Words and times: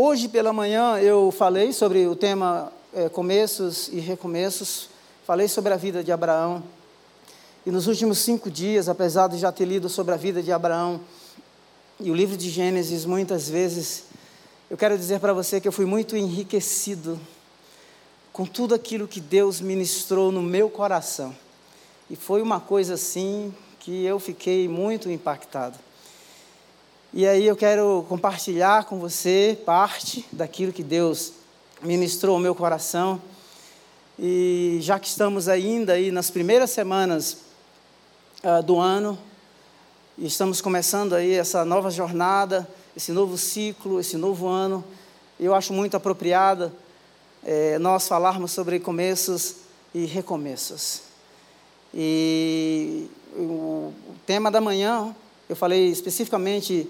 Hoje 0.00 0.28
pela 0.28 0.52
manhã 0.52 0.96
eu 1.00 1.32
falei 1.32 1.72
sobre 1.72 2.06
o 2.06 2.14
tema 2.14 2.72
é, 2.94 3.08
começos 3.08 3.88
e 3.88 3.98
recomeços, 3.98 4.88
falei 5.26 5.48
sobre 5.48 5.72
a 5.72 5.76
vida 5.76 6.04
de 6.04 6.12
Abraão. 6.12 6.62
E 7.66 7.70
nos 7.72 7.88
últimos 7.88 8.18
cinco 8.18 8.48
dias, 8.48 8.88
apesar 8.88 9.26
de 9.26 9.38
já 9.38 9.50
ter 9.50 9.64
lido 9.64 9.88
sobre 9.88 10.14
a 10.14 10.16
vida 10.16 10.40
de 10.40 10.52
Abraão 10.52 11.00
e 11.98 12.12
o 12.12 12.14
livro 12.14 12.36
de 12.36 12.48
Gênesis 12.48 13.04
muitas 13.04 13.48
vezes, 13.48 14.04
eu 14.70 14.76
quero 14.76 14.96
dizer 14.96 15.18
para 15.18 15.32
você 15.32 15.60
que 15.60 15.66
eu 15.66 15.72
fui 15.72 15.84
muito 15.84 16.16
enriquecido 16.16 17.18
com 18.32 18.46
tudo 18.46 18.76
aquilo 18.76 19.08
que 19.08 19.20
Deus 19.20 19.60
ministrou 19.60 20.30
no 20.30 20.44
meu 20.44 20.70
coração. 20.70 21.34
E 22.08 22.14
foi 22.14 22.40
uma 22.40 22.60
coisa 22.60 22.94
assim 22.94 23.52
que 23.80 24.04
eu 24.04 24.20
fiquei 24.20 24.68
muito 24.68 25.10
impactado. 25.10 25.76
E 27.10 27.26
aí 27.26 27.46
eu 27.46 27.56
quero 27.56 28.04
compartilhar 28.06 28.84
com 28.84 28.98
você 28.98 29.58
parte 29.64 30.26
daquilo 30.30 30.74
que 30.74 30.82
Deus 30.82 31.32
ministrou 31.80 32.34
ao 32.34 32.40
meu 32.40 32.54
coração. 32.54 33.20
E 34.18 34.76
já 34.82 34.98
que 34.98 35.08
estamos 35.08 35.48
ainda 35.48 35.94
aí 35.94 36.10
nas 36.10 36.30
primeiras 36.30 36.70
semanas 36.70 37.38
uh, 38.44 38.62
do 38.62 38.78
ano, 38.78 39.18
e 40.18 40.26
estamos 40.26 40.60
começando 40.60 41.14
aí 41.14 41.32
essa 41.32 41.64
nova 41.64 41.90
jornada, 41.90 42.68
esse 42.94 43.10
novo 43.10 43.38
ciclo, 43.38 43.98
esse 43.98 44.18
novo 44.18 44.46
ano, 44.46 44.84
eu 45.40 45.54
acho 45.54 45.72
muito 45.72 45.96
apropriada 45.96 46.70
é, 47.42 47.78
nós 47.78 48.06
falarmos 48.06 48.52
sobre 48.52 48.78
começos 48.78 49.54
e 49.94 50.04
recomeços. 50.04 51.04
E 51.94 53.08
o 53.34 53.94
tema 54.26 54.50
da 54.50 54.60
manhã 54.60 55.16
eu 55.48 55.56
falei 55.56 55.88
especificamente, 55.88 56.88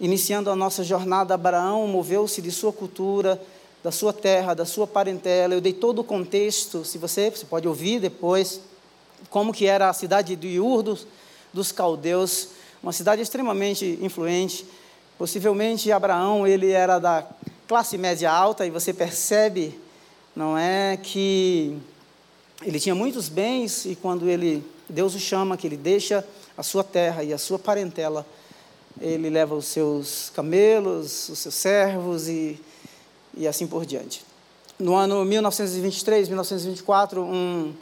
iniciando 0.00 0.50
a 0.50 0.56
nossa 0.56 0.82
jornada, 0.82 1.34
Abraão 1.34 1.86
moveu-se 1.86 2.42
de 2.42 2.50
sua 2.50 2.72
cultura, 2.72 3.40
da 3.84 3.92
sua 3.92 4.12
terra, 4.12 4.52
da 4.52 4.64
sua 4.64 4.86
parentela. 4.86 5.54
Eu 5.54 5.60
dei 5.60 5.72
todo 5.72 6.00
o 6.00 6.04
contexto, 6.04 6.84
se 6.84 6.98
você, 6.98 7.30
você 7.30 7.46
pode 7.46 7.68
ouvir 7.68 8.00
depois, 8.00 8.60
como 9.28 9.52
que 9.52 9.66
era 9.66 9.88
a 9.88 9.92
cidade 9.92 10.34
de 10.34 10.58
Ur 10.58 10.82
dos, 10.82 11.06
dos 11.52 11.70
caldeus, 11.70 12.48
uma 12.82 12.92
cidade 12.92 13.22
extremamente 13.22 13.98
influente. 14.02 14.66
Possivelmente 15.16 15.92
Abraão, 15.92 16.46
ele 16.46 16.70
era 16.70 16.98
da 16.98 17.26
classe 17.68 17.96
média 17.96 18.32
alta, 18.32 18.66
e 18.66 18.70
você 18.70 18.92
percebe, 18.92 19.78
não 20.34 20.58
é, 20.58 20.96
que 20.96 21.76
ele 22.62 22.80
tinha 22.80 22.94
muitos 22.94 23.28
bens, 23.28 23.84
e 23.84 23.94
quando 23.94 24.28
ele, 24.28 24.64
Deus 24.88 25.14
o 25.14 25.20
chama, 25.20 25.56
que 25.56 25.66
ele 25.66 25.76
deixa 25.76 26.26
a 26.60 26.62
sua 26.62 26.84
terra 26.84 27.24
e 27.24 27.32
a 27.32 27.38
sua 27.38 27.58
parentela. 27.58 28.26
Ele 29.00 29.30
leva 29.30 29.54
os 29.54 29.64
seus 29.64 30.30
camelos, 30.34 31.30
os 31.30 31.38
seus 31.38 31.54
servos 31.54 32.28
e, 32.28 32.60
e 33.34 33.48
assim 33.48 33.66
por 33.66 33.86
diante. 33.86 34.22
No 34.78 34.94
ano 34.94 35.24
1923, 35.24 36.28
1924, 36.28 37.22
um 37.22 37.72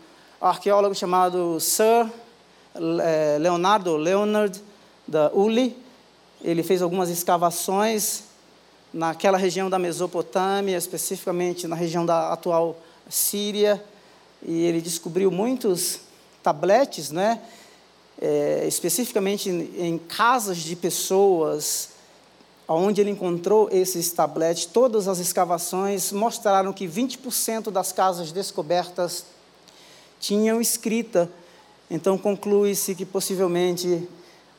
arqueólogo 0.41 0.95
chamado 0.95 1.59
Sir 1.59 2.09
eh, 2.77 3.37
Leonardo 3.41 3.97
Leonard 3.97 4.63
da 5.09 5.29
Uli, 5.33 5.77
ele 6.41 6.63
fez 6.63 6.81
algumas 6.81 7.11
escavações 7.11 8.23
naquela 8.95 9.37
região 9.37 9.69
da 9.69 9.79
Mesopotâmia, 9.79 10.77
especificamente 10.77 11.67
na 11.67 11.75
região 11.75 12.07
da 12.07 12.33
atual 12.33 12.79
Síria, 13.11 13.83
e 14.41 14.63
ele 14.67 14.81
descobriu 14.81 15.33
muitos 15.33 15.99
tabletes, 16.45 17.11
né, 17.11 17.43
é, 18.21 18.67
especificamente 18.67 19.49
em, 19.49 19.71
em 19.79 19.99
casas 19.99 20.59
de 20.59 20.75
pessoas, 20.75 21.91
onde 22.67 23.01
ele 23.01 23.11
encontrou 23.11 23.69
esses 23.73 24.11
tabletes, 24.11 24.67
todas 24.67 25.09
as 25.09 25.19
escavações 25.19 26.13
mostraram 26.13 26.73
que 26.73 26.87
20% 26.87 27.71
das 27.71 27.93
casas 27.93 28.33
descobertas 28.33 29.25
tinham 30.21 30.61
escrita. 30.61 31.31
Então 31.91 32.19
conclui-se 32.19 32.95
que 32.95 33.07
possivelmente 33.07 34.07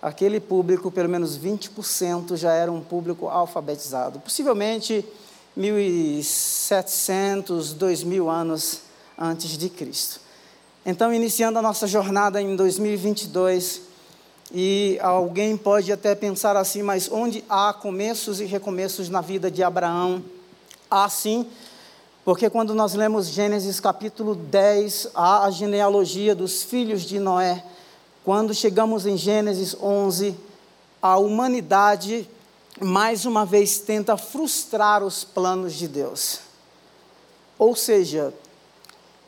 aquele 0.02 0.40
público, 0.40 0.90
pelo 0.90 1.10
menos 1.10 1.38
20%, 1.38 2.36
já 2.36 2.54
era 2.54 2.72
um 2.72 2.82
público 2.82 3.28
alfabetizado. 3.28 4.20
Possivelmente 4.20 5.06
1700, 5.56 7.74
2000 7.74 8.30
anos 8.30 8.82
antes 9.18 9.58
de 9.58 9.70
Cristo. 9.70 10.29
Então, 10.86 11.14
iniciando 11.14 11.60
a 11.60 11.62
nossa 11.62 11.86
jornada 11.86 12.42
em 12.42 12.56
2022, 12.56 13.82
e 14.52 14.98
alguém 15.02 15.56
pode 15.58 15.92
até 15.92 16.16
pensar 16.16 16.56
assim, 16.56 16.82
mas 16.82 17.12
onde 17.12 17.44
há 17.50 17.74
começos 17.74 18.40
e 18.40 18.46
recomeços 18.46 19.10
na 19.10 19.22
vida 19.22 19.52
de 19.52 19.62
Abraão? 19.62 20.24
Há 20.90 21.08
sim, 21.10 21.46
porque 22.24 22.50
quando 22.50 22.74
nós 22.74 22.94
lemos 22.94 23.28
Gênesis 23.28 23.80
capítulo 23.80 24.36
10, 24.36 25.10
há 25.14 25.46
a 25.46 25.52
genealogia 25.52 26.34
dos 26.34 26.64
filhos 26.64 27.02
de 27.02 27.20
Noé. 27.20 27.64
Quando 28.24 28.54
chegamos 28.54 29.06
em 29.06 29.18
Gênesis 29.18 29.76
11, 29.80 30.36
a 31.02 31.18
humanidade 31.18 32.28
mais 32.80 33.26
uma 33.26 33.46
vez 33.46 33.80
tenta 33.80 34.16
frustrar 34.16 35.04
os 35.04 35.24
planos 35.24 35.74
de 35.74 35.88
Deus. 35.88 36.40
Ou 37.58 37.76
seja, 37.76 38.34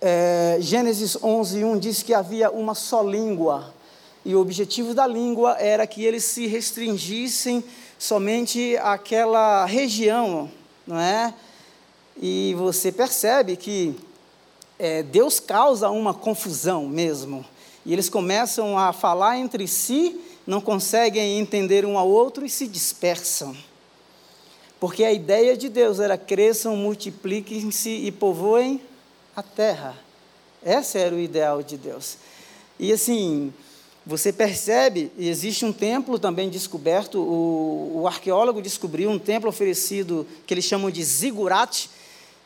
é, 0.01 0.57
Gênesis 0.59 1.15
11, 1.21 1.63
1 1.63 1.77
diz 1.77 2.01
que 2.01 2.11
havia 2.11 2.49
uma 2.49 2.73
só 2.73 3.03
língua, 3.03 3.71
e 4.25 4.33
o 4.33 4.41
objetivo 4.41 4.95
da 4.95 5.05
língua 5.05 5.57
era 5.59 5.85
que 5.85 6.03
eles 6.03 6.23
se 6.23 6.47
restringissem 6.47 7.63
somente 7.99 8.75
àquela 8.77 9.63
região, 9.65 10.49
não 10.87 10.99
é? 10.99 11.33
E 12.19 12.55
você 12.57 12.91
percebe 12.91 13.55
que 13.55 13.95
é, 14.79 15.03
Deus 15.03 15.39
causa 15.39 15.89
uma 15.91 16.15
confusão 16.15 16.87
mesmo, 16.87 17.45
e 17.85 17.93
eles 17.93 18.09
começam 18.09 18.77
a 18.77 18.91
falar 18.91 19.37
entre 19.37 19.67
si, 19.67 20.19
não 20.47 20.59
conseguem 20.59 21.37
entender 21.39 21.85
um 21.85 21.97
ao 21.97 22.09
outro 22.09 22.43
e 22.43 22.49
se 22.49 22.67
dispersam. 22.67 23.55
Porque 24.79 25.03
a 25.03 25.13
ideia 25.13 25.55
de 25.55 25.69
Deus 25.69 25.99
era 25.99 26.17
cresçam, 26.17 26.75
multipliquem-se 26.75 27.89
e 27.89 28.11
povoem 28.11 28.81
a 29.35 29.43
terra. 29.43 29.95
Esse 30.65 30.97
era 30.97 31.15
o 31.15 31.19
ideal 31.19 31.63
de 31.63 31.77
Deus. 31.77 32.17
E 32.79 32.91
assim, 32.91 33.53
você 34.05 34.33
percebe, 34.33 35.11
existe 35.17 35.65
um 35.65 35.71
templo 35.71 36.17
também 36.17 36.49
descoberto, 36.49 37.19
o, 37.19 38.01
o 38.01 38.07
arqueólogo 38.07 38.61
descobriu 38.61 39.09
um 39.09 39.19
templo 39.19 39.49
oferecido, 39.49 40.25
que 40.45 40.53
eles 40.53 40.65
chamam 40.65 40.89
de 40.89 41.03
zigurat, 41.03 41.87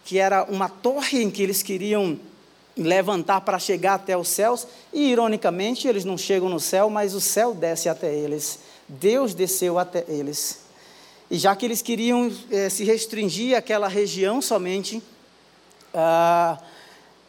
que 0.03 0.19
era 0.19 0.43
uma 0.43 0.69
torre 0.69 1.21
em 1.21 1.31
que 1.31 1.41
eles 1.41 1.63
queriam 1.63 2.19
levantar 2.77 3.41
para 3.41 3.57
chegar 3.57 3.95
até 3.95 4.17
os 4.17 4.27
céus, 4.27 4.67
e 4.93 5.09
ironicamente 5.09 5.87
eles 5.87 6.03
não 6.03 6.17
chegam 6.17 6.49
no 6.49 6.59
céu, 6.59 6.89
mas 6.89 7.13
o 7.13 7.21
céu 7.21 7.53
desce 7.53 7.87
até 7.87 8.13
eles. 8.13 8.59
Deus 8.87 9.33
desceu 9.33 9.79
até 9.79 10.03
eles. 10.07 10.59
E 11.31 11.37
já 11.37 11.55
que 11.55 11.65
eles 11.65 11.81
queriam 11.81 12.31
eh, 12.51 12.69
se 12.69 12.83
restringir 12.83 13.57
àquela 13.57 13.87
região 13.87 14.41
somente, 14.41 15.01
ah, 15.93 16.59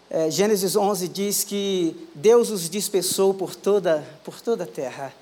é, 0.09 0.31
Gênesis 0.31 0.77
11 0.77 1.09
diz 1.09 1.43
que 1.43 1.97
Deus 2.15 2.51
os 2.51 2.71
dispersou 2.71 3.35
por 3.35 3.57
toda, 3.57 4.07
por 4.25 4.41
toda 4.41 4.63
a 4.63 4.67
terra. 4.67 5.13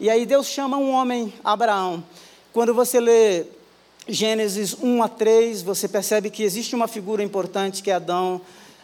E 0.00 0.10
aí 0.10 0.26
Deus 0.26 0.48
chama 0.48 0.76
um 0.76 0.90
homem, 0.90 1.32
Abraão. 1.44 2.02
Quando 2.52 2.74
você 2.74 2.98
lê 2.98 3.46
Gênesis 4.08 4.76
1 4.82 5.02
a 5.02 5.08
3, 5.08 5.62
você 5.62 5.86
percebe 5.86 6.28
que 6.28 6.42
existe 6.42 6.74
uma 6.74 6.88
figura 6.88 7.22
importante 7.22 7.84
que 7.84 7.90
é 7.90 7.94
Adão. 7.94 8.40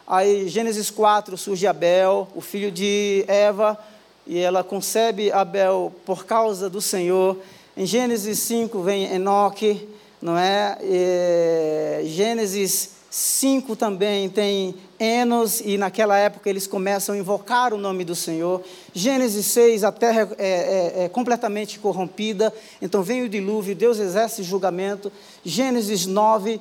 Aí, 0.07 0.49
Gênesis 0.49 0.91
4, 0.91 1.37
surge 1.37 1.67
Abel, 1.67 2.29
o 2.37 2.41
filho 2.41 2.71
de 2.71 3.25
Eva, 3.27 3.77
e 4.25 4.39
ela 4.39 4.63
concebe 4.63 5.33
Abel 5.33 5.93
por 6.07 6.25
causa 6.25 6.71
do 6.71 6.81
Senhor. 6.81 7.37
Em 7.77 7.85
Gênesis 7.85 8.39
5 8.39 8.81
vem 8.81 9.13
Enoque, 9.13 9.89
não 10.23 10.39
é? 10.39 10.79
E, 10.83 12.07
Gênesis 12.07 12.91
5 13.11 13.75
também 13.75 14.29
tem 14.29 14.75
Enos, 14.99 15.61
e 15.61 15.79
naquela 15.79 16.17
época 16.19 16.51
eles 16.51 16.67
começam 16.67 17.15
a 17.15 17.19
invocar 17.19 17.73
o 17.73 17.79
nome 17.79 18.05
do 18.05 18.15
Senhor. 18.15 18.63
Gênesis 18.93 19.47
6, 19.47 19.85
a 19.85 19.93
terra 19.93 20.29
é, 20.39 20.47
é, 20.47 21.05
é 21.05 21.09
completamente 21.09 21.79
corrompida, 21.79 22.53
então 22.83 23.03
vem 23.03 23.23
o 23.23 23.29
dilúvio, 23.29 23.77
Deus 23.77 23.99
exerce 23.99 24.43
julgamento. 24.43 25.13
Gênesis 25.45 26.07
9, 26.07 26.61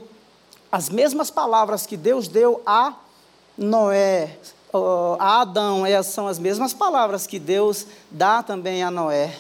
as 0.71 0.89
mesmas 0.89 1.31
palavras 1.31 1.85
que 1.85 1.97
Deus 1.97 2.27
deu 2.27 2.61
a 2.65 2.93
Noé, 3.57 4.37
a 5.19 5.41
Adão, 5.41 5.83
são 6.03 6.27
as 6.27 6.37
mesmas 6.37 6.73
palavras 6.73 7.25
que 7.25 7.39
Deus 7.39 7.87
dá 8.11 8.43
também 8.43 8.83
a 8.83 8.91
Noé. 8.91 9.33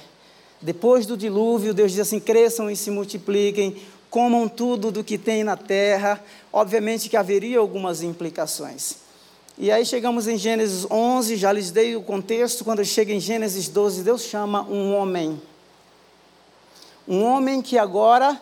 Depois 0.59 1.05
do 1.05 1.15
dilúvio, 1.15 1.73
Deus 1.73 1.91
diz 1.91 2.01
assim: 2.01 2.19
cresçam 2.19 2.69
e 2.69 2.75
se 2.75 2.89
multipliquem, 2.89 3.77
comam 4.09 4.47
tudo 4.47 4.91
do 4.91 5.03
que 5.03 5.17
tem 5.17 5.43
na 5.43 5.57
terra. 5.57 6.23
Obviamente 6.51 7.09
que 7.09 7.17
haveria 7.17 7.59
algumas 7.59 8.01
implicações. 8.01 8.95
E 9.57 9.71
aí 9.71 9.85
chegamos 9.85 10.27
em 10.27 10.37
Gênesis 10.37 10.85
11, 10.89 11.35
já 11.35 11.51
lhes 11.51 11.71
dei 11.71 11.95
o 11.95 12.01
contexto, 12.01 12.63
quando 12.63 12.85
chega 12.85 13.11
em 13.11 13.19
Gênesis 13.19 13.67
12, 13.67 14.03
Deus 14.03 14.21
chama 14.21 14.61
um 14.63 14.93
homem. 14.95 15.41
Um 17.07 17.23
homem 17.23 17.61
que 17.61 17.77
agora 17.77 18.39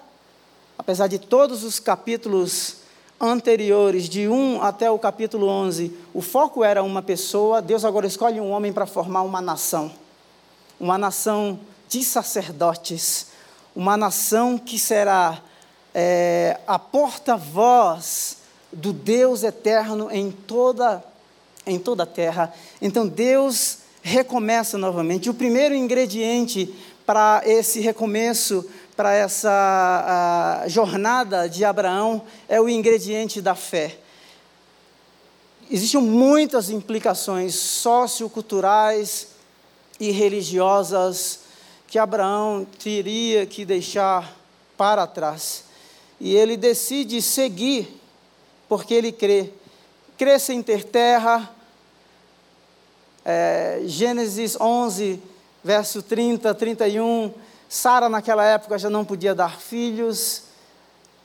apesar 0.78 1.08
de 1.08 1.18
todos 1.18 1.64
os 1.64 1.80
capítulos 1.80 2.78
anteriores, 3.20 4.10
de 4.10 4.28
1 4.28 4.62
até 4.62 4.92
o 4.92 5.00
capítulo 5.00 5.48
11, 5.48 5.96
o 6.14 6.22
foco 6.22 6.64
era 6.64 6.84
uma 6.84 7.02
pessoa, 7.02 7.62
Deus 7.62 7.86
agora 7.86 8.06
escolhe 8.06 8.40
um 8.40 8.52
homem 8.52 8.74
para 8.74 8.86
formar 8.86 9.22
uma 9.22 9.42
nação. 9.42 9.92
Uma 10.80 10.98
nação 10.98 11.60
de 11.88 12.04
sacerdotes, 12.04 13.28
uma 13.76 13.96
nação 13.96 14.58
que 14.58 14.78
será 14.78 15.42
é, 15.98 16.60
a 16.68 16.78
porta-voz 16.78 18.40
do 18.70 18.92
Deus 18.92 19.44
eterno 19.44 20.12
em 20.12 20.30
toda, 20.30 21.02
em 21.66 21.80
toda 21.80 22.04
a 22.04 22.06
terra. 22.06 22.54
Então 22.82 23.08
Deus 23.08 23.78
recomeça 24.04 24.78
novamente. 24.78 25.30
O 25.30 25.34
primeiro 25.34 25.74
ingrediente 25.74 26.76
para 27.06 27.42
esse 27.46 27.80
recomeço 27.80 28.70
para 28.96 29.14
essa 29.14 30.64
jornada 30.68 31.50
de 31.50 31.64
Abraão 31.66 32.22
é 32.48 32.60
o 32.60 32.70
ingrediente 32.70 33.42
da 33.42 33.56
fé. 33.56 33.98
Existem 35.70 36.02
muitas 36.02 36.70
implicações 36.70 37.56
socioculturais 37.56 39.30
e 40.00 40.12
religiosas 40.12 41.40
que 41.88 41.98
Abraão 41.98 42.68
teria 42.82 43.46
que 43.46 43.66
deixar 43.66 44.34
para 44.78 45.08
trás. 45.08 45.64
E 46.20 46.36
ele 46.36 46.56
decide 46.56 47.22
seguir, 47.22 48.02
porque 48.68 48.94
ele 48.94 49.12
crê. 49.12 49.52
Crê 50.18 50.40
sem 50.40 50.62
ter 50.62 50.84
terra. 50.84 51.54
É, 53.24 53.82
Gênesis 53.86 54.56
11, 54.60 55.22
verso 55.64 56.02
30, 56.02 56.54
31 56.54 57.34
Sara, 57.68 58.08
naquela 58.08 58.46
época, 58.46 58.78
já 58.78 58.90
não 58.90 59.04
podia 59.04 59.34
dar 59.34 59.60
filhos, 59.60 60.44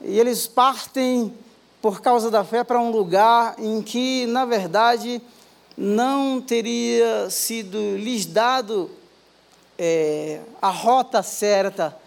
e 0.01 0.19
eles 0.19 0.47
partem, 0.47 1.33
por 1.81 2.01
causa 2.01 2.31
da 2.31 2.43
fé, 2.43 2.63
para 2.63 2.79
um 2.79 2.91
lugar 2.91 3.55
em 3.59 3.81
que, 3.81 4.25
na 4.25 4.43
verdade, 4.43 5.21
não 5.77 6.41
teria 6.41 7.29
sido 7.29 7.95
lhes 7.95 8.25
dado 8.25 8.89
é, 9.77 10.41
a 10.61 10.69
rota 10.69 11.23
certa, 11.23 11.97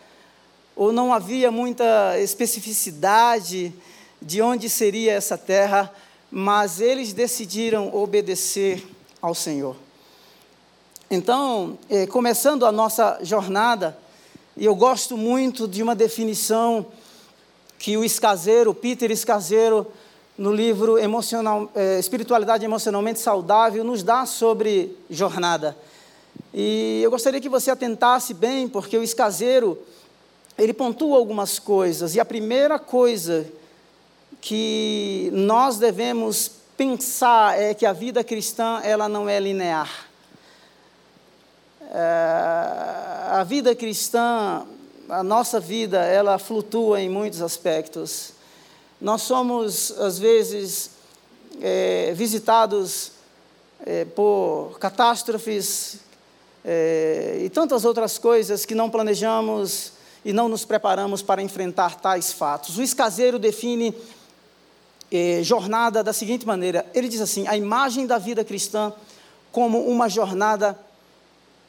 ou 0.76 0.92
não 0.92 1.12
havia 1.12 1.50
muita 1.50 2.18
especificidade 2.18 3.72
de 4.20 4.42
onde 4.42 4.68
seria 4.68 5.12
essa 5.12 5.38
terra, 5.38 5.92
mas 6.30 6.80
eles 6.80 7.12
decidiram 7.12 7.94
obedecer 7.94 8.84
ao 9.20 9.34
Senhor. 9.34 9.76
Então, 11.10 11.78
é, 11.88 12.06
começando 12.06 12.66
a 12.66 12.72
nossa 12.72 13.18
jornada, 13.22 13.96
e 14.56 14.64
eu 14.64 14.74
gosto 14.74 15.16
muito 15.16 15.68
de 15.68 15.82
uma 15.82 15.94
definição 15.94 16.86
que 17.78 17.96
o 17.96 18.04
Escaseiro, 18.04 18.74
Peter 18.74 19.10
Escaseiro, 19.10 19.86
no 20.36 20.52
livro 20.52 20.98
Emocional, 20.98 21.70
é, 21.74 21.98
Espiritualidade 21.98 22.64
Emocionalmente 22.64 23.20
Saudável, 23.20 23.84
nos 23.84 24.02
dá 24.02 24.26
sobre 24.26 24.96
jornada. 25.08 25.76
E 26.52 27.00
eu 27.02 27.10
gostaria 27.10 27.40
que 27.40 27.48
você 27.48 27.70
atentasse 27.70 28.32
bem, 28.32 28.68
porque 28.68 28.96
o 28.96 29.02
Escaseiro, 29.02 29.78
ele 30.58 30.72
pontua 30.72 31.16
algumas 31.16 31.58
coisas. 31.58 32.14
E 32.14 32.20
a 32.20 32.24
primeira 32.24 32.78
coisa 32.78 33.46
que 34.40 35.30
nós 35.32 35.78
devemos 35.78 36.50
pensar 36.76 37.58
é 37.58 37.72
que 37.74 37.86
a 37.86 37.92
vida 37.92 38.22
cristã, 38.22 38.80
ela 38.82 39.08
não 39.08 39.28
é 39.28 39.40
linear. 39.40 40.08
É, 41.90 41.96
a 43.30 43.44
vida 43.46 43.74
cristã, 43.74 44.66
a 45.08 45.22
nossa 45.22 45.58
vida, 45.58 46.04
ela 46.04 46.38
flutua 46.38 47.00
em 47.00 47.08
muitos 47.08 47.42
aspectos. 47.42 48.32
Nós 49.00 49.22
somos, 49.22 49.92
às 49.98 50.18
vezes, 50.18 50.90
é, 51.60 52.12
visitados 52.14 53.12
é, 53.84 54.04
por 54.04 54.78
catástrofes 54.78 55.98
é, 56.64 57.40
e 57.44 57.50
tantas 57.50 57.84
outras 57.84 58.18
coisas 58.18 58.64
que 58.64 58.74
não 58.74 58.88
planejamos 58.88 59.93
e 60.24 60.32
não 60.32 60.48
nos 60.48 60.64
preparamos 60.64 61.22
para 61.22 61.42
enfrentar 61.42 62.00
tais 62.00 62.32
fatos. 62.32 62.78
O 62.78 62.82
escaseiro 62.82 63.38
define 63.38 63.94
é, 65.10 65.42
jornada 65.42 66.02
da 66.02 66.12
seguinte 66.12 66.46
maneira: 66.46 66.86
ele 66.94 67.08
diz 67.08 67.20
assim, 67.20 67.46
a 67.46 67.56
imagem 67.56 68.06
da 68.06 68.18
vida 68.18 68.44
cristã 68.44 68.92
como 69.52 69.86
uma 69.86 70.08
jornada 70.08 70.78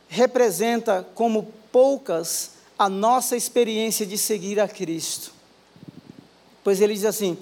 representa 0.08 1.06
como 1.14 1.54
poucas 1.72 2.52
a 2.78 2.90
nossa 2.90 3.36
experiência 3.36 4.06
de 4.06 4.18
seguir 4.18 4.60
a 4.60 4.68
Cristo. 4.68 5.32
Pois 6.64 6.82
ele 6.82 6.94
diz 6.94 7.06
assim: 7.06 7.38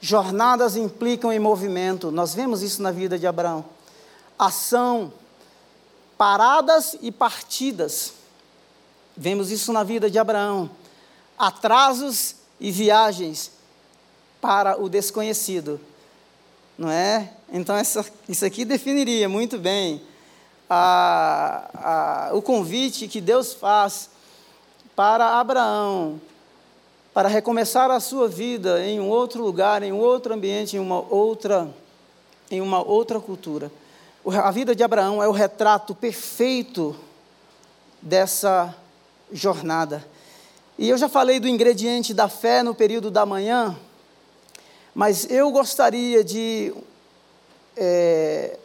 jornadas 0.00 0.76
implicam 0.76 1.32
em 1.32 1.38
movimento, 1.38 2.10
nós 2.10 2.34
vemos 2.34 2.62
isso 2.62 2.82
na 2.82 2.90
vida 2.90 3.18
de 3.18 3.26
Abraão. 3.26 3.64
Ação, 4.38 5.12
paradas 6.16 6.96
e 7.00 7.10
partidas, 7.10 8.12
vemos 9.18 9.50
isso 9.50 9.72
na 9.72 9.82
vida 9.82 10.08
de 10.08 10.18
Abraão. 10.18 10.70
Atrasos 11.36 12.36
e 12.60 12.70
viagens 12.70 13.50
para 14.40 14.80
o 14.80 14.88
desconhecido, 14.88 15.80
não 16.78 16.88
é? 16.88 17.32
Então, 17.52 17.76
essa, 17.76 18.06
isso 18.28 18.44
aqui 18.44 18.64
definiria 18.64 19.28
muito 19.28 19.58
bem 19.58 20.00
a, 20.70 22.28
a, 22.30 22.34
o 22.34 22.40
convite 22.40 23.08
que 23.08 23.20
Deus 23.20 23.52
faz 23.52 24.08
para 24.94 25.40
Abraão, 25.40 26.20
para 27.12 27.28
recomeçar 27.28 27.90
a 27.90 27.98
sua 27.98 28.28
vida 28.28 28.84
em 28.84 29.00
um 29.00 29.08
outro 29.08 29.42
lugar, 29.42 29.82
em 29.82 29.92
um 29.92 29.98
outro 29.98 30.32
ambiente, 30.32 30.76
em 30.76 30.80
uma 30.80 31.00
outra, 31.12 31.68
em 32.50 32.60
uma 32.60 32.80
outra 32.80 33.18
cultura. 33.18 33.72
A 34.26 34.50
vida 34.52 34.74
de 34.76 34.84
Abraão 34.84 35.20
é 35.20 35.26
o 35.26 35.32
retrato 35.32 35.94
perfeito 35.94 36.94
dessa 38.00 38.74
jornada. 39.32 40.04
E 40.78 40.88
eu 40.88 40.96
já 40.96 41.08
falei 41.08 41.40
do 41.40 41.48
ingrediente 41.48 42.14
da 42.14 42.28
fé 42.28 42.62
no 42.62 42.74
período 42.74 43.10
da 43.10 43.26
manhã, 43.26 43.76
mas 44.94 45.28
eu 45.30 45.50
gostaria 45.50 46.22
de 46.22 46.72
é, 47.76 48.58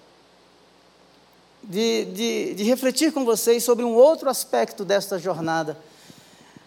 de, 1.64 2.06
de, 2.06 2.54
de 2.56 2.64
refletir 2.64 3.14
com 3.14 3.24
vocês 3.24 3.64
sobre 3.64 3.86
um 3.86 3.94
outro 3.94 4.30
aspecto 4.30 4.84
desta 4.84 5.18
jornada. 5.18 5.78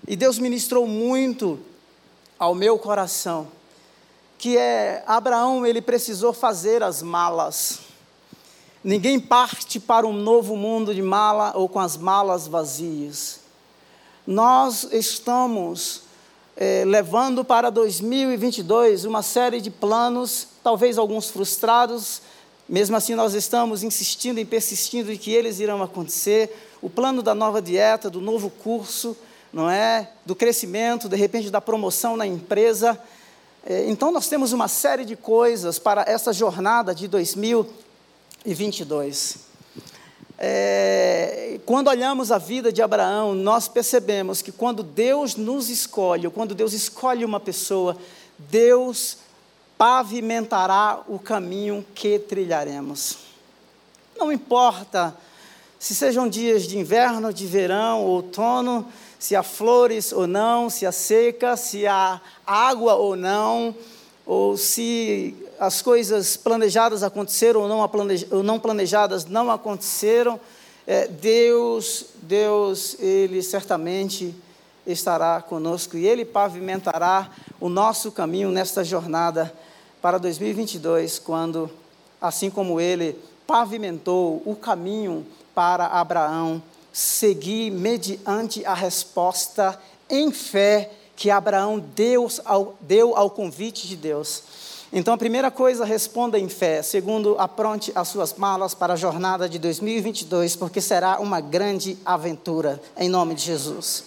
E 0.08 0.16
Deus 0.16 0.38
ministrou 0.38 0.86
muito 0.86 1.58
ao 2.38 2.54
meu 2.54 2.78
coração, 2.78 3.48
que 4.38 4.56
é 4.56 5.02
Abraão, 5.06 5.66
ele 5.66 5.80
precisou 5.80 6.32
fazer 6.32 6.82
as 6.82 7.02
malas. 7.02 7.80
Ninguém 8.82 9.18
parte 9.18 9.80
para 9.80 10.06
um 10.06 10.12
novo 10.12 10.54
mundo 10.56 10.94
de 10.94 11.02
mala 11.02 11.52
ou 11.56 11.68
com 11.68 11.80
as 11.80 11.96
malas 11.96 12.46
vazias. 12.46 13.40
Nós 14.26 14.88
estamos 14.90 16.02
é, 16.56 16.82
levando 16.84 17.44
para 17.44 17.70
2022 17.70 19.04
uma 19.04 19.22
série 19.22 19.60
de 19.60 19.70
planos, 19.70 20.48
talvez 20.64 20.98
alguns 20.98 21.30
frustrados, 21.30 22.22
mesmo 22.68 22.96
assim, 22.96 23.14
nós 23.14 23.34
estamos 23.34 23.84
insistindo 23.84 24.40
e 24.40 24.44
persistindo 24.44 25.12
em 25.12 25.16
que 25.16 25.30
eles 25.30 25.60
irão 25.60 25.80
acontecer. 25.80 26.52
O 26.82 26.90
plano 26.90 27.22
da 27.22 27.36
nova 27.36 27.62
dieta, 27.62 28.10
do 28.10 28.20
novo 28.20 28.50
curso, 28.50 29.16
não 29.52 29.70
é? 29.70 30.10
Do 30.24 30.34
crescimento, 30.34 31.08
de 31.08 31.16
repente, 31.16 31.48
da 31.48 31.60
promoção 31.60 32.16
na 32.16 32.26
empresa. 32.26 33.00
É, 33.64 33.88
então, 33.88 34.10
nós 34.10 34.26
temos 34.26 34.52
uma 34.52 34.66
série 34.66 35.04
de 35.04 35.14
coisas 35.14 35.78
para 35.78 36.02
essa 36.02 36.32
jornada 36.32 36.92
de 36.92 37.06
2022. 37.06 39.45
É, 40.38 41.58
quando 41.64 41.88
olhamos 41.88 42.30
a 42.30 42.38
vida 42.38 42.70
de 42.70 42.82
Abraão, 42.82 43.34
nós 43.34 43.68
percebemos 43.68 44.42
que 44.42 44.52
quando 44.52 44.82
Deus 44.82 45.34
nos 45.34 45.70
escolhe, 45.70 46.26
ou 46.26 46.32
quando 46.32 46.54
Deus 46.54 46.72
escolhe 46.72 47.24
uma 47.24 47.40
pessoa, 47.40 47.96
Deus 48.38 49.18
pavimentará 49.78 51.02
o 51.08 51.18
caminho 51.18 51.84
que 51.94 52.18
trilharemos. 52.18 53.18
Não 54.18 54.32
importa 54.32 55.16
se 55.78 55.94
sejam 55.94 56.28
dias 56.28 56.64
de 56.64 56.78
inverno, 56.78 57.32
de 57.32 57.46
verão, 57.46 58.02
outono, 58.02 58.86
se 59.18 59.36
há 59.36 59.42
flores 59.42 60.12
ou 60.12 60.26
não, 60.26 60.68
se 60.68 60.86
há 60.86 60.92
seca, 60.92 61.56
se 61.56 61.86
há 61.86 62.20
água 62.46 62.94
ou 62.94 63.16
não, 63.16 63.74
ou 64.24 64.56
se 64.56 65.34
as 65.58 65.82
coisas 65.82 66.36
planejadas 66.36 67.02
aconteceram 67.02 67.62
ou 67.62 67.68
não, 67.68 67.90
ou 68.30 68.42
não 68.42 68.58
planejadas 68.58 69.24
não 69.24 69.50
aconteceram, 69.50 70.38
é, 70.86 71.08
Deus, 71.08 72.06
Deus, 72.22 72.96
Ele 73.00 73.42
certamente 73.42 74.34
estará 74.86 75.42
conosco 75.42 75.96
e 75.96 76.06
Ele 76.06 76.24
pavimentará 76.24 77.30
o 77.60 77.68
nosso 77.68 78.12
caminho 78.12 78.50
nesta 78.50 78.84
jornada 78.84 79.52
para 80.00 80.18
2022, 80.18 81.18
quando, 81.18 81.70
assim 82.20 82.50
como 82.50 82.80
ele 82.80 83.18
pavimentou 83.46 84.42
o 84.44 84.54
caminho 84.54 85.26
para 85.54 85.86
Abraão 85.86 86.62
seguir 86.92 87.70
mediante 87.70 88.64
a 88.64 88.74
resposta 88.74 89.78
em 90.08 90.30
fé 90.30 90.90
que 91.16 91.30
Abraão 91.30 91.78
deu 91.78 92.28
ao, 92.44 92.74
deu 92.80 93.16
ao 93.16 93.30
convite 93.30 93.88
de 93.88 93.96
Deus. 93.96 94.42
Então, 94.92 95.14
a 95.14 95.18
primeira 95.18 95.50
coisa, 95.50 95.84
responda 95.84 96.38
em 96.38 96.48
fé. 96.48 96.80
Segundo, 96.80 97.36
apronte 97.38 97.90
as 97.94 98.08
suas 98.08 98.34
malas 98.34 98.72
para 98.72 98.92
a 98.94 98.96
jornada 98.96 99.48
de 99.48 99.58
2022, 99.58 100.54
porque 100.54 100.80
será 100.80 101.18
uma 101.18 101.40
grande 101.40 101.98
aventura, 102.04 102.80
em 102.96 103.08
nome 103.08 103.34
de 103.34 103.42
Jesus. 103.42 104.04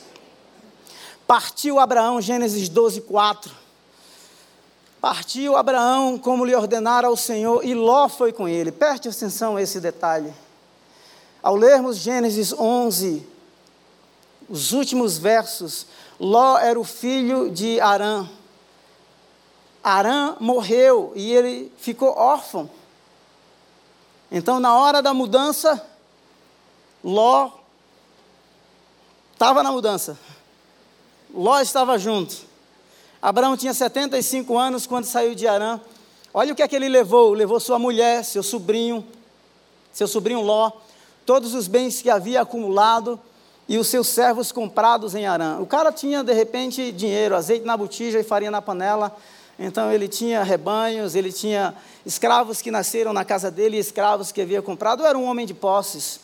Partiu 1.27 1.79
Abraão, 1.79 2.21
Gênesis 2.21 2.69
12, 2.69 3.01
4. 3.01 3.51
Partiu 5.01 5.55
Abraão 5.55 6.17
como 6.17 6.43
lhe 6.43 6.55
ordenara 6.55 7.09
o 7.09 7.15
Senhor, 7.15 7.63
e 7.63 7.73
Ló 7.73 8.09
foi 8.09 8.33
com 8.33 8.47
ele. 8.47 8.71
Preste 8.71 9.09
atenção 9.09 9.55
a 9.55 9.61
esse 9.61 9.79
detalhe. 9.79 10.33
Ao 11.43 11.55
lermos 11.55 11.97
Gênesis 11.97 12.51
11, 12.51 13.25
os 14.49 14.73
últimos 14.73 15.17
versos, 15.17 15.85
Ló 16.19 16.57
era 16.57 16.79
o 16.79 16.83
filho 16.83 17.49
de 17.49 17.79
Arã. 17.79 18.27
Arã 19.83 20.35
morreu 20.39 21.13
e 21.15 21.31
ele 21.31 21.71
ficou 21.77 22.09
órfão. 22.09 22.69
Então, 24.31 24.59
na 24.59 24.75
hora 24.77 25.01
da 25.01 25.13
mudança, 25.13 25.83
Ló 27.03 27.51
estava 29.33 29.63
na 29.63 29.71
mudança. 29.71 30.19
Ló 31.33 31.59
estava 31.59 31.97
junto. 31.97 32.35
Abraão 33.21 33.57
tinha 33.57 33.73
75 33.73 34.57
anos 34.57 34.85
quando 34.85 35.05
saiu 35.05 35.33
de 35.33 35.47
Arã. 35.47 35.79
Olha 36.33 36.53
o 36.53 36.55
que 36.55 36.61
é 36.61 36.67
que 36.67 36.75
ele 36.75 36.89
levou: 36.89 37.33
levou 37.33 37.59
sua 37.59 37.79
mulher, 37.79 38.23
seu 38.23 38.43
sobrinho, 38.43 39.05
seu 39.91 40.07
sobrinho 40.07 40.41
Ló, 40.41 40.71
todos 41.25 41.53
os 41.53 41.67
bens 41.67 42.01
que 42.01 42.09
havia 42.09 42.41
acumulado 42.41 43.19
e 43.67 43.77
os 43.77 43.87
seus 43.87 44.07
servos 44.07 44.51
comprados 44.51 45.15
em 45.15 45.25
Arã. 45.25 45.59
O 45.59 45.65
cara 45.65 45.91
tinha, 45.91 46.23
de 46.23 46.33
repente, 46.33 46.91
dinheiro, 46.91 47.35
azeite 47.35 47.65
na 47.65 47.77
botija 47.77 48.19
e 48.19 48.23
farinha 48.23 48.51
na 48.51 48.61
panela. 48.61 49.15
Então 49.59 49.91
ele 49.91 50.07
tinha 50.07 50.41
rebanhos, 50.41 51.15
ele 51.15 51.33
tinha 51.33 51.75
escravos 52.05 52.61
que 52.61 52.71
nasceram 52.71 53.11
na 53.11 53.25
casa 53.25 53.51
dele 53.51 53.77
escravos 53.77 54.31
que 54.31 54.41
havia 54.41 54.61
comprado. 54.61 55.05
Era 55.05 55.17
um 55.17 55.25
homem 55.25 55.45
de 55.45 55.53
posses. 55.53 56.21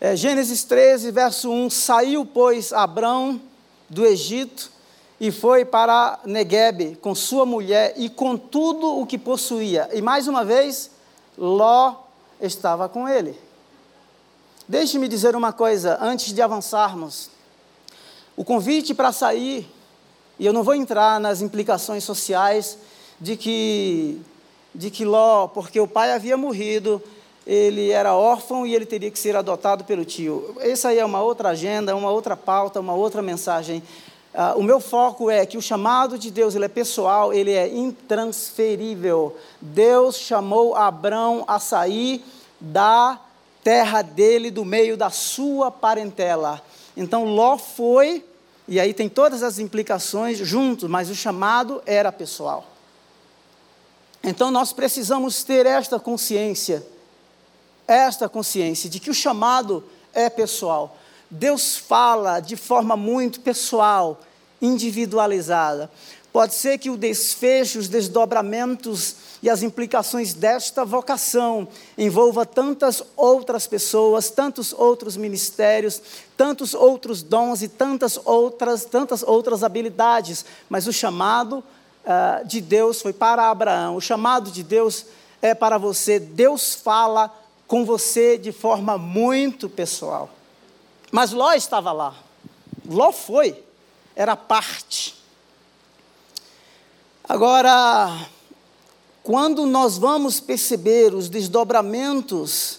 É, 0.00 0.16
Gênesis 0.16 0.64
13, 0.64 1.10
verso 1.10 1.50
1: 1.50 1.68
Saiu, 1.68 2.24
pois, 2.24 2.72
Abrão 2.72 3.38
do 3.90 4.06
Egito 4.06 4.72
e 5.20 5.30
foi 5.30 5.64
para 5.64 6.18
Neguebe 6.24 6.96
com 6.96 7.14
sua 7.14 7.44
mulher 7.44 7.94
e 7.96 8.08
com 8.08 8.38
tudo 8.38 8.98
o 8.98 9.06
que 9.06 9.18
possuía. 9.18 9.88
E 9.92 10.00
mais 10.00 10.26
uma 10.26 10.44
vez, 10.44 10.90
Ló 11.36 11.96
estava 12.40 12.88
com 12.88 13.06
ele. 13.06 13.38
Deixe-me 14.66 15.08
dizer 15.08 15.36
uma 15.36 15.52
coisa 15.52 15.98
antes 16.00 16.32
de 16.32 16.40
avançarmos. 16.40 17.30
O 18.36 18.44
convite 18.44 18.94
para 18.94 19.12
sair, 19.12 19.70
e 20.38 20.46
eu 20.46 20.52
não 20.52 20.62
vou 20.62 20.74
entrar 20.74 21.18
nas 21.18 21.40
implicações 21.40 22.04
sociais 22.04 22.78
de 23.20 23.36
que, 23.36 24.20
de 24.74 24.90
que 24.90 25.04
Ló, 25.04 25.48
porque 25.48 25.80
o 25.80 25.88
pai 25.88 26.12
havia 26.12 26.36
morrido, 26.36 27.02
ele 27.46 27.90
era 27.90 28.14
órfão 28.14 28.66
e 28.66 28.74
ele 28.74 28.84
teria 28.84 29.10
que 29.10 29.18
ser 29.18 29.36
adotado 29.36 29.84
pelo 29.84 30.04
tio. 30.04 30.54
Essa 30.60 30.88
aí 30.88 30.98
é 30.98 31.04
uma 31.04 31.22
outra 31.22 31.50
agenda, 31.50 31.94
uma 31.94 32.10
outra 32.10 32.36
pauta, 32.36 32.80
uma 32.80 32.94
outra 32.94 33.22
mensagem. 33.22 33.82
Uh, 34.34 34.58
o 34.58 34.62
meu 34.62 34.80
foco 34.80 35.30
é 35.30 35.46
que 35.46 35.56
o 35.56 35.62
chamado 35.62 36.18
de 36.18 36.30
Deus 36.30 36.54
ele 36.54 36.66
é 36.66 36.68
pessoal, 36.68 37.32
ele 37.32 37.52
é 37.52 37.68
intransferível. 37.68 39.34
Deus 39.60 40.18
chamou 40.18 40.74
Abraão 40.74 41.44
a 41.46 41.58
sair 41.58 42.22
da 42.60 43.18
terra 43.64 44.02
dele, 44.02 44.50
do 44.50 44.64
meio 44.64 44.96
da 44.96 45.08
sua 45.08 45.70
parentela. 45.70 46.60
Então 46.96 47.24
Ló 47.24 47.56
foi, 47.56 48.24
e 48.68 48.80
aí 48.80 48.92
tem 48.92 49.08
todas 49.08 49.42
as 49.42 49.58
implicações 49.58 50.38
juntos, 50.38 50.88
mas 50.88 51.08
o 51.08 51.14
chamado 51.14 51.82
era 51.86 52.10
pessoal. 52.10 52.66
Então 54.22 54.50
nós 54.50 54.72
precisamos 54.72 55.44
ter 55.44 55.66
esta 55.66 56.00
consciência, 56.00 56.84
esta 57.86 58.28
consciência 58.28 58.90
de 58.90 58.98
que 58.98 59.10
o 59.10 59.14
chamado 59.14 59.84
é 60.12 60.28
pessoal. 60.28 60.98
Deus 61.30 61.76
fala 61.76 62.40
de 62.40 62.56
forma 62.56 62.96
muito 62.96 63.40
pessoal, 63.40 64.20
individualizada. 64.60 65.90
Pode 66.32 66.54
ser 66.54 66.78
que 66.78 66.90
o 66.90 66.96
desfecho, 66.96 67.78
os 67.78 67.88
desdobramentos 67.88 69.14
e 69.46 69.48
as 69.48 69.62
implicações 69.62 70.34
desta 70.34 70.84
vocação 70.84 71.68
envolva 71.96 72.44
tantas 72.44 73.00
outras 73.16 73.64
pessoas, 73.64 74.28
tantos 74.28 74.72
outros 74.72 75.16
ministérios, 75.16 76.02
tantos 76.36 76.74
outros 76.74 77.22
dons 77.22 77.62
e 77.62 77.68
tantas 77.68 78.18
outras, 78.24 78.84
tantas 78.84 79.22
outras 79.22 79.62
habilidades, 79.62 80.44
mas 80.68 80.88
o 80.88 80.92
chamado 80.92 81.58
uh, 81.58 82.44
de 82.44 82.60
Deus 82.60 83.00
foi 83.00 83.12
para 83.12 83.48
Abraão, 83.48 83.94
o 83.94 84.00
chamado 84.00 84.50
de 84.50 84.64
Deus 84.64 85.06
é 85.40 85.54
para 85.54 85.78
você. 85.78 86.18
Deus 86.18 86.74
fala 86.74 87.32
com 87.68 87.84
você 87.84 88.36
de 88.36 88.50
forma 88.50 88.98
muito 88.98 89.68
pessoal. 89.68 90.28
Mas 91.12 91.30
Ló 91.30 91.52
estava 91.52 91.92
lá, 91.92 92.16
Ló 92.84 93.12
foi, 93.12 93.62
era 94.16 94.34
parte. 94.34 95.14
Agora, 97.22 98.26
quando 99.26 99.66
nós 99.66 99.98
vamos 99.98 100.38
perceber 100.38 101.12
os 101.12 101.28
desdobramentos, 101.28 102.78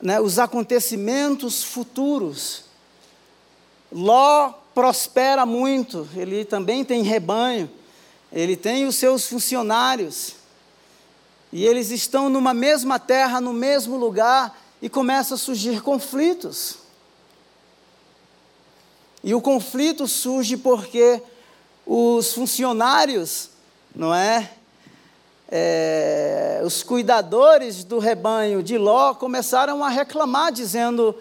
né, 0.00 0.18
os 0.18 0.38
acontecimentos 0.38 1.62
futuros, 1.62 2.64
Ló 3.92 4.54
prospera 4.74 5.44
muito, 5.44 6.08
ele 6.16 6.42
também 6.42 6.86
tem 6.86 7.02
rebanho, 7.02 7.70
ele 8.32 8.56
tem 8.56 8.86
os 8.86 8.96
seus 8.96 9.26
funcionários, 9.26 10.36
e 11.52 11.66
eles 11.66 11.90
estão 11.90 12.30
numa 12.30 12.54
mesma 12.54 12.98
terra, 12.98 13.38
no 13.38 13.52
mesmo 13.52 13.98
lugar, 13.98 14.58
e 14.80 14.88
começam 14.88 15.34
a 15.34 15.38
surgir 15.38 15.82
conflitos. 15.82 16.78
E 19.22 19.34
o 19.34 19.40
conflito 19.42 20.08
surge 20.08 20.56
porque 20.56 21.20
os 21.86 22.32
funcionários 22.32 23.50
não 23.94 24.14
é? 24.14 24.50
É? 25.48 26.60
Os 26.64 26.82
cuidadores 26.82 27.84
do 27.84 27.98
rebanho 27.98 28.62
de 28.62 28.78
Ló 28.78 29.14
começaram 29.14 29.84
a 29.84 29.88
reclamar, 29.88 30.52
dizendo: 30.52 31.14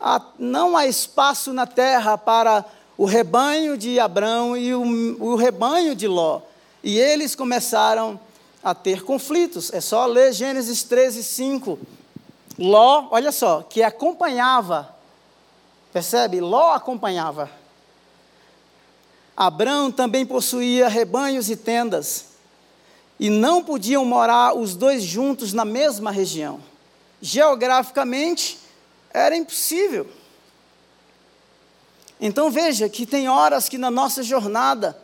ah, 0.00 0.22
não 0.38 0.76
há 0.76 0.86
espaço 0.86 1.52
na 1.52 1.66
terra 1.66 2.16
para 2.16 2.64
o 2.96 3.04
rebanho 3.04 3.76
de 3.76 4.00
Abrão 4.00 4.56
e 4.56 4.74
o, 4.74 4.82
o 5.20 5.36
rebanho 5.36 5.94
de 5.94 6.06
Ló. 6.06 6.40
E 6.82 6.98
eles 6.98 7.34
começaram 7.34 8.18
a 8.62 8.74
ter 8.74 9.02
conflitos. 9.02 9.72
É 9.72 9.80
só 9.80 10.06
ler 10.06 10.32
Gênesis 10.32 10.82
13, 10.82 11.22
5. 11.22 11.78
Ló, 12.58 13.08
olha 13.10 13.32
só, 13.32 13.62
que 13.62 13.82
acompanhava, 13.82 14.94
percebe? 15.92 16.40
Ló 16.40 16.72
acompanhava 16.72 17.50
Abraão 19.36 19.92
também 19.92 20.24
possuía 20.24 20.88
rebanhos 20.88 21.50
e 21.50 21.56
tendas, 21.56 22.24
e 23.18 23.30
não 23.30 23.64
podiam 23.64 24.04
morar 24.04 24.54
os 24.54 24.74
dois 24.74 25.02
juntos 25.02 25.52
na 25.52 25.64
mesma 25.64 26.10
região. 26.10 26.60
Geograficamente, 27.20 28.58
era 29.10 29.34
impossível. 29.34 30.06
Então 32.20 32.50
veja 32.50 32.88
que 32.88 33.06
tem 33.06 33.28
horas 33.28 33.68
que 33.68 33.78
na 33.78 33.90
nossa 33.90 34.22
jornada, 34.22 34.98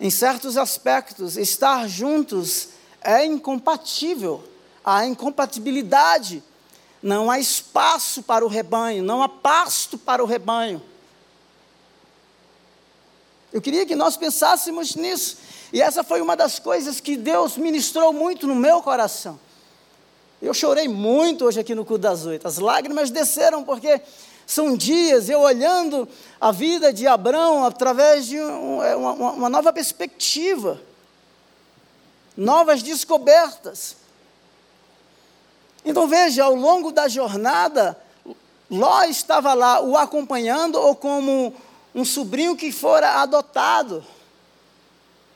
em 0.00 0.10
certos 0.10 0.56
aspectos, 0.56 1.36
estar 1.36 1.88
juntos 1.88 2.70
é 3.00 3.24
incompatível, 3.24 4.42
há 4.84 5.06
incompatibilidade, 5.06 6.42
não 7.02 7.30
há 7.30 7.38
espaço 7.38 8.22
para 8.22 8.44
o 8.44 8.48
rebanho, 8.48 9.02
não 9.02 9.22
há 9.22 9.28
pasto 9.28 9.98
para 9.98 10.22
o 10.22 10.26
rebanho. 10.26 10.82
Eu 13.52 13.60
queria 13.62 13.86
que 13.86 13.94
nós 13.94 14.16
pensássemos 14.16 14.96
nisso. 14.96 15.36
E 15.74 15.82
essa 15.82 16.04
foi 16.04 16.20
uma 16.20 16.36
das 16.36 16.60
coisas 16.60 17.00
que 17.00 17.16
Deus 17.16 17.56
ministrou 17.56 18.12
muito 18.12 18.46
no 18.46 18.54
meu 18.54 18.80
coração. 18.80 19.40
Eu 20.40 20.54
chorei 20.54 20.86
muito 20.86 21.46
hoje 21.46 21.58
aqui 21.58 21.74
no 21.74 21.84
culto 21.84 22.02
das 22.02 22.24
oito. 22.24 22.46
As 22.46 22.58
lágrimas 22.58 23.10
desceram 23.10 23.64
porque 23.64 24.00
são 24.46 24.76
dias 24.76 25.28
eu 25.28 25.40
olhando 25.40 26.08
a 26.40 26.52
vida 26.52 26.92
de 26.92 27.08
Abraão 27.08 27.64
através 27.64 28.26
de 28.26 28.36
é, 28.36 28.94
uma, 28.94 29.12
uma, 29.14 29.32
uma 29.32 29.48
nova 29.48 29.72
perspectiva, 29.72 30.80
novas 32.36 32.80
descobertas. 32.80 33.96
Então 35.84 36.06
veja, 36.06 36.44
ao 36.44 36.54
longo 36.54 36.92
da 36.92 37.08
jornada, 37.08 37.98
Ló 38.70 39.02
estava 39.02 39.52
lá 39.54 39.80
o 39.80 39.96
acompanhando 39.96 40.76
ou 40.76 40.94
como 40.94 41.52
um 41.92 42.04
sobrinho 42.04 42.54
que 42.54 42.70
fora 42.70 43.22
adotado. 43.22 44.13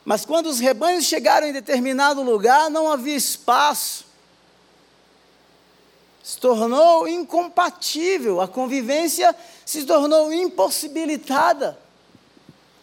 Mas 0.05 0.25
quando 0.25 0.47
os 0.47 0.59
rebanhos 0.59 1.05
chegaram 1.05 1.47
em 1.47 1.53
determinado 1.53 2.21
lugar, 2.23 2.69
não 2.69 2.91
havia 2.91 3.15
espaço. 3.15 4.05
Se 6.23 6.37
tornou 6.37 7.07
incompatível, 7.07 8.39
a 8.41 8.47
convivência 8.47 9.35
se 9.65 9.83
tornou 9.83 10.31
impossibilitada. 10.31 11.77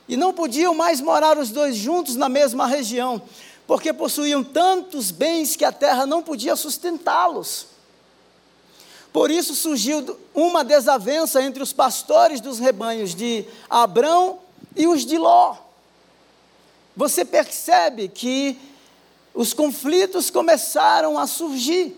E 0.08 0.16
não 0.16 0.32
podiam 0.32 0.74
mais 0.74 1.00
morar 1.00 1.38
os 1.38 1.50
dois 1.50 1.76
juntos 1.76 2.16
na 2.16 2.28
mesma 2.28 2.66
região, 2.66 3.20
porque 3.66 3.92
possuíam 3.92 4.42
tantos 4.44 5.10
bens 5.10 5.56
que 5.56 5.64
a 5.64 5.72
terra 5.72 6.06
não 6.06 6.22
podia 6.22 6.54
sustentá-los. 6.54 7.66
Por 9.12 9.30
isso 9.30 9.54
surgiu 9.54 10.18
uma 10.34 10.62
desavença 10.62 11.42
entre 11.42 11.62
os 11.62 11.72
pastores 11.72 12.40
dos 12.40 12.58
rebanhos 12.58 13.14
de 13.14 13.46
Abrão 13.68 14.38
e 14.76 14.86
os 14.86 15.06
de 15.06 15.16
Ló. 15.16 15.65
Você 16.96 17.24
percebe 17.24 18.08
que 18.08 18.58
os 19.34 19.52
conflitos 19.52 20.30
começaram 20.30 21.18
a 21.18 21.26
surgir. 21.26 21.94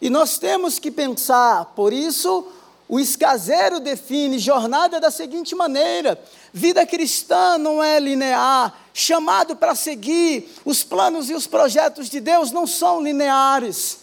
E 0.00 0.10
nós 0.10 0.36
temos 0.38 0.78
que 0.78 0.90
pensar, 0.90 1.72
por 1.74 1.92
isso, 1.92 2.46
o 2.86 3.00
escaseiro 3.00 3.80
define 3.80 4.38
jornada 4.38 5.00
da 5.00 5.10
seguinte 5.10 5.54
maneira: 5.54 6.22
vida 6.52 6.84
cristã 6.84 7.56
não 7.56 7.82
é 7.82 7.98
linear, 7.98 8.78
chamado 8.92 9.56
para 9.56 9.74
seguir, 9.74 10.52
os 10.62 10.84
planos 10.84 11.30
e 11.30 11.34
os 11.34 11.46
projetos 11.46 12.10
de 12.10 12.20
Deus 12.20 12.52
não 12.52 12.66
são 12.66 13.02
lineares. 13.02 14.00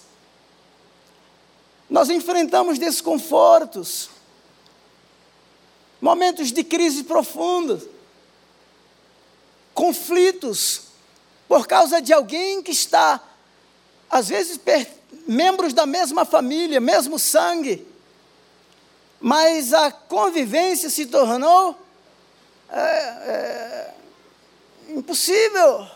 Nós 1.88 2.10
enfrentamos 2.10 2.80
desconfortos, 2.80 4.10
momentos 6.02 6.52
de 6.52 6.64
crise 6.64 7.04
profunda, 7.04 7.80
conflitos, 9.74 10.84
por 11.48 11.68
causa 11.68 12.02
de 12.02 12.14
alguém 12.14 12.62
que 12.62 12.72
está, 12.72 13.22
às 14.10 14.30
vezes, 14.30 14.60
membros 15.28 15.74
da 15.74 15.86
mesma 15.86 16.26
família, 16.26 16.80
mesmo 16.80 17.18
sangue 17.20 17.94
mas 19.24 19.74
a 19.74 19.90
convivência 19.90 20.90
se 20.90 21.06
tornou 21.06 21.80
é, 22.70 22.78
é, 22.78 23.94
impossível. 24.90 25.88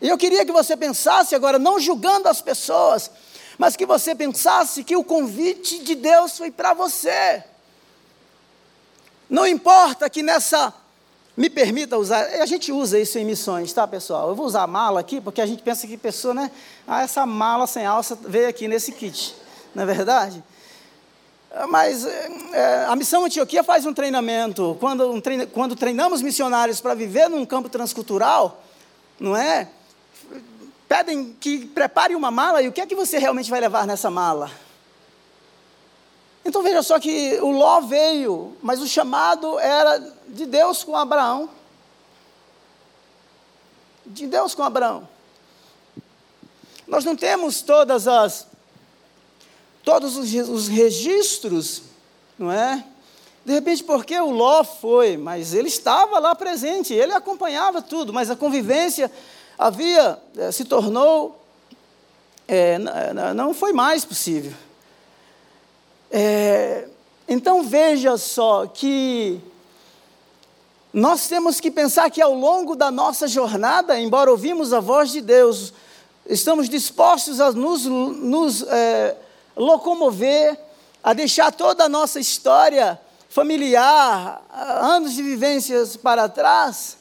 E 0.00 0.08
eu 0.08 0.16
queria 0.16 0.46
que 0.46 0.52
você 0.52 0.76
pensasse 0.76 1.34
agora, 1.34 1.58
não 1.58 1.80
julgando 1.80 2.28
as 2.28 2.40
pessoas, 2.40 3.10
mas 3.58 3.74
que 3.74 3.84
você 3.84 4.14
pensasse 4.14 4.84
que 4.84 4.94
o 4.94 5.02
convite 5.02 5.80
de 5.80 5.96
Deus 5.96 6.38
foi 6.38 6.52
para 6.52 6.72
você. 6.74 7.42
Não 9.28 9.44
importa 9.44 10.08
que 10.08 10.22
nessa. 10.22 10.72
Me 11.36 11.50
permita 11.50 11.98
usar, 11.98 12.24
a 12.40 12.46
gente 12.46 12.70
usa 12.70 12.98
isso 12.98 13.18
em 13.18 13.24
missões, 13.24 13.72
tá 13.72 13.88
pessoal? 13.88 14.28
Eu 14.28 14.36
vou 14.36 14.46
usar 14.46 14.62
a 14.62 14.66
mala 14.68 15.00
aqui, 15.00 15.20
porque 15.20 15.40
a 15.40 15.46
gente 15.46 15.62
pensa 15.62 15.84
que 15.86 15.96
pessoa, 15.96 16.32
né? 16.32 16.50
Ah, 16.86 17.02
essa 17.02 17.26
mala 17.26 17.66
sem 17.66 17.84
alça 17.84 18.16
veio 18.22 18.48
aqui 18.48 18.68
nesse 18.68 18.92
kit, 18.92 19.34
não 19.74 19.82
é 19.82 19.86
verdade? 19.86 20.42
Mas 21.68 22.04
é, 22.04 22.86
a 22.88 22.96
missão 22.96 23.24
Antioquia 23.24 23.62
faz 23.62 23.86
um 23.86 23.94
treinamento. 23.94 24.76
Quando, 24.80 25.10
um 25.10 25.20
treina, 25.20 25.46
quando 25.46 25.76
treinamos 25.76 26.20
missionários 26.20 26.80
para 26.80 26.94
viver 26.94 27.28
num 27.28 27.44
campo 27.44 27.68
transcultural, 27.68 28.62
não 29.18 29.36
é? 29.36 29.68
Pedem 30.88 31.34
que 31.38 31.66
prepare 31.66 32.14
uma 32.14 32.30
mala 32.30 32.60
e 32.62 32.68
o 32.68 32.72
que 32.72 32.80
é 32.80 32.86
que 32.86 32.94
você 32.94 33.18
realmente 33.18 33.50
vai 33.50 33.60
levar 33.60 33.86
nessa 33.86 34.10
mala? 34.10 34.50
Então 36.44 36.62
veja 36.62 36.82
só 36.82 36.98
que 36.98 37.38
o 37.40 37.50
Ló 37.50 37.80
veio, 37.80 38.56
mas 38.60 38.80
o 38.80 38.86
chamado 38.86 39.58
era 39.58 40.13
de 40.28 40.46
Deus 40.46 40.82
com 40.84 40.96
Abraão. 40.96 41.48
De 44.06 44.26
Deus 44.26 44.54
com 44.54 44.62
Abraão. 44.62 45.08
Nós 46.86 47.04
não 47.04 47.16
temos 47.16 47.62
todas 47.62 48.06
as 48.06 48.46
todos 49.82 50.16
os, 50.16 50.32
os 50.48 50.68
registros, 50.68 51.82
não 52.38 52.50
é? 52.50 52.84
De 53.44 53.52
repente, 53.52 53.84
porque 53.84 54.18
o 54.18 54.30
Ló 54.30 54.64
foi, 54.64 55.18
mas 55.18 55.52
ele 55.52 55.68
estava 55.68 56.18
lá 56.18 56.34
presente, 56.34 56.94
ele 56.94 57.12
acompanhava 57.12 57.82
tudo, 57.82 58.10
mas 58.10 58.30
a 58.30 58.36
convivência 58.36 59.12
havia, 59.58 60.18
eh, 60.36 60.50
se 60.50 60.64
tornou, 60.64 61.44
é, 62.48 62.78
não 63.34 63.52
foi 63.52 63.74
mais 63.74 64.04
possível. 64.04 64.54
É, 66.10 66.88
então 67.28 67.62
veja 67.62 68.16
só 68.16 68.66
que 68.66 69.40
nós 70.94 71.26
temos 71.26 71.58
que 71.58 71.72
pensar 71.72 72.08
que 72.08 72.22
ao 72.22 72.32
longo 72.32 72.76
da 72.76 72.88
nossa 72.88 73.26
jornada, 73.26 73.98
embora 73.98 74.30
ouvimos 74.30 74.72
a 74.72 74.78
voz 74.78 75.10
de 75.10 75.20
Deus, 75.20 75.72
estamos 76.24 76.68
dispostos 76.68 77.40
a 77.40 77.50
nos, 77.50 77.84
nos 77.84 78.62
é, 78.62 79.16
locomover, 79.56 80.56
a 81.02 81.12
deixar 81.12 81.50
toda 81.50 81.82
a 81.82 81.88
nossa 81.88 82.20
história 82.20 83.00
familiar, 83.28 84.40
anos 84.52 85.14
de 85.14 85.22
vivências 85.24 85.96
para 85.96 86.28
trás, 86.28 86.96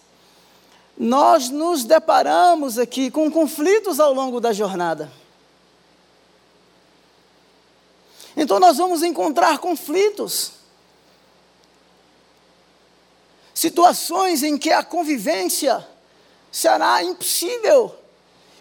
nós 0.97 1.49
nos 1.49 1.83
deparamos 1.83 2.79
aqui 2.79 3.11
com 3.11 3.29
conflitos 3.29 3.99
ao 3.99 4.11
longo 4.11 4.41
da 4.41 4.51
jornada. 4.51 5.11
Então 8.35 8.59
nós 8.59 8.77
vamos 8.77 9.03
encontrar 9.03 9.59
conflitos. 9.59 10.62
Situações 13.63 14.43
em 14.43 14.57
que 14.57 14.73
a 14.73 14.83
convivência 14.83 15.87
será 16.51 17.01
impossível. 17.01 17.97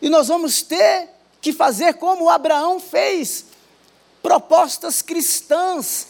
E 0.01 0.09
nós 0.09 0.29
vamos 0.29 0.63
ter 0.63 1.09
que 1.41 1.53
fazer 1.53 1.95
como 1.95 2.31
Abraão 2.31 2.79
fez 2.79 3.47
propostas 4.23 5.03
cristãs, 5.03 6.07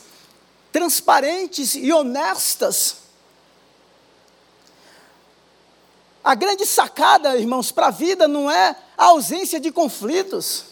transparentes 0.70 1.74
e 1.74 1.90
honestas. 1.90 2.96
A 6.22 6.34
grande 6.34 6.66
sacada, 6.66 7.34
irmãos, 7.38 7.72
para 7.72 7.86
a 7.86 7.90
vida 7.90 8.28
não 8.28 8.50
é 8.50 8.76
a 8.98 9.06
ausência 9.06 9.58
de 9.58 9.72
conflitos. 9.72 10.66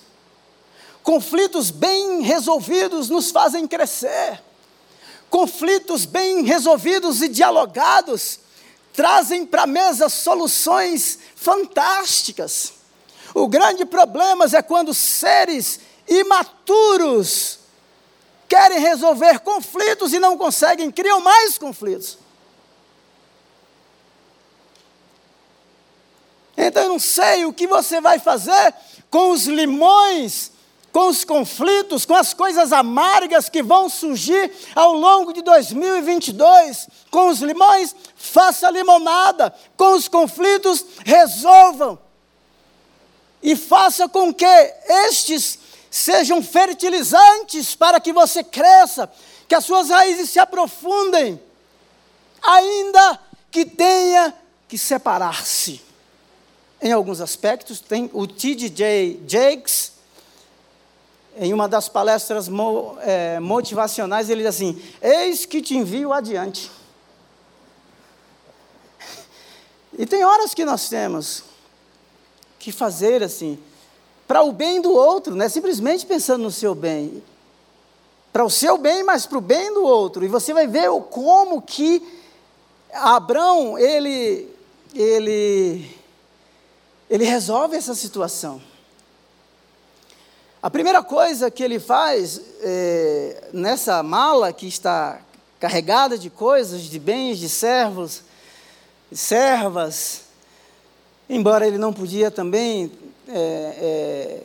Conflitos 1.02 1.70
bem 1.70 2.20
resolvidos 2.20 3.08
nos 3.08 3.30
fazem 3.30 3.66
crescer. 3.66 4.42
Conflitos 5.30 6.04
bem 6.04 6.42
resolvidos 6.42 7.22
e 7.22 7.28
dialogados 7.28 8.40
trazem 8.92 9.46
para 9.46 9.62
a 9.62 9.66
mesa 9.66 10.08
soluções 10.08 11.18
fantásticas. 11.36 12.74
O 13.32 13.46
grande 13.46 13.86
problema 13.86 14.44
é 14.52 14.60
quando 14.60 14.92
seres 14.92 15.80
imaturos 16.08 17.60
querem 18.48 18.80
resolver 18.80 19.38
conflitos 19.38 20.12
e 20.12 20.18
não 20.18 20.36
conseguem, 20.36 20.90
criam 20.90 21.20
mais 21.20 21.56
conflitos. 21.56 22.18
Então 26.56 26.82
eu 26.82 26.88
não 26.88 26.98
sei 26.98 27.46
o 27.46 27.52
que 27.52 27.68
você 27.68 28.00
vai 28.00 28.18
fazer 28.18 28.74
com 29.08 29.30
os 29.30 29.46
limões, 29.46 30.50
com 30.92 31.08
os 31.08 31.24
conflitos, 31.24 32.04
com 32.04 32.14
as 32.14 32.34
coisas 32.34 32.72
amargas 32.72 33.48
que 33.48 33.62
vão 33.62 33.88
surgir 33.88 34.52
ao 34.74 34.92
longo 34.92 35.32
de 35.32 35.42
2022. 35.42 36.88
Com 37.10 37.28
os 37.28 37.40
limões, 37.40 37.94
faça 38.16 38.70
limonada. 38.70 39.54
Com 39.76 39.94
os 39.94 40.08
conflitos, 40.08 40.84
resolvam. 41.04 41.98
E 43.42 43.54
faça 43.56 44.08
com 44.08 44.34
que 44.34 44.44
estes 45.08 45.58
sejam 45.90 46.42
fertilizantes 46.42 47.74
para 47.74 48.00
que 48.00 48.12
você 48.12 48.44
cresça, 48.44 49.10
que 49.48 49.54
as 49.54 49.64
suas 49.64 49.90
raízes 49.90 50.30
se 50.30 50.38
aprofundem, 50.38 51.40
ainda 52.42 53.18
que 53.50 53.64
tenha 53.64 54.34
que 54.68 54.78
separar-se. 54.78 55.82
Em 56.80 56.92
alguns 56.92 57.20
aspectos, 57.20 57.80
tem 57.80 58.08
o 58.12 58.26
T.D.J. 58.26 59.22
Jakes, 59.26 59.99
em 61.42 61.54
uma 61.54 61.66
das 61.66 61.88
palestras 61.88 62.48
é, 63.00 63.40
motivacionais, 63.40 64.28
ele 64.28 64.42
diz 64.42 64.50
assim: 64.50 64.80
Eis 65.00 65.46
que 65.46 65.62
te 65.62 65.74
envio 65.74 66.12
adiante. 66.12 66.70
E 69.98 70.04
tem 70.04 70.22
horas 70.22 70.52
que 70.52 70.66
nós 70.66 70.90
temos 70.90 71.44
que 72.58 72.70
fazer 72.70 73.22
assim, 73.22 73.58
para 74.28 74.42
o 74.42 74.52
bem 74.52 74.82
do 74.82 74.92
outro, 74.92 75.34
não 75.34 75.46
é 75.46 75.48
simplesmente 75.48 76.04
pensando 76.04 76.42
no 76.42 76.50
seu 76.50 76.74
bem. 76.74 77.22
Para 78.30 78.44
o 78.44 78.50
seu 78.50 78.76
bem, 78.76 79.02
mas 79.02 79.24
para 79.24 79.38
o 79.38 79.40
bem 79.40 79.72
do 79.72 79.82
outro. 79.82 80.22
E 80.22 80.28
você 80.28 80.52
vai 80.52 80.66
ver 80.66 80.90
como 81.10 81.62
que 81.62 82.06
Abraão, 82.92 83.78
ele, 83.78 84.46
ele, 84.94 85.90
ele 87.08 87.24
resolve 87.24 87.76
essa 87.76 87.94
situação. 87.94 88.60
A 90.62 90.68
primeira 90.68 91.02
coisa 91.02 91.50
que 91.50 91.62
ele 91.62 91.80
faz 91.80 92.40
é, 92.60 93.48
nessa 93.52 94.02
mala 94.02 94.52
que 94.52 94.66
está 94.66 95.20
carregada 95.58 96.18
de 96.18 96.28
coisas, 96.28 96.82
de 96.82 96.98
bens, 96.98 97.38
de 97.38 97.48
servos, 97.48 98.22
servas, 99.10 100.22
embora 101.28 101.66
ele 101.66 101.78
não 101.78 101.92
podia 101.92 102.30
também 102.30 102.92
é, 103.26 103.32
é, 103.32 104.42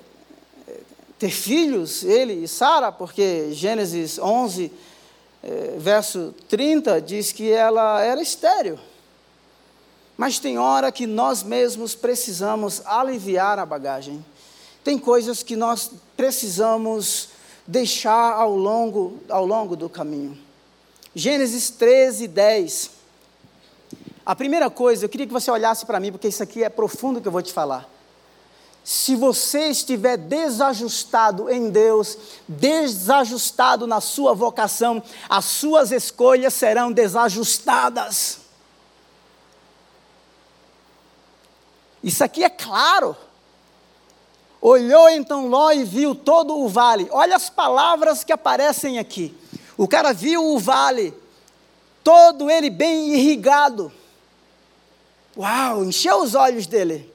ter 1.19 1.31
filhos, 1.31 2.03
ele 2.03 2.33
e 2.43 2.47
Sara, 2.47 2.91
porque 2.91 3.49
Gênesis 3.51 4.19
11, 4.19 4.71
eh, 5.43 5.75
verso 5.77 6.33
30, 6.47 7.01
diz 7.01 7.31
que 7.31 7.51
ela 7.51 8.01
era 8.01 8.21
estéril. 8.21 8.77
Mas 10.17 10.39
tem 10.39 10.57
hora 10.57 10.91
que 10.91 11.07
nós 11.07 11.43
mesmos 11.43 11.95
precisamos 11.95 12.81
aliviar 12.85 13.59
a 13.59 13.65
bagagem. 13.65 14.23
Tem 14.83 14.97
coisas 14.97 15.41
que 15.41 15.55
nós 15.55 15.91
precisamos 16.15 17.29
deixar 17.67 18.33
ao 18.33 18.55
longo, 18.55 19.19
ao 19.29 19.45
longo 19.45 19.75
do 19.75 19.89
caminho. 19.89 20.37
Gênesis 21.13 21.69
13, 21.69 22.27
10. 22.27 22.91
A 24.25 24.35
primeira 24.35 24.69
coisa, 24.69 25.05
eu 25.05 25.09
queria 25.09 25.27
que 25.27 25.33
você 25.33 25.51
olhasse 25.51 25.85
para 25.85 25.99
mim, 25.99 26.11
porque 26.11 26.27
isso 26.27 26.43
aqui 26.43 26.63
é 26.63 26.69
profundo 26.69 27.21
que 27.21 27.27
eu 27.27 27.31
vou 27.31 27.41
te 27.41 27.53
falar. 27.53 27.89
Se 28.83 29.15
você 29.15 29.69
estiver 29.69 30.17
desajustado 30.17 31.49
em 31.49 31.69
Deus, 31.69 32.17
desajustado 32.47 33.87
na 33.87 33.99
sua 33.99 34.33
vocação, 34.33 35.01
as 35.27 35.45
suas 35.45 35.91
escolhas 35.91 36.53
serão 36.53 36.91
desajustadas. 36.91 38.41
Isso 42.03 42.23
aqui 42.23 42.43
é 42.43 42.49
claro. 42.49 43.17
Olhou 44.67 45.07
então 45.11 45.45
Ló 45.45 45.71
e 45.71 45.83
viu 45.83 46.15
todo 46.15 46.57
o 46.57 46.67
vale. 46.67 47.07
Olha 47.11 47.35
as 47.35 47.51
palavras 47.51 48.23
que 48.23 48.33
aparecem 48.33 48.97
aqui. 48.97 49.31
O 49.77 49.87
cara 49.87 50.11
viu 50.11 50.43
o 50.43 50.57
vale, 50.57 51.13
todo 52.03 52.49
ele 52.49 52.71
bem 52.71 53.13
irrigado. 53.13 53.93
Uau, 55.37 55.83
encheu 55.83 56.19
os 56.23 56.33
olhos 56.33 56.65
dele. 56.65 57.13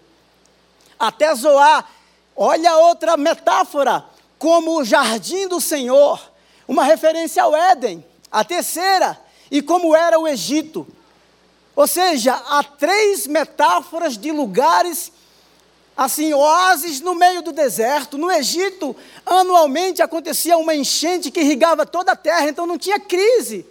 Até 0.97 1.35
Zoar, 1.35 1.91
olha 2.37 2.77
outra 2.77 3.17
metáfora, 3.17 4.05
como 4.39 4.79
o 4.79 4.85
jardim 4.85 5.49
do 5.49 5.61
Senhor, 5.61 6.23
uma 6.69 6.85
referência 6.85 7.43
ao 7.43 7.57
Éden. 7.57 8.07
A 8.31 8.45
terceira, 8.45 9.19
e 9.51 9.61
como 9.61 9.97
era 9.97 10.21
o 10.21 10.29
Egito. 10.29 10.87
Ou 11.75 11.89
seja, 11.89 12.33
há 12.33 12.63
três 12.63 13.27
metáforas 13.27 14.17
de 14.17 14.31
lugares 14.31 15.11
assim, 16.01 16.33
oásis 16.33 16.99
no 17.03 17.15
meio 17.15 17.43
do 17.43 17.53
deserto. 17.53 18.17
No 18.17 18.31
Egito, 18.31 18.97
anualmente 19.27 20.01
acontecia 20.01 20.57
uma 20.57 20.75
enchente 20.75 21.31
que 21.31 21.41
irrigava 21.41 21.85
toda 21.85 22.13
a 22.13 22.17
terra, 22.17 22.49
então 22.49 22.67
não 22.67 22.79
tinha 22.79 22.99
crise. 22.99 23.67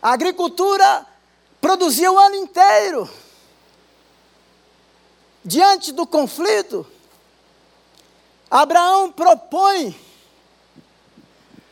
A 0.00 0.12
agricultura 0.12 1.06
produzia 1.60 2.10
o 2.10 2.18
ano 2.18 2.36
inteiro. 2.36 3.10
Diante 5.44 5.92
do 5.92 6.06
conflito, 6.06 6.86
Abraão 8.50 9.12
propõe 9.12 9.94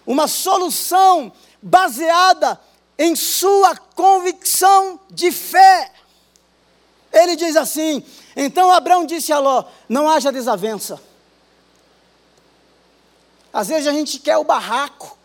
uma 0.06 0.28
solução 0.28 1.32
baseada 1.62 2.60
em 2.98 3.16
sua 3.16 3.74
convicção 3.74 5.00
de 5.10 5.32
fé. 5.32 5.95
Ele 7.16 7.34
diz 7.34 7.56
assim: 7.56 8.04
então 8.36 8.70
Abraão 8.70 9.06
disse 9.06 9.32
a 9.32 9.38
Ló: 9.38 9.64
não 9.88 10.08
haja 10.08 10.30
desavença. 10.30 11.00
Às 13.50 13.68
vezes 13.68 13.86
a 13.86 13.92
gente 13.92 14.18
quer 14.18 14.36
o 14.36 14.44
barraco. 14.44 15.16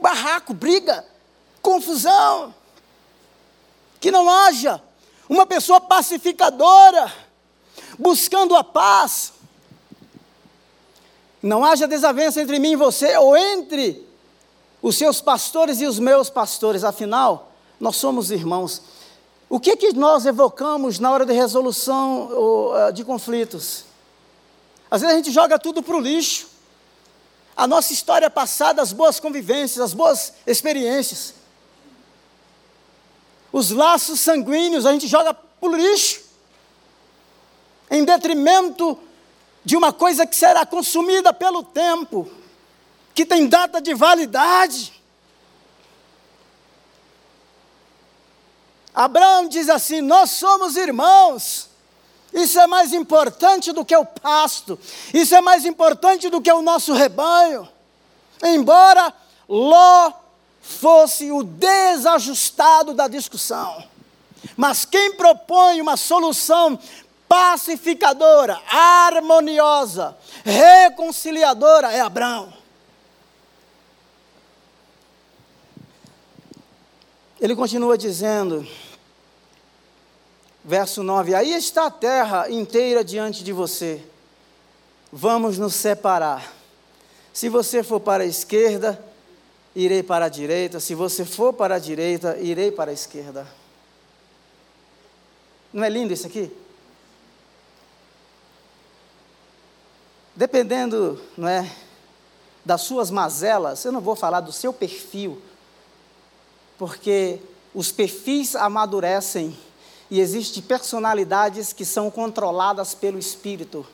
Barraco, 0.00 0.54
briga, 0.54 1.04
confusão. 1.60 2.54
Que 4.00 4.12
não 4.12 4.30
haja 4.30 4.80
uma 5.28 5.46
pessoa 5.46 5.80
pacificadora, 5.80 7.12
buscando 7.98 8.54
a 8.54 8.62
paz. 8.62 9.32
Não 11.42 11.64
haja 11.64 11.88
desavença 11.88 12.40
entre 12.40 12.60
mim 12.60 12.72
e 12.72 12.76
você, 12.76 13.16
ou 13.16 13.36
entre 13.36 14.06
os 14.80 14.96
seus 14.96 15.20
pastores 15.20 15.80
e 15.80 15.86
os 15.86 15.98
meus 15.98 16.30
pastores, 16.30 16.84
afinal, 16.84 17.53
nós 17.80 17.96
somos 17.96 18.30
irmãos. 18.30 18.82
O 19.48 19.60
que, 19.60 19.76
que 19.76 19.92
nós 19.92 20.26
evocamos 20.26 20.98
na 20.98 21.10
hora 21.10 21.26
de 21.26 21.32
resolução 21.32 22.30
eh, 22.76 22.92
de 22.92 23.04
conflitos? 23.04 23.84
Às 24.90 25.00
vezes 25.00 25.14
a 25.14 25.16
gente 25.16 25.30
joga 25.30 25.58
tudo 25.58 25.82
para 25.82 25.96
o 25.96 26.00
lixo. 26.00 26.48
A 27.56 27.66
nossa 27.66 27.92
história 27.92 28.28
passada, 28.28 28.82
as 28.82 28.92
boas 28.92 29.20
convivências, 29.20 29.80
as 29.80 29.94
boas 29.94 30.34
experiências. 30.46 31.34
Os 33.52 33.70
laços 33.70 34.18
sanguíneos 34.20 34.86
a 34.86 34.92
gente 34.92 35.06
joga 35.06 35.32
para 35.32 35.68
o 35.68 35.76
lixo. 35.76 36.22
Em 37.90 38.04
detrimento 38.04 38.98
de 39.64 39.76
uma 39.76 39.92
coisa 39.92 40.26
que 40.26 40.34
será 40.34 40.66
consumida 40.66 41.32
pelo 41.32 41.62
tempo, 41.62 42.28
que 43.14 43.24
tem 43.24 43.46
data 43.46 43.80
de 43.80 43.94
validade. 43.94 44.92
Abraão 48.94 49.48
diz 49.48 49.68
assim: 49.68 50.00
Nós 50.00 50.30
somos 50.30 50.76
irmãos. 50.76 51.68
Isso 52.32 52.58
é 52.58 52.66
mais 52.66 52.92
importante 52.92 53.72
do 53.72 53.84
que 53.84 53.96
o 53.96 54.04
pasto, 54.04 54.76
isso 55.12 55.36
é 55.36 55.40
mais 55.40 55.64
importante 55.64 56.28
do 56.28 56.40
que 56.40 56.52
o 56.52 56.62
nosso 56.62 56.92
rebanho. 56.92 57.68
Embora 58.42 59.14
Ló 59.48 60.12
fosse 60.60 61.30
o 61.30 61.44
desajustado 61.44 62.92
da 62.92 63.06
discussão, 63.06 63.84
mas 64.56 64.84
quem 64.84 65.14
propõe 65.14 65.80
uma 65.80 65.96
solução 65.96 66.76
pacificadora, 67.28 68.60
harmoniosa, 68.68 70.16
reconciliadora 70.44 71.92
é 71.92 72.00
Abraão. 72.00 72.52
Ele 77.40 77.54
continua 77.54 77.96
dizendo, 77.98 78.66
verso 80.64 81.02
9: 81.02 81.34
Aí 81.34 81.52
está 81.52 81.86
a 81.86 81.90
terra 81.90 82.50
inteira 82.50 83.04
diante 83.04 83.44
de 83.44 83.52
você, 83.52 84.02
vamos 85.12 85.58
nos 85.58 85.74
separar. 85.74 86.52
Se 87.32 87.48
você 87.48 87.82
for 87.82 88.00
para 88.00 88.22
a 88.22 88.26
esquerda, 88.26 89.04
irei 89.74 90.02
para 90.02 90.26
a 90.26 90.28
direita, 90.28 90.80
se 90.80 90.94
você 90.94 91.24
for 91.24 91.52
para 91.52 91.74
a 91.74 91.78
direita, 91.78 92.38
irei 92.38 92.70
para 92.72 92.90
a 92.90 92.94
esquerda. 92.94 93.46
Não 95.72 95.84
é 95.84 95.88
lindo 95.88 96.12
isso 96.12 96.26
aqui? 96.26 96.50
Dependendo, 100.36 101.20
não 101.36 101.48
é, 101.48 101.70
das 102.64 102.82
suas 102.82 103.10
mazelas, 103.10 103.84
eu 103.84 103.92
não 103.92 104.00
vou 104.00 104.16
falar 104.16 104.40
do 104.40 104.52
seu 104.52 104.72
perfil, 104.72 105.40
porque 106.78 107.40
os 107.74 107.90
perfis 107.92 108.56
amadurecem 108.56 109.56
e 110.10 110.20
existem 110.20 110.62
personalidades 110.62 111.72
que 111.72 111.84
são 111.84 112.10
controladas 112.10 112.94
pelo 112.94 113.18
espírito. 113.18 113.86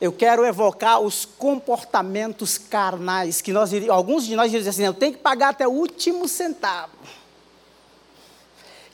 Eu 0.00 0.12
quero 0.12 0.44
evocar 0.44 1.00
os 1.00 1.24
comportamentos 1.24 2.58
carnais 2.58 3.40
que 3.40 3.52
nós 3.52 3.70
alguns 3.88 4.24
de 4.24 4.36
nós 4.36 4.50
dizem 4.50 4.68
assim, 4.68 4.84
eu 4.84 4.94
tenho 4.94 5.12
que 5.12 5.18
pagar 5.18 5.50
até 5.50 5.66
o 5.66 5.70
último 5.70 6.28
centavo. 6.28 6.92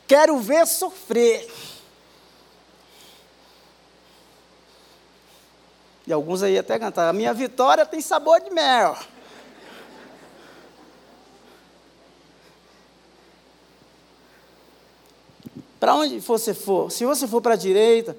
Quero 0.07 0.37
ver 0.39 0.67
sofrer. 0.67 1.51
E 6.05 6.13
alguns 6.13 6.43
aí 6.43 6.57
até 6.57 6.77
cantar, 6.77 7.07
a 7.07 7.13
minha 7.13 7.33
vitória 7.33 7.85
tem 7.85 8.01
sabor 8.01 8.41
de 8.41 8.49
mel. 8.49 8.97
Para 15.81 15.95
onde 15.95 16.19
você 16.19 16.53
for, 16.53 16.91
se 16.91 17.03
você 17.03 17.27
for 17.27 17.41
para 17.41 17.55
a 17.55 17.57
direita, 17.57 18.15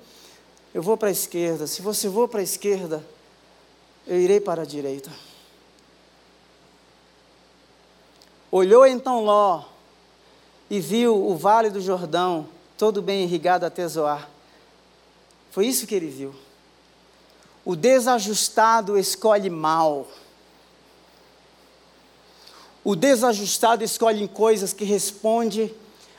eu 0.75 0.83
vou 0.83 0.96
para 0.96 1.11
a 1.11 1.12
esquerda. 1.12 1.64
Se 1.68 1.81
você 1.81 2.11
for 2.11 2.29
para 2.29 2.40
a 2.40 2.42
esquerda, 2.42 3.07
eu 4.05 4.20
irei 4.20 4.40
para 4.40 4.62
a 4.62 4.64
direita. 4.64 5.12
Olhou 8.51 8.85
então 8.85 9.22
Ló 9.22 9.62
e 10.68 10.81
viu 10.81 11.14
o 11.14 11.37
vale 11.37 11.70
do 11.70 11.81
Jordão, 11.81 12.48
todo 12.77 13.01
bem 13.01 13.22
irrigado 13.22 13.64
até 13.64 13.87
Zoar. 13.87 14.29
Foi 15.53 15.64
isso 15.64 15.87
que 15.87 15.94
ele 15.94 16.09
viu. 16.09 16.35
O 17.64 17.77
desajustado 17.77 18.98
escolhe 18.98 19.48
mal. 19.48 20.09
O 22.83 22.96
desajustado 22.96 23.85
escolhe 23.85 24.27
coisas 24.27 24.72
que 24.72 24.85
respondem 24.85 25.72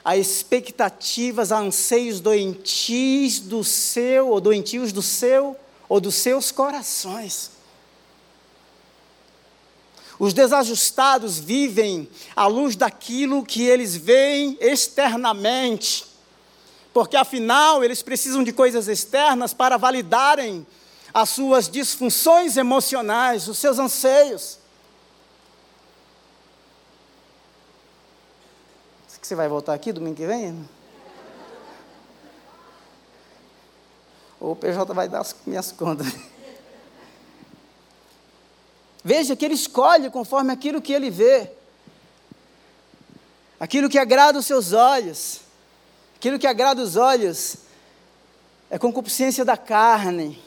a 0.03 0.17
expectativas, 0.17 1.51
a 1.51 1.59
anseios 1.59 2.19
doentios 2.19 3.39
do 3.39 3.63
seu, 3.63 4.29
ou 4.29 4.41
doentios 4.41 4.91
do 4.91 5.01
seu, 5.01 5.55
ou 5.87 6.01
dos 6.01 6.15
seus 6.15 6.51
corações. 6.51 7.51
Os 10.19 10.33
desajustados 10.33 11.39
vivem 11.39 12.07
à 12.35 12.47
luz 12.47 12.75
daquilo 12.75 13.45
que 13.45 13.63
eles 13.63 13.95
veem 13.95 14.57
externamente, 14.59 16.05
porque 16.93 17.17
afinal 17.17 17.83
eles 17.83 18.03
precisam 18.03 18.43
de 18.43 18.51
coisas 18.51 18.87
externas 18.87 19.53
para 19.53 19.77
validarem 19.77 20.65
as 21.13 21.29
suas 21.29 21.69
disfunções 21.69 22.57
emocionais, 22.57 23.47
os 23.47 23.57
seus 23.57 23.79
anseios. 23.79 24.59
Você 29.23 29.35
vai 29.35 29.47
voltar 29.47 29.73
aqui 29.73 29.93
domingo 29.93 30.17
que 30.17 30.27
vem? 30.27 30.69
Ou 34.37 34.51
o 34.51 34.55
PJ 34.55 34.93
vai 34.93 35.07
dar 35.07 35.21
as 35.21 35.33
minhas 35.45 35.71
contas. 35.71 36.07
Veja 39.01 39.33
que 39.33 39.45
ele 39.45 39.53
escolhe 39.53 40.09
conforme 40.09 40.51
aquilo 40.51 40.81
que 40.81 40.91
ele 40.91 41.09
vê, 41.09 41.49
aquilo 43.57 43.89
que 43.89 43.97
agrada 43.97 44.37
os 44.37 44.45
seus 44.45 44.73
olhos, 44.73 45.39
aquilo 46.17 46.37
que 46.37 46.45
agrada 46.45 46.81
os 46.81 46.97
olhos 46.97 47.59
é 48.69 48.77
concupiscência 48.77 49.45
da 49.45 49.55
carne. 49.55 50.37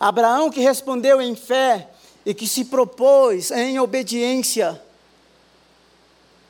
Abraão 0.00 0.50
que 0.50 0.60
respondeu 0.62 1.20
em 1.20 1.36
fé 1.36 1.90
e 2.24 2.32
que 2.32 2.48
se 2.48 2.64
propôs 2.64 3.50
em 3.50 3.78
obediência 3.78 4.82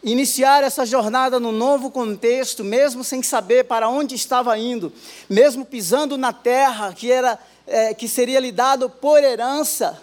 iniciar 0.02 0.64
essa 0.64 0.84
jornada 0.84 1.38
no 1.38 1.52
novo 1.52 1.90
contexto, 1.90 2.64
mesmo 2.64 3.04
sem 3.04 3.22
saber 3.22 3.64
para 3.64 3.88
onde 3.88 4.14
estava 4.14 4.58
indo, 4.58 4.92
mesmo 5.28 5.64
pisando 5.64 6.18
na 6.18 6.32
terra 6.32 6.92
que 6.92 7.10
era 7.10 7.38
é, 7.66 7.94
que 7.94 8.08
seria 8.08 8.40
lhe 8.40 8.52
dado 8.52 8.90
por 8.90 9.22
herança. 9.22 10.02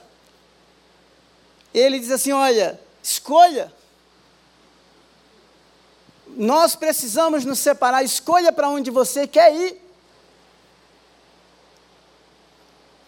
Ele 1.74 2.00
diz 2.00 2.12
assim: 2.12 2.32
olha, 2.32 2.80
escolha. 3.02 3.74
Nós 6.28 6.76
precisamos 6.76 7.44
nos 7.44 7.60
separar, 7.60 8.04
escolha 8.04 8.52
para 8.52 8.70
onde 8.70 8.92
você 8.92 9.28
quer 9.28 9.54
ir. 9.54 9.82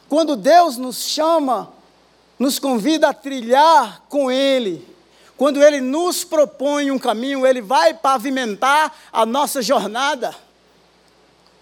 Quando 0.10 0.36
Deus 0.36 0.76
nos 0.76 1.06
chama, 1.06 1.72
nos 2.38 2.60
convida 2.60 3.10
a 3.10 3.14
trilhar 3.14 4.04
com 4.10 4.30
Ele, 4.30 4.86
quando 5.42 5.64
Ele 5.64 5.82
nos 5.82 6.24
propõe 6.24 6.92
um 6.92 7.00
caminho, 7.00 7.48
Ele 7.48 7.64
vai 7.64 7.96
pavimentar 7.96 8.96
a 9.12 9.26
nossa 9.26 9.60
jornada. 9.60 10.36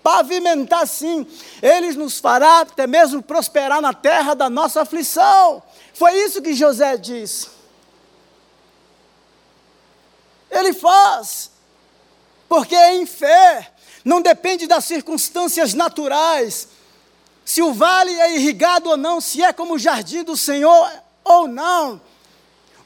Pavimentar 0.03 0.85
sim, 0.85 1.25
Ele 1.61 1.93
nos 1.93 2.19
fará 2.19 2.59
até 2.59 2.85
mesmo 2.85 3.23
prosperar 3.23 3.81
na 3.81 3.93
terra 3.93 4.33
da 4.33 4.49
nossa 4.49 4.81
aflição. 4.81 5.63
Foi 5.93 6.11
isso 6.11 6.41
que 6.41 6.53
José 6.53 6.97
disse. 6.97 7.47
Ele 10.51 10.73
faz, 10.73 11.49
porque 12.49 12.75
é 12.75 12.95
em 12.95 13.05
fé, 13.05 13.71
não 14.03 14.19
depende 14.19 14.67
das 14.67 14.83
circunstâncias 14.83 15.73
naturais, 15.73 16.67
se 17.45 17.61
o 17.61 17.71
vale 17.71 18.11
é 18.11 18.35
irrigado 18.35 18.89
ou 18.89 18.97
não, 18.97 19.21
se 19.21 19.41
é 19.41 19.53
como 19.53 19.75
o 19.75 19.79
jardim 19.79 20.21
do 20.21 20.35
Senhor 20.35 20.91
ou 21.23 21.47
não. 21.47 22.08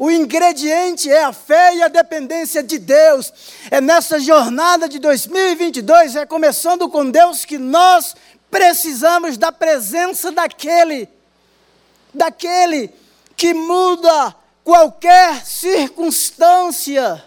O 0.04 0.12
ingrediente 0.12 1.10
é 1.10 1.24
a 1.24 1.32
fé 1.32 1.76
e 1.76 1.82
a 1.82 1.88
dependência 1.88 2.62
de 2.62 2.78
Deus. 2.78 3.32
É 3.72 3.80
nessa 3.80 4.20
jornada 4.20 4.90
de 4.90 5.00
2022, 5.00 6.18
é 6.18 6.26
começando 6.26 6.90
com 6.90 7.10
Deus, 7.10 7.46
que 7.46 7.58
nós 7.58 8.14
precisamos 8.52 9.38
da 9.38 9.50
presença 9.50 10.30
daquele, 10.30 11.08
daquele 12.14 12.94
que 13.38 13.54
muda 13.54 14.36
qualquer 14.62 15.46
circunstância, 15.46 17.24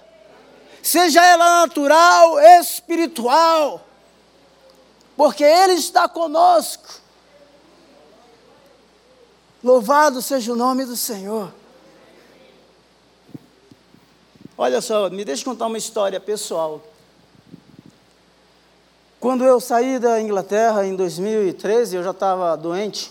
seja 0.82 1.24
ela 1.24 1.62
natural, 1.62 2.38
espiritual, 2.60 3.88
porque 5.16 5.44
Ele 5.44 5.72
está 5.72 6.06
conosco. 6.10 7.00
Louvado 9.64 10.20
seja 10.20 10.52
o 10.52 10.56
nome 10.56 10.84
do 10.84 10.94
Senhor. 10.94 11.50
Olha 14.58 14.80
só, 14.80 15.10
me 15.10 15.22
deixa 15.22 15.44
contar 15.44 15.66
uma 15.66 15.76
história 15.76 16.18
pessoal. 16.18 16.80
Quando 19.20 19.44
eu 19.44 19.60
saí 19.60 19.98
da 19.98 20.18
Inglaterra 20.20 20.86
em 20.86 20.96
2013, 20.96 21.96
eu 21.96 22.02
já 22.02 22.12
estava 22.12 22.56
doente. 22.56 23.10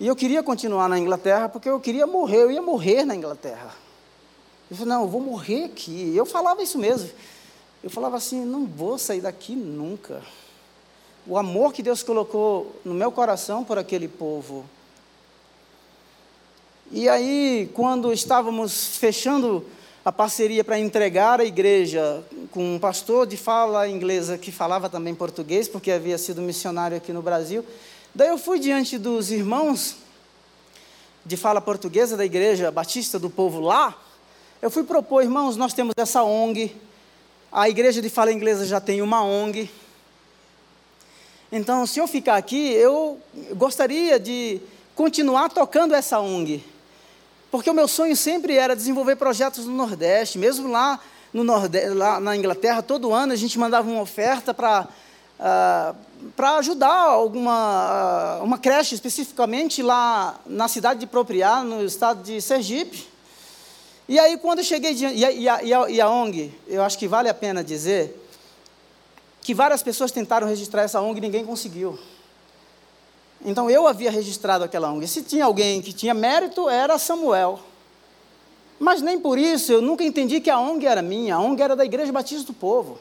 E 0.00 0.06
eu 0.06 0.16
queria 0.16 0.42
continuar 0.42 0.88
na 0.88 0.98
Inglaterra 0.98 1.48
porque 1.48 1.68
eu 1.68 1.78
queria 1.78 2.08
morrer, 2.08 2.42
eu 2.42 2.50
ia 2.50 2.60
morrer 2.60 3.04
na 3.04 3.14
Inglaterra. 3.14 3.72
Eu 4.68 4.76
falei, 4.76 4.94
não, 4.94 5.02
eu 5.02 5.08
vou 5.08 5.20
morrer 5.20 5.64
aqui. 5.64 6.14
Eu 6.16 6.26
falava 6.26 6.60
isso 6.60 6.76
mesmo. 6.76 7.08
Eu 7.84 7.90
falava 7.90 8.16
assim, 8.16 8.44
não 8.44 8.66
vou 8.66 8.98
sair 8.98 9.20
daqui 9.20 9.54
nunca. 9.54 10.22
O 11.24 11.38
amor 11.38 11.72
que 11.72 11.84
Deus 11.84 12.02
colocou 12.02 12.74
no 12.84 12.94
meu 12.94 13.12
coração 13.12 13.62
por 13.62 13.78
aquele 13.78 14.08
povo, 14.08 14.64
e 16.90 17.08
aí, 17.08 17.70
quando 17.74 18.12
estávamos 18.12 18.96
fechando 18.96 19.64
a 20.04 20.12
parceria 20.12 20.62
para 20.62 20.78
entregar 20.78 21.40
a 21.40 21.44
igreja 21.44 22.22
com 22.50 22.76
um 22.76 22.78
pastor 22.78 23.26
de 23.26 23.36
fala 23.36 23.88
inglesa 23.88 24.38
que 24.38 24.52
falava 24.52 24.88
também 24.88 25.14
português, 25.14 25.68
porque 25.68 25.90
havia 25.90 26.16
sido 26.16 26.40
missionário 26.40 26.96
aqui 26.96 27.12
no 27.12 27.22
Brasil, 27.22 27.64
daí 28.14 28.28
eu 28.28 28.38
fui 28.38 28.58
diante 28.58 28.98
dos 28.98 29.30
irmãos 29.30 29.96
de 31.24 31.36
fala 31.36 31.60
portuguesa 31.60 32.16
da 32.16 32.24
igreja 32.24 32.70
batista 32.70 33.18
do 33.18 33.28
povo 33.28 33.60
lá, 33.60 34.00
eu 34.62 34.70
fui 34.70 34.84
propor, 34.84 35.22
irmãos, 35.22 35.56
nós 35.56 35.74
temos 35.74 35.92
essa 35.96 36.22
ONG, 36.22 36.74
a 37.50 37.68
igreja 37.68 38.00
de 38.00 38.08
fala 38.08 38.32
inglesa 38.32 38.64
já 38.64 38.80
tem 38.80 39.02
uma 39.02 39.24
ONG, 39.24 39.68
então, 41.50 41.86
se 41.86 42.00
eu 42.00 42.08
ficar 42.08 42.36
aqui, 42.36 42.72
eu 42.72 43.20
gostaria 43.52 44.18
de 44.18 44.60
continuar 44.94 45.48
tocando 45.48 45.94
essa 45.94 46.18
ONG. 46.18 46.62
Porque 47.56 47.70
o 47.70 47.74
meu 47.74 47.88
sonho 47.88 48.14
sempre 48.14 48.54
era 48.54 48.76
desenvolver 48.76 49.16
projetos 49.16 49.64
no 49.64 49.72
Nordeste, 49.72 50.38
mesmo 50.38 50.68
lá, 50.68 51.00
no 51.32 51.42
Nordeste, 51.42 51.88
lá 51.88 52.20
na 52.20 52.36
Inglaterra, 52.36 52.82
todo 52.82 53.14
ano 53.14 53.32
a 53.32 53.36
gente 53.36 53.58
mandava 53.58 53.88
uma 53.88 54.02
oferta 54.02 54.52
para 54.52 54.82
uh, 54.82 54.86
ah, 55.40 55.94
para 56.36 56.56
ajudar 56.58 56.92
alguma 56.92 58.40
uh, 58.40 58.44
uma 58.44 58.58
creche 58.58 58.94
especificamente 58.94 59.82
lá 59.82 60.38
na 60.44 60.68
cidade 60.68 61.00
de 61.00 61.06
Propriá, 61.06 61.64
no 61.64 61.82
estado 61.82 62.22
de 62.22 62.42
Sergipe. 62.42 63.08
E 64.06 64.18
aí 64.18 64.36
quando 64.36 64.58
eu 64.58 64.64
cheguei 64.64 64.92
e 64.92 65.24
a, 65.24 65.32
e, 65.32 65.48
a, 65.48 65.62
e, 65.62 65.72
a, 65.72 65.88
e 65.88 65.98
a 65.98 66.10
ONG, 66.10 66.52
eu 66.68 66.82
acho 66.82 66.98
que 66.98 67.08
vale 67.08 67.30
a 67.30 67.34
pena 67.34 67.64
dizer 67.64 68.22
que 69.40 69.54
várias 69.54 69.82
pessoas 69.82 70.12
tentaram 70.12 70.46
registrar 70.46 70.82
essa 70.82 71.00
ONG 71.00 71.16
e 71.16 71.20
ninguém 71.22 71.46
conseguiu. 71.46 71.98
Então 73.44 73.70
eu 73.70 73.86
havia 73.86 74.10
registrado 74.10 74.64
aquela 74.64 74.90
ONG. 74.90 75.06
Se 75.06 75.22
tinha 75.22 75.44
alguém 75.44 75.80
que 75.80 75.92
tinha 75.92 76.14
mérito, 76.14 76.68
era 76.68 76.98
Samuel. 76.98 77.60
Mas 78.78 79.00
nem 79.00 79.18
por 79.18 79.38
isso 79.38 79.72
eu 79.72 79.80
nunca 79.80 80.04
entendi 80.04 80.40
que 80.40 80.50
a 80.50 80.58
ONG 80.58 80.86
era 80.86 81.02
minha, 81.02 81.36
a 81.36 81.40
ONG 81.40 81.62
era 81.62 81.76
da 81.76 81.84
Igreja 81.84 82.12
Batista 82.12 82.46
do 82.46 82.52
Povo. 82.52 82.98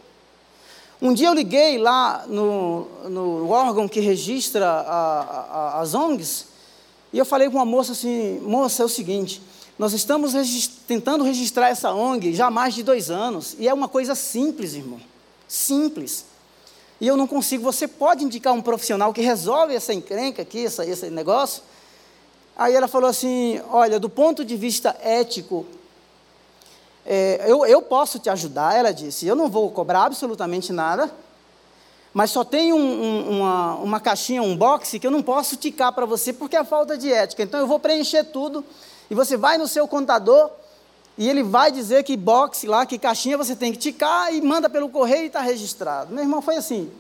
Um 1.02 1.14
dia 1.14 1.28
eu 1.28 1.34
liguei 1.34 1.78
lá 1.78 2.26
no, 2.28 2.88
no 3.10 3.50
órgão 3.50 3.88
que 3.88 4.00
registra 4.00 4.66
a, 4.66 5.22
a, 5.22 5.82
as 5.82 5.94
ONGs 5.94 6.48
e 7.12 7.18
eu 7.18 7.26
falei 7.26 7.50
com 7.50 7.58
uma 7.58 7.66
moça 7.66 7.92
assim: 7.92 8.40
moça, 8.40 8.84
é 8.84 8.86
o 8.86 8.90
seguinte, 8.90 9.42
nós 9.78 9.92
estamos 9.92 10.34
tentando 10.88 11.24
registrar 11.24 11.68
essa 11.68 11.94
ONG 11.94 12.34
já 12.34 12.48
há 12.48 12.52
mais 12.52 12.74
de 12.74 12.84
dois 12.84 13.12
anos 13.12 13.56
e 13.60 13.68
é 13.68 13.74
uma 13.74 13.90
coisa 13.90 14.16
simples, 14.16 14.74
irmão. 14.74 15.00
Simples 15.48 16.26
e 17.00 17.08
eu 17.08 17.18
não 17.18 17.28
consigo, 17.28 17.64
você 17.64 17.88
pode 17.88 18.24
indicar 18.24 18.54
um 18.54 18.62
profissional 18.62 19.14
que 19.14 19.22
resolve 19.22 19.76
essa 19.76 19.94
encrenca 19.94 20.42
aqui, 20.42 20.66
essa, 20.66 20.86
esse 20.86 21.10
negócio? 21.10 21.62
Aí 22.56 22.74
ela 22.74 22.88
falou 22.88 23.10
assim: 23.10 23.62
olha, 23.70 24.00
do 24.00 24.10
ponto 24.10 24.46
de 24.46 24.56
vista 24.56 24.96
ético, 25.02 25.66
é, 27.06 27.44
eu, 27.46 27.66
eu 27.66 27.82
posso 27.82 28.18
te 28.18 28.30
ajudar, 28.30 28.76
ela 28.76 28.92
disse, 28.92 29.28
eu 29.28 29.36
não 29.36 29.50
vou 29.50 29.70
cobrar 29.70 30.06
absolutamente 30.06 30.74
nada, 30.74 31.12
mas 32.14 32.32
só 32.32 32.44
tem 32.44 32.74
um, 32.74 32.78
um, 32.78 33.30
uma, 33.30 33.76
uma 33.76 34.00
caixinha, 34.00 34.42
um 34.42 34.56
box, 34.56 34.98
que 34.98 35.06
eu 35.06 35.12
não 35.12 35.22
posso 35.22 35.58
ticar 35.58 35.92
para 35.92 36.06
você 36.06 36.32
porque 36.32 36.56
é 36.56 36.64
falta 36.64 36.98
de 36.98 37.12
ética. 37.12 37.44
Então 37.44 37.60
eu 37.60 37.68
vou 37.68 37.80
preencher 37.80 38.24
tudo 38.24 38.66
e 39.12 39.14
você 39.14 39.36
vai 39.36 39.58
no 39.58 39.68
seu 39.68 39.88
contador 39.88 40.50
e 41.18 41.30
ele 41.30 41.44
vai 41.44 41.72
dizer 41.72 42.04
que 42.04 42.18
box 42.18 42.66
lá, 42.66 42.86
que 42.86 43.00
caixinha 43.00 43.38
você 43.38 43.56
tem 43.56 43.72
que 43.72 43.78
ticar 43.78 44.34
e 44.34 44.42
manda 44.42 44.70
pelo 44.70 44.90
correio 44.90 45.24
e 45.24 45.28
está 45.28 45.40
registrado. 45.40 46.14
Meu 46.14 46.24
irmão, 46.24 46.42
foi 46.42 46.58
assim, 46.58 46.92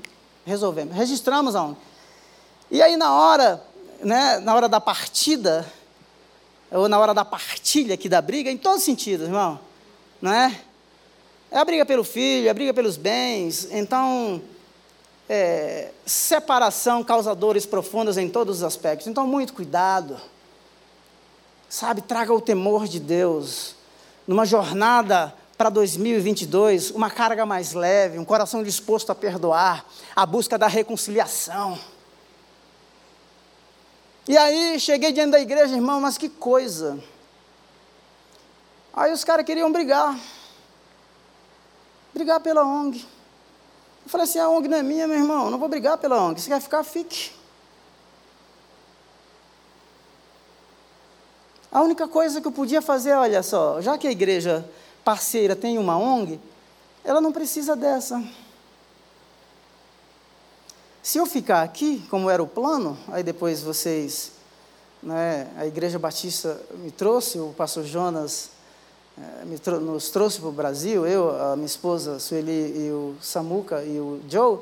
resolvemos, 0.45 0.95
registramos 0.95 1.55
aonde? 1.55 1.77
E 2.71 2.81
aí 2.81 2.95
na 2.95 3.13
hora, 3.13 3.61
né, 4.01 4.39
na 4.39 4.55
hora 4.55 4.69
da 4.69 4.79
partida, 4.79 5.69
ou 6.71 6.87
na 6.87 6.97
hora 6.97 7.13
da 7.13 7.25
partilha 7.25 7.95
aqui 7.95 8.07
da 8.07 8.21
briga, 8.21 8.49
em 8.49 8.57
todos 8.57 8.79
os 8.79 8.85
sentidos, 8.85 9.27
irmão, 9.27 9.59
não 10.21 10.31
é? 10.31 10.61
É 11.51 11.57
a 11.57 11.65
briga 11.65 11.85
pelo 11.85 12.03
filho, 12.03 12.47
é 12.47 12.49
a 12.49 12.53
briga 12.53 12.73
pelos 12.73 12.97
bens, 12.97 13.67
então, 13.69 14.41
é, 15.27 15.91
separação 16.05 17.03
causa 17.03 17.35
dores 17.35 17.65
profundas 17.65 18.17
em 18.17 18.29
todos 18.29 18.57
os 18.57 18.63
aspectos. 18.63 19.07
Então, 19.07 19.27
muito 19.27 19.53
cuidado, 19.53 20.17
sabe, 21.69 22.01
traga 22.01 22.33
o 22.33 22.41
temor 22.41 22.87
de 22.87 22.99
Deus 22.99 23.75
numa 24.27 24.45
jornada 24.45 25.33
para 25.57 25.69
2022 25.69 26.91
uma 26.91 27.09
carga 27.09 27.45
mais 27.45 27.73
leve, 27.73 28.19
um 28.19 28.25
coração 28.25 28.63
disposto 28.63 29.11
a 29.11 29.15
perdoar, 29.15 29.85
a 30.15 30.25
busca 30.25 30.57
da 30.57 30.67
reconciliação. 30.67 31.79
E 34.27 34.37
aí 34.37 34.79
cheguei 34.79 35.11
diante 35.11 35.31
da 35.31 35.39
igreja, 35.39 35.75
irmão, 35.75 36.01
mas 36.01 36.17
que 36.17 36.29
coisa. 36.29 36.99
Aí 38.93 39.11
os 39.11 39.23
caras 39.23 39.45
queriam 39.45 39.71
brigar. 39.71 40.17
Brigar 42.13 42.39
pela 42.39 42.63
ONG. 42.63 43.05
Eu 44.03 44.09
falei 44.09 44.23
assim: 44.23 44.39
a 44.39 44.49
ONG 44.49 44.67
não 44.67 44.77
é 44.77 44.83
minha, 44.83 45.07
meu 45.07 45.17
irmão, 45.17 45.51
não 45.51 45.59
vou 45.59 45.69
brigar 45.69 45.97
pela 45.97 46.21
ONG. 46.21 46.41
Se 46.41 46.49
quer 46.49 46.61
ficar, 46.61 46.83
fique. 46.83 47.31
A 51.75 51.81
única 51.81 52.07
coisa 52.07 52.39
que 52.39 52.47
eu 52.47 52.53
podia 52.53 52.81
fazer, 52.81 53.11
olha 53.15 53.43
só, 53.43 53.81
já 53.81 53.97
que 53.97 54.07
a 54.07 54.11
igreja 54.11 54.63
parceira 55.03 55.57
tem 55.57 55.77
uma 55.77 55.97
ONG, 55.97 56.39
ela 57.03 57.19
não 57.19 57.33
precisa 57.33 57.75
dessa. 57.75 58.23
Se 61.03 61.17
eu 61.17 61.25
ficar 61.25 61.63
aqui, 61.63 62.01
como 62.09 62.29
era 62.29 62.41
o 62.41 62.47
plano, 62.47 62.97
aí 63.09 63.23
depois 63.23 63.61
vocês, 63.61 64.31
né, 65.03 65.49
a 65.57 65.65
Igreja 65.65 65.99
Batista 65.99 66.57
me 66.75 66.91
trouxe, 66.91 67.39
o 67.39 67.53
pastor 67.57 67.83
Jonas 67.83 68.51
me 69.43 69.59
trou 69.59 69.81
nos 69.81 70.07
trouxe 70.07 70.39
para 70.39 70.47
o 70.47 70.53
Brasil, 70.53 71.05
eu, 71.05 71.29
a 71.51 71.57
minha 71.57 71.65
esposa 71.65 72.19
Sueli 72.19 72.85
e 72.85 72.89
o 72.89 73.17
Samuca 73.21 73.83
e 73.83 73.99
o 73.99 74.21
Joe, 74.29 74.59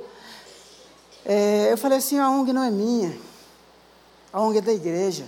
é, 1.24 1.72
eu 1.72 1.78
falei 1.78 2.00
assim, 2.00 2.18
a 2.18 2.28
ONG 2.32 2.52
não 2.52 2.64
é 2.64 2.72
minha, 2.72 3.16
a 4.34 4.42
ONG 4.42 4.58
é 4.58 4.62
da 4.62 4.74
igreja. 4.74 5.28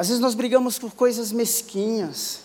Às 0.00 0.08
vezes 0.08 0.22
nós 0.22 0.34
brigamos 0.34 0.78
por 0.78 0.94
coisas 0.94 1.30
mesquinhas. 1.30 2.40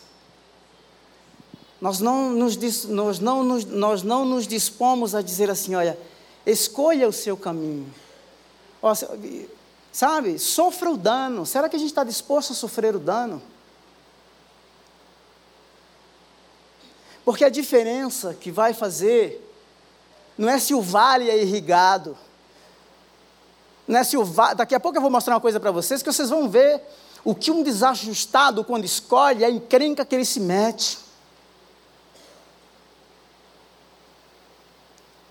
Nós 1.79 2.01
não 2.01 2.31
nos, 2.31 2.57
nós 2.83 3.19
não 3.21 3.43
nos, 3.45 3.63
nós 3.63 4.03
não 4.03 4.25
nos 4.25 4.45
dispomos 4.45 5.15
a 5.15 5.21
dizer 5.21 5.49
assim: 5.49 5.73
olha, 5.73 5.97
escolha 6.45 7.07
o 7.07 7.13
seu 7.13 7.37
caminho. 7.37 7.89
Sabe, 9.89 10.37
sofra 10.37 10.91
o 10.91 10.97
dano. 10.97 11.45
Será 11.45 11.69
que 11.69 11.77
a 11.77 11.79
gente 11.79 11.87
está 11.87 12.03
disposto 12.03 12.51
a 12.51 12.55
sofrer 12.57 12.93
o 12.93 12.99
dano? 12.99 13.41
Porque 17.23 17.45
a 17.45 17.49
diferença 17.49 18.33
que 18.33 18.51
vai 18.51 18.73
fazer 18.73 19.49
não 20.37 20.49
é 20.49 20.59
se 20.59 20.73
o 20.73 20.81
vale 20.81 21.29
é 21.29 21.41
irrigado. 21.41 22.17
Não 23.87 23.97
é 23.97 24.03
se 24.03 24.17
o 24.17 24.25
vale, 24.25 24.55
daqui 24.55 24.75
a 24.75 24.79
pouco 24.81 24.97
eu 24.97 25.01
vou 25.01 25.09
mostrar 25.09 25.35
uma 25.35 25.39
coisa 25.39 25.57
para 25.57 25.71
vocês 25.71 26.03
que 26.03 26.11
vocês 26.11 26.29
vão 26.29 26.49
ver 26.49 26.83
o 27.25 27.33
que 27.33 27.49
um 27.49 27.63
desajustado, 27.63 28.63
quando 28.63 28.85
escolhe, 28.85 29.43
é 29.43 29.47
a 29.47 29.49
encrenca 29.49 30.05
que 30.05 30.13
ele 30.13 30.23
se 30.23 30.39
mete. 30.39 30.99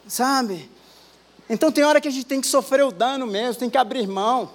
Sabe? 0.09 0.69
Então 1.49 1.71
tem 1.71 1.85
hora 1.85 2.01
que 2.01 2.09
a 2.09 2.11
gente 2.11 2.27
tem 2.27 2.41
que 2.41 2.49
sofrer 2.49 2.85
o 2.85 2.91
dano 2.91 3.29
mesmo, 3.29 3.61
tem 3.61 3.71
que 3.71 3.79
abrir 3.79 4.09
mão. 4.09 4.51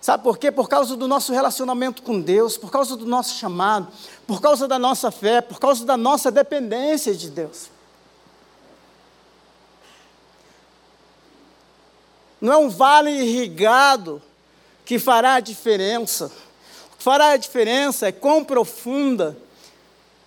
Sabe 0.00 0.22
por 0.22 0.38
quê? 0.38 0.50
Por 0.50 0.70
causa 0.70 0.96
do 0.96 1.06
nosso 1.06 1.34
relacionamento 1.34 2.02
com 2.02 2.18
Deus, 2.18 2.56
por 2.56 2.70
causa 2.70 2.96
do 2.96 3.04
nosso 3.04 3.34
chamado, 3.34 3.88
por 4.26 4.40
causa 4.40 4.66
da 4.66 4.78
nossa 4.78 5.10
fé, 5.10 5.42
por 5.42 5.60
causa 5.60 5.84
da 5.84 5.98
nossa 5.98 6.30
dependência 6.30 7.14
de 7.14 7.28
Deus. 7.28 7.68
Não 12.40 12.52
é 12.52 12.56
um 12.56 12.70
vale 12.70 13.10
irrigado 13.10 14.22
que 14.88 14.98
fará 14.98 15.34
a 15.34 15.40
diferença. 15.40 16.32
O 16.94 16.96
que 16.96 17.04
fará 17.04 17.32
a 17.32 17.36
diferença 17.36 18.08
é 18.08 18.12
quão 18.12 18.42
profunda, 18.42 19.36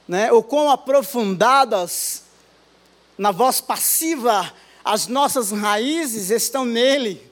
né, 0.08 0.32
ou 0.32 0.44
quão 0.44 0.70
aprofundadas 0.70 2.26
na 3.18 3.32
voz 3.32 3.60
passiva 3.60 4.54
as 4.86 5.08
nossas 5.08 5.50
raízes 5.50 6.30
estão 6.30 6.64
nele. 6.64 7.28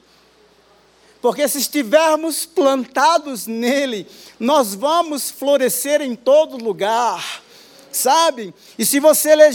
Porque 1.22 1.46
se 1.46 1.58
estivermos 1.58 2.46
plantados 2.46 3.46
nele, 3.46 4.08
nós 4.40 4.74
vamos 4.74 5.30
florescer 5.30 6.02
em 6.02 6.16
todo 6.16 6.56
lugar. 6.56 7.44
Sabe? 7.92 8.52
E 8.76 8.84
se 8.84 8.98
você 8.98 9.36
ler 9.36 9.52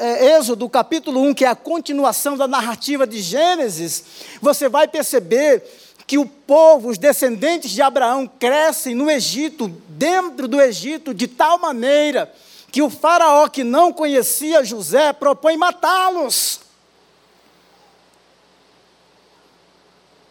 é, 0.00 0.36
Êxodo 0.36 0.68
capítulo 0.68 1.22
1, 1.22 1.34
que 1.34 1.44
é 1.44 1.48
a 1.48 1.54
continuação 1.54 2.36
da 2.36 2.46
narrativa 2.48 3.06
de 3.06 3.20
Gênesis, 3.20 4.04
você 4.42 4.68
vai 4.68 4.88
perceber 4.88 5.87
que 6.08 6.16
o 6.16 6.24
povo, 6.24 6.88
os 6.88 6.96
descendentes 6.96 7.70
de 7.70 7.82
Abraão, 7.82 8.26
crescem 8.26 8.94
no 8.94 9.10
Egito, 9.10 9.68
dentro 9.90 10.48
do 10.48 10.58
Egito, 10.58 11.12
de 11.12 11.28
tal 11.28 11.58
maneira 11.58 12.34
que 12.72 12.80
o 12.80 12.88
faraó 12.88 13.46
que 13.46 13.62
não 13.62 13.92
conhecia 13.92 14.64
José 14.64 15.12
propõe 15.12 15.58
matá-los. 15.58 16.60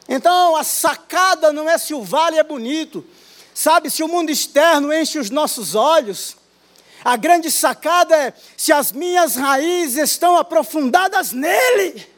Então, 0.10 0.56
a 0.56 0.64
sacada 0.64 1.54
não 1.54 1.70
é 1.70 1.78
se 1.78 1.94
o 1.94 2.02
vale 2.02 2.40
é 2.40 2.44
bonito, 2.44 3.06
sabe? 3.54 3.92
Se 3.92 4.02
o 4.02 4.08
mundo 4.08 4.32
externo 4.32 4.92
enche 4.92 5.20
os 5.20 5.30
nossos 5.30 5.76
olhos, 5.76 6.38
a 7.06 7.16
grande 7.16 7.52
sacada 7.52 8.16
é 8.16 8.34
se 8.56 8.74
as 8.74 8.92
minhas 8.92 9.36
raízes 9.36 10.10
estão 10.10 10.38
aprofundadas 10.38 11.34
nele. 11.34 12.17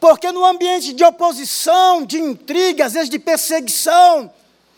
Porque 0.00 0.30
no 0.30 0.44
ambiente 0.44 0.92
de 0.92 1.04
oposição, 1.04 2.04
de 2.04 2.18
intriga, 2.18 2.86
às 2.86 2.92
vezes 2.92 3.10
de 3.10 3.18
perseguição, 3.18 4.32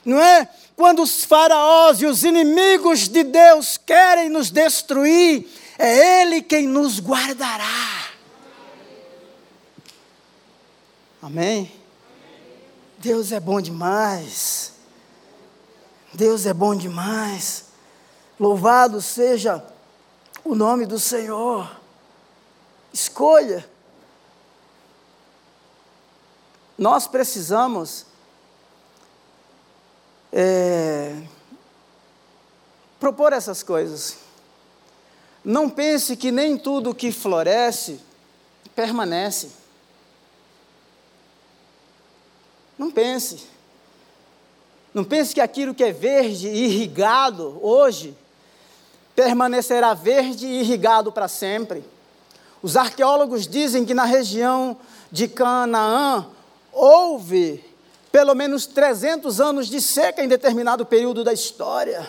não 0.04 0.20
é? 0.20 0.48
Quando 0.74 1.02
os 1.02 1.24
faraós 1.24 2.00
e 2.00 2.06
os 2.06 2.24
inimigos 2.24 3.06
de 3.06 3.22
Deus 3.22 3.76
querem 3.76 4.30
nos 4.30 4.50
destruir, 4.50 5.46
é 5.78 6.22
Ele 6.22 6.40
quem 6.40 6.66
nos 6.66 6.98
guardará. 7.00 8.08
Amém? 11.20 11.70
Deus 12.96 13.30
é 13.30 13.38
bom 13.38 13.60
demais. 13.60 14.72
Deus 16.14 16.46
é 16.46 16.54
bom 16.54 16.74
demais. 16.74 17.66
Louvado 18.38 19.02
seja 19.02 19.62
o 20.42 20.54
nome 20.54 20.86
do 20.86 20.98
Senhor. 20.98 21.70
Escolha 22.92 23.69
Nós 26.80 27.06
precisamos 27.06 28.06
é, 30.32 31.14
propor 32.98 33.34
essas 33.34 33.62
coisas. 33.62 34.16
Não 35.44 35.68
pense 35.68 36.16
que 36.16 36.32
nem 36.32 36.56
tudo 36.56 36.94
que 36.94 37.12
floresce 37.12 38.00
permanece. 38.74 39.50
Não 42.78 42.90
pense. 42.90 43.46
Não 44.94 45.04
pense 45.04 45.34
que 45.34 45.40
aquilo 45.42 45.74
que 45.74 45.84
é 45.84 45.92
verde 45.92 46.48
e 46.48 46.64
irrigado 46.64 47.58
hoje 47.62 48.16
permanecerá 49.14 49.92
verde 49.92 50.46
e 50.46 50.60
irrigado 50.60 51.12
para 51.12 51.28
sempre. 51.28 51.84
Os 52.62 52.74
arqueólogos 52.74 53.46
dizem 53.46 53.84
que 53.84 53.92
na 53.92 54.06
região 54.06 54.78
de 55.12 55.28
Canaã 55.28 56.26
houve 56.72 57.64
pelo 58.10 58.34
menos 58.34 58.66
300 58.66 59.40
anos 59.40 59.68
de 59.68 59.80
seca 59.80 60.22
em 60.22 60.28
determinado 60.28 60.84
período 60.84 61.22
da 61.22 61.32
história. 61.32 62.08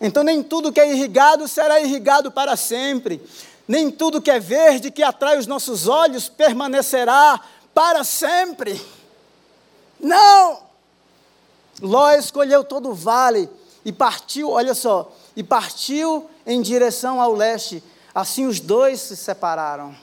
Então, 0.00 0.22
nem 0.22 0.42
tudo 0.42 0.72
que 0.72 0.80
é 0.80 0.90
irrigado 0.90 1.48
será 1.48 1.80
irrigado 1.80 2.30
para 2.30 2.56
sempre, 2.56 3.20
nem 3.66 3.90
tudo 3.90 4.22
que 4.22 4.30
é 4.30 4.38
verde, 4.38 4.90
que 4.90 5.02
atrai 5.02 5.38
os 5.38 5.46
nossos 5.46 5.88
olhos, 5.88 6.28
permanecerá 6.28 7.40
para 7.74 8.04
sempre. 8.04 8.80
Não! 10.00 10.62
Ló 11.80 12.12
escolheu 12.12 12.64
todo 12.64 12.90
o 12.90 12.94
vale 12.94 13.48
e 13.84 13.92
partiu, 13.92 14.50
olha 14.50 14.74
só, 14.74 15.12
e 15.36 15.42
partiu 15.42 16.28
em 16.46 16.62
direção 16.62 17.20
ao 17.20 17.34
leste. 17.34 17.82
Assim 18.14 18.46
os 18.46 18.58
dois 18.58 19.00
se 19.00 19.16
separaram. 19.16 19.94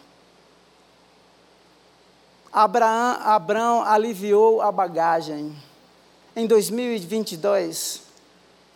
Abraão, 2.55 3.19
Abraão 3.21 3.83
aliviou 3.83 4.61
a 4.61 4.71
bagagem. 4.71 5.53
Em 6.33 6.47
2022, 6.47 7.99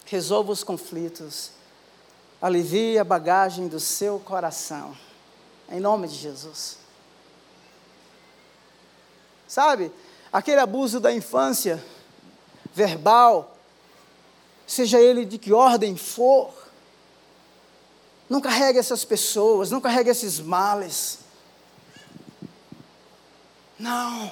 resolva 0.06 0.52
os 0.52 0.66
conflitos. 0.66 1.52
Alivie 2.42 3.00
a 3.00 3.06
bagagem 3.06 3.70
do 3.70 3.80
seu 3.80 4.20
coração. 4.20 4.98
Em 5.72 5.80
nome 5.80 6.10
de 6.10 6.16
Jesus. 6.16 6.78
Sabe, 9.48 9.94
aquele 10.30 10.60
abuso 10.60 11.00
da 11.00 11.14
infância, 11.14 11.82
verbal, 12.74 13.56
seja 14.68 15.00
ele 15.00 15.24
de 15.24 15.38
que 15.38 15.54
ordem 15.54 15.96
for, 15.96 16.54
não 18.30 18.42
carregue 18.42 18.78
essas 18.78 19.06
pessoas, 19.06 19.72
não 19.72 19.80
carregue 19.80 20.10
esses 20.10 20.42
males. 20.42 21.19
Não. 23.80 24.32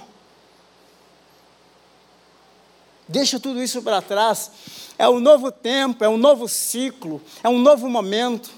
Deixa 3.07 3.39
tudo 3.39 3.61
isso 3.61 3.81
para 3.81 4.01
trás. 4.01 4.51
É 4.97 5.07
um 5.07 5.19
novo 5.19 5.51
tempo, 5.51 6.03
é 6.03 6.09
um 6.09 6.17
novo 6.17 6.47
ciclo, 6.47 7.21
é 7.41 7.47
um 7.47 7.57
novo 7.57 7.89
momento. 7.89 8.51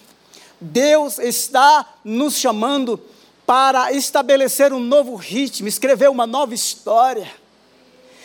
Deus 0.59 1.19
está 1.19 1.85
nos 2.03 2.35
chamando 2.35 2.99
para 3.45 3.93
estabelecer 3.93 4.73
um 4.73 4.79
novo 4.79 5.15
ritmo, 5.15 5.67
escrever 5.67 6.09
uma 6.09 6.25
nova 6.25 6.53
história. 6.53 7.31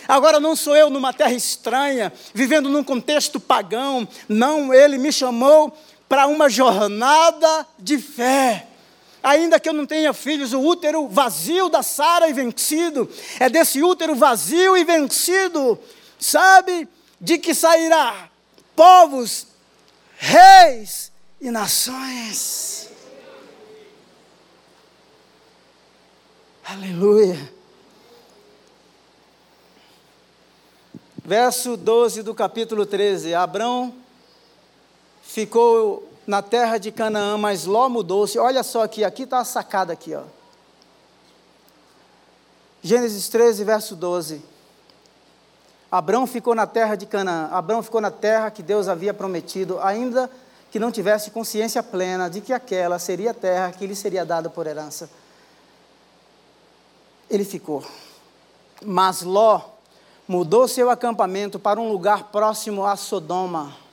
Agora 0.07 0.39
não 0.39 0.55
sou 0.55 0.77
eu 0.77 0.91
numa 0.91 1.13
terra 1.13 1.33
estranha, 1.33 2.13
vivendo 2.33 2.69
num 2.69 2.85
contexto 2.85 3.41
pagão. 3.41 4.07
Não, 4.29 4.73
ele 4.73 4.99
me 4.99 5.13
chamou 5.13 5.77
para 6.09 6.27
uma 6.27 6.49
jornada 6.49 7.67
de 7.79 7.99
fé. 7.99 8.69
Ainda 9.25 9.59
que 9.59 9.67
eu 9.67 9.73
não 9.73 9.87
tenha 9.87 10.13
filhos, 10.13 10.53
o 10.53 10.61
útero 10.61 11.09
vazio 11.09 11.71
da 11.71 11.83
Sara 11.83 12.29
e 12.29 12.35
vencido, 12.35 13.11
é 13.41 13.49
desse 13.49 13.83
útero 13.83 14.15
vazio 14.15 14.77
e 14.77 14.85
vencido, 14.85 15.79
sabe, 16.19 16.87
de 17.19 17.39
que 17.39 17.55
sairá 17.55 18.29
povos, 18.77 19.47
reis 20.19 21.11
e 21.41 21.51
nações. 21.51 22.91
Aleluia. 26.63 27.51
Verso 31.25 31.79
12 31.79 32.23
do 32.23 32.35
capítulo 32.35 32.85
13: 32.85 33.33
Abrão 33.33 33.95
ficou 35.23 36.14
na 36.27 36.43
terra 36.43 36.79
de 36.79 36.91
Canaã, 36.91 37.37
mas 37.37 37.65
Ló 37.65 37.89
mudou-se. 37.89 38.39
Olha 38.39 38.63
só 38.63 38.83
aqui, 38.83 39.05
aqui 39.05 39.25
está 39.25 39.39
a 39.39 39.45
sacada 39.45 39.93
aqui, 39.93 40.15
ó. 40.15 40.23
Gênesis 42.83 43.29
13, 43.29 43.65
verso 43.65 43.97
12. 43.97 44.43
Abrão 45.91 46.27
ficou 46.27 46.55
na 46.55 46.67
terra 46.67 46.97
de 46.97 47.07
Canaã. 47.07 47.49
Abrão 47.53 47.83
ficou 47.83 48.01
na 48.01 48.11
terra 48.11 48.51
que 48.51 48.63
Deus 48.63 48.89
havia 48.89 49.15
prometido, 49.15 49.79
ainda 49.81 50.31
que 50.71 50.79
não 50.79 50.91
tivesse 50.91 51.31
consciência 51.31 51.83
plena 51.83 52.29
de 52.29 52.41
que 52.41 52.53
aquela 52.53 52.99
seria 52.99 53.31
a 53.31 53.35
terra 53.35 53.71
que 53.71 53.87
lhe 53.87 53.95
seria 53.95 54.25
dada 54.25 54.51
por 54.51 54.67
herança. 54.67 55.09
Ele 57.31 57.45
ficou. 57.45 57.85
Mas 58.85 59.23
Ló 59.23 59.61
mudou 60.27 60.67
seu 60.67 60.91
acampamento 60.91 61.59
para 61.59 61.81
um 61.81 61.89
lugar 61.89 62.25
próximo 62.25 62.85
a 62.85 62.97
Sodoma. 62.97 63.84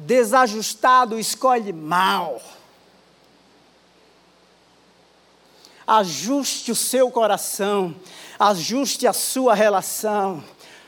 Desajustado 0.00 1.18
escolhe 1.18 1.72
mal. 1.72 2.40
Ajuste 5.86 6.72
o 6.72 6.76
seu 6.76 7.10
coração, 7.10 7.94
ajuste 8.38 9.06
a 9.06 9.12
sua 9.12 9.54
relação. 9.54 10.42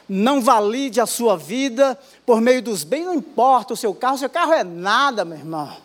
Não 0.09 0.41
valide 0.43 1.01
a 1.01 1.07
sua 1.07 1.37
vida 1.37 1.99
por 2.27 2.41
meio 2.41 2.63
dos 2.63 2.85
bens, 2.85 3.07
não 3.07 3.15
importa 3.15 3.75
o 3.75 3.77
seu 3.77 3.95
carro, 3.95 4.19
seu 4.19 4.29
carro 4.29 4.53
é 4.53 4.65
nada, 4.65 5.25
meu 5.25 5.39
irmão. 5.39 5.77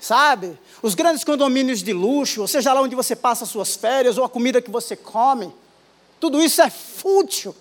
Sabe? 0.00 0.58
Os 0.82 0.94
grandes 0.94 1.24
condomínios 1.24 1.82
de 1.82 1.92
luxo, 1.92 2.42
ou 2.42 2.48
seja 2.48 2.72
lá 2.72 2.80
onde 2.80 2.94
você 2.94 3.16
passa 3.16 3.44
suas 3.44 3.76
férias, 3.76 4.16
ou 4.16 4.24
a 4.24 4.28
comida 4.28 4.62
que 4.62 4.70
você 4.70 4.94
come 4.94 5.52
tudo 6.20 6.42
isso 6.42 6.62
é 6.62 6.70
fútil. 6.70 7.54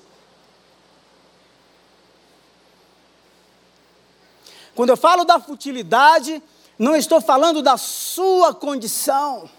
Quando 4.75 4.89
eu 4.89 4.97
falo 4.97 5.23
da 5.23 5.39
futilidade, 5.39 6.43
não 6.77 6.95
estou 6.95 7.21
falando 7.21 7.61
da 7.61 7.77
sua 7.77 8.53
condição. 8.53 9.49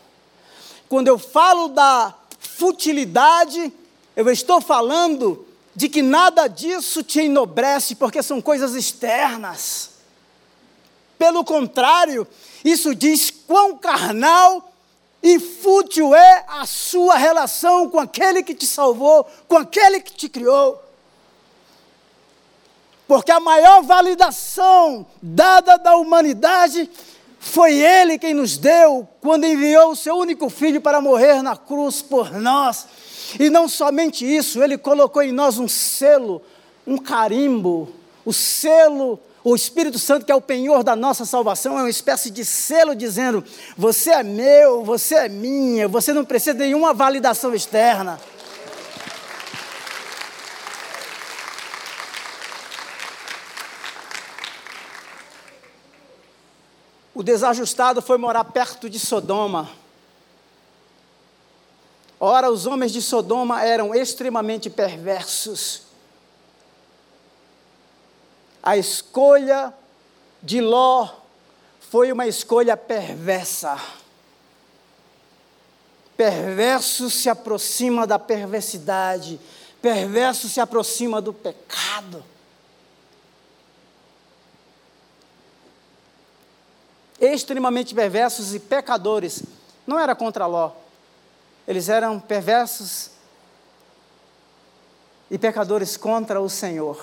Quando 0.89 1.09
eu 1.09 1.19
falo 1.19 1.69
da 1.69 2.15
futilidade, 2.39 3.73
eu 4.15 4.31
estou 4.31 4.61
falando 4.61 5.47
de 5.75 5.89
que 5.89 6.03
nada 6.03 6.47
disso 6.47 7.03
te 7.03 7.21
enobrece, 7.21 7.97
porque 7.97 8.23
são 8.23 8.41
coisas 8.41 8.75
externas. 8.75 9.91
Pelo 11.19 11.45
contrário, 11.45 12.27
isso 12.65 12.95
diz 12.95 13.31
quão 13.31 13.77
carnal 13.77 14.73
e 15.23 15.39
fútil 15.41 16.15
é 16.15 16.45
a 16.47 16.67
sua 16.67 17.17
relação 17.17 17.89
com 17.89 17.99
aquele 17.99 18.43
que 18.43 18.55
te 18.55 18.67
salvou, 18.67 19.27
com 19.49 19.57
aquele 19.57 20.01
que 20.01 20.13
te 20.13 20.29
criou. 20.29 20.83
Porque 23.07 23.31
a 23.31 23.41
maior 23.41 23.83
validação 23.83 25.07
dada 25.23 25.77
da 25.77 25.97
humanidade 25.97 26.91
foi 27.39 27.75
Ele 27.75 28.19
quem 28.19 28.35
nos 28.35 28.57
deu 28.57 29.07
quando 29.21 29.45
enviou 29.45 29.93
o 29.93 29.97
seu 29.97 30.17
único 30.17 30.49
filho 30.49 30.81
para 30.81 31.01
morrer 31.01 31.43
na 31.43 31.57
cruz 31.57 32.03
por 32.03 32.33
nós. 32.33 32.87
E 33.39 33.49
não 33.49 33.69
somente 33.69 34.25
isso, 34.25 34.63
Ele 34.63 34.77
colocou 34.77 35.23
em 35.23 35.33
nós 35.33 35.59
um 35.59 35.69
selo, 35.69 36.43
um 36.87 36.99
carimbo, 36.99 37.89
o 38.25 38.33
selo 38.33 39.21
o 39.49 39.55
Espírito 39.55 39.97
Santo, 39.97 40.27
que 40.27 40.33
é 40.33 40.35
o 40.35 40.41
penhor 40.41 40.83
da 40.83 40.97
nossa 40.97 41.25
salvação, 41.25 41.79
é 41.79 41.83
uma 41.83 41.89
espécie 41.89 42.33
de 42.33 42.45
selo 42.45 42.97
dizendo: 42.97 43.45
você 43.77 44.11
é 44.11 44.25
meu, 44.25 44.83
você 44.83 45.15
é 45.15 45.29
minha, 45.29 45.87
você 45.87 46.13
não 46.13 46.25
precisa 46.25 46.53
de 46.53 46.65
nenhuma 46.65 46.93
validação 46.93 47.55
externa. 47.55 48.19
O 57.17 57.23
desajustado 57.23 58.01
foi 58.01 58.17
morar 58.17 58.45
perto 58.45 58.89
de 58.89 59.01
Sodoma. 59.01 59.69
Ora, 62.21 62.51
os 62.51 62.67
homens 62.67 62.93
de 62.93 63.03
Sodoma 63.03 63.65
eram 63.65 63.93
extremamente 63.93 64.71
perversos 64.71 65.87
a 68.67 68.77
escolha 68.77 69.73
de 70.43 70.61
Ló 70.61 71.09
foi 71.79 72.11
uma 72.11 72.27
escolha 72.27 72.77
perversa. 72.77 73.81
Perverso 76.17 77.09
se 77.09 77.29
aproxima 77.29 78.09
da 78.09 78.19
perversidade, 78.19 79.39
perverso 79.81 80.49
se 80.49 80.59
aproxima 80.59 81.23
do 81.23 81.33
pecado. 81.33 82.25
Extremamente 87.21 87.95
perversos 87.95 88.55
e 88.55 88.61
pecadores, 88.61 89.43
não 89.87 89.99
era 89.99 90.15
contra 90.15 90.47
Ló, 90.47 90.73
eles 91.67 91.89
eram 91.89 92.21
perversos 92.21 93.11
e 95.31 95.39
pecadores 95.39 95.97
contra 95.97 96.41
o 96.41 96.49
Senhor. 96.49 97.01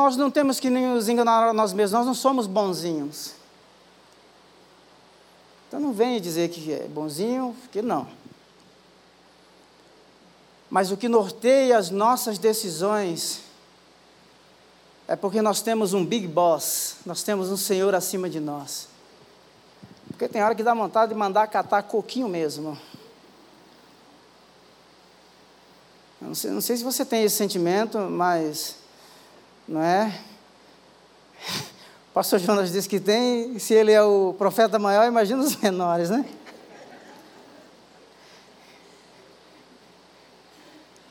nós 0.00 0.16
não 0.16 0.30
temos 0.30 0.58
que 0.58 0.70
nos 0.70 1.08
enganar 1.08 1.48
a 1.48 1.52
nós 1.52 1.72
mesmos, 1.72 1.92
nós 1.92 2.06
não 2.06 2.14
somos 2.14 2.46
bonzinhos. 2.46 3.34
Então 5.68 5.78
não 5.78 5.92
venha 5.92 6.20
dizer 6.20 6.48
que 6.48 6.72
é 6.72 6.88
bonzinho, 6.88 7.54
que 7.70 7.80
não. 7.80 8.08
Mas 10.68 10.90
o 10.90 10.96
que 10.96 11.08
norteia 11.08 11.76
as 11.76 11.90
nossas 11.90 12.38
decisões 12.38 13.42
é 15.10 15.16
porque 15.16 15.42
nós 15.42 15.60
temos 15.60 15.92
um 15.92 16.06
big 16.06 16.28
boss, 16.28 16.98
nós 17.04 17.24
temos 17.24 17.50
um 17.50 17.56
Senhor 17.56 17.96
acima 17.96 18.30
de 18.30 18.38
nós. 18.38 18.86
Porque 20.06 20.28
tem 20.28 20.40
hora 20.40 20.54
que 20.54 20.62
dá 20.62 20.72
vontade 20.72 21.12
de 21.12 21.18
mandar 21.18 21.48
catar 21.48 21.82
coquinho 21.82 22.28
mesmo. 22.28 22.78
Não 26.20 26.32
sei, 26.32 26.52
não 26.52 26.60
sei 26.60 26.76
se 26.76 26.84
você 26.84 27.04
tem 27.04 27.24
esse 27.24 27.34
sentimento, 27.34 27.98
mas 27.98 28.76
não 29.66 29.82
é? 29.82 30.16
O 32.10 32.14
pastor 32.14 32.38
Jonas 32.38 32.70
disse 32.70 32.88
que 32.88 33.00
tem, 33.00 33.58
se 33.58 33.74
ele 33.74 33.90
é 33.90 34.02
o 34.04 34.32
profeta 34.38 34.78
maior, 34.78 35.08
imagina 35.08 35.42
os 35.42 35.56
menores, 35.58 36.08
né? 36.08 36.24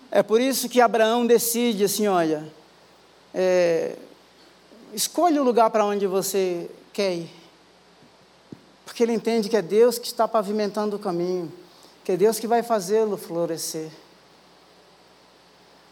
É 0.10 0.24
por 0.24 0.40
isso 0.40 0.70
que 0.70 0.80
Abraão 0.80 1.28
decide 1.28 1.84
assim: 1.84 2.08
olha, 2.08 2.59
é, 3.34 3.96
escolha 4.94 5.42
o 5.42 5.46
lugar 5.46 5.70
para 5.70 5.86
onde 5.86 6.08
você 6.08 6.70
quer 6.94 7.14
ir. 7.16 7.30
Porque 8.86 9.04
ele 9.04 9.14
entende 9.14 9.50
que 9.50 9.58
é 9.58 9.62
Deus 9.62 10.00
que 10.00 10.08
está 10.08 10.28
pavimentando 10.28 10.96
o 10.96 11.00
caminho, 11.00 11.52
que 12.04 12.12
é 12.12 12.18
Deus 12.18 12.40
que 12.40 12.48
vai 12.48 12.64
fazê-lo 12.64 13.18
florescer 13.18 13.90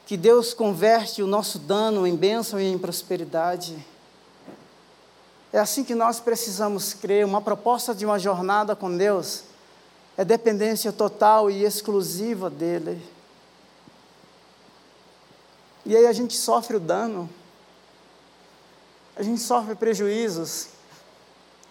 que 0.08 0.16
Deus 0.16 0.54
converte 0.54 1.22
o 1.22 1.28
nosso 1.28 1.60
dano 1.60 2.08
em 2.08 2.16
bênção 2.16 2.58
e 2.62 2.66
em 2.66 2.78
prosperidade. 2.78 3.78
É 5.52 5.60
assim 5.60 5.84
que 5.84 5.94
nós 5.94 6.22
precisamos 6.22 6.94
crer. 6.94 7.26
Uma 7.26 7.42
proposta 7.42 7.94
de 7.94 8.06
uma 8.06 8.18
jornada 8.18 8.74
com 8.74 8.96
Deus 8.96 9.44
é 10.16 10.24
dependência 10.24 10.94
total 10.94 11.52
e 11.52 11.66
exclusiva 11.66 12.50
dEle. 12.50 13.02
E 15.88 15.96
aí 15.96 16.06
a 16.06 16.12
gente 16.12 16.36
sofre 16.36 16.76
o 16.76 16.82
dano, 16.82 17.30
a 19.16 19.24
gente 19.24 19.40
sofre 19.40 19.74
prejuízos, 19.74 20.68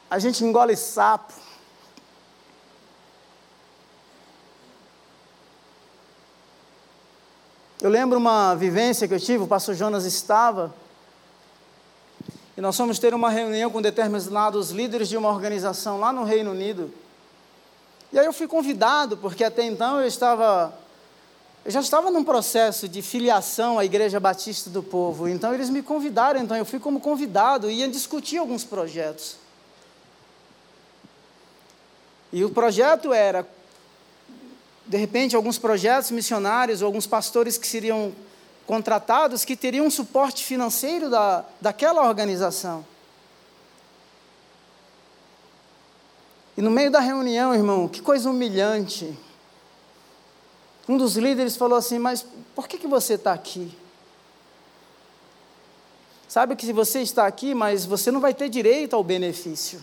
a 0.08 0.18
gente 0.18 0.42
engole 0.42 0.74
sapo. 0.74 1.34
Eu 7.78 7.90
lembro 7.90 8.16
uma 8.16 8.54
vivência 8.54 9.06
que 9.06 9.12
eu 9.12 9.20
tive, 9.20 9.44
o 9.44 9.46
pastor 9.46 9.74
Jonas 9.74 10.06
estava, 10.06 10.74
e 12.56 12.60
nós 12.62 12.74
fomos 12.74 12.98
ter 12.98 13.12
uma 13.12 13.28
reunião 13.28 13.70
com 13.70 13.82
determinados 13.82 14.70
líderes 14.70 15.10
de 15.10 15.18
uma 15.18 15.28
organização 15.28 16.00
lá 16.00 16.10
no 16.10 16.24
Reino 16.24 16.52
Unido. 16.52 16.90
E 18.10 18.18
aí 18.18 18.24
eu 18.24 18.32
fui 18.32 18.48
convidado, 18.48 19.18
porque 19.18 19.44
até 19.44 19.62
então 19.62 20.00
eu 20.00 20.06
estava 20.06 20.72
eu 21.66 21.72
já 21.72 21.80
estava 21.80 22.12
num 22.12 22.22
processo 22.22 22.88
de 22.88 23.02
filiação 23.02 23.76
à 23.76 23.84
Igreja 23.84 24.20
Batista 24.20 24.70
do 24.70 24.84
Povo, 24.84 25.28
então 25.28 25.52
eles 25.52 25.68
me 25.68 25.82
convidaram, 25.82 26.40
então 26.40 26.56
eu 26.56 26.64
fui 26.64 26.78
como 26.78 27.00
convidado 27.00 27.68
e 27.68 27.80
ia 27.80 27.88
discutir 27.88 28.38
alguns 28.38 28.62
projetos. 28.62 29.34
E 32.32 32.44
o 32.44 32.50
projeto 32.50 33.12
era, 33.12 33.44
de 34.86 34.96
repente, 34.96 35.34
alguns 35.34 35.58
projetos 35.58 36.12
missionários, 36.12 36.82
ou 36.82 36.86
alguns 36.86 37.04
pastores 37.04 37.58
que 37.58 37.66
seriam 37.66 38.12
contratados, 38.64 39.44
que 39.44 39.56
teriam 39.56 39.86
um 39.86 39.90
suporte 39.90 40.44
financeiro 40.44 41.10
da, 41.10 41.44
daquela 41.60 42.06
organização. 42.06 42.86
E 46.56 46.62
no 46.62 46.70
meio 46.70 46.92
da 46.92 47.00
reunião, 47.00 47.52
irmão, 47.52 47.88
que 47.88 48.00
coisa 48.00 48.30
humilhante. 48.30 49.25
Um 50.88 50.96
dos 50.96 51.16
líderes 51.16 51.56
falou 51.56 51.76
assim: 51.76 51.98
Mas 51.98 52.24
por 52.54 52.68
que, 52.68 52.78
que 52.78 52.86
você 52.86 53.14
está 53.14 53.32
aqui? 53.32 53.76
Sabe 56.28 56.56
que 56.56 56.66
se 56.66 56.72
você 56.72 57.00
está 57.00 57.26
aqui, 57.26 57.54
mas 57.54 57.84
você 57.84 58.10
não 58.10 58.20
vai 58.20 58.34
ter 58.34 58.48
direito 58.48 58.94
ao 58.94 59.02
benefício. 59.02 59.82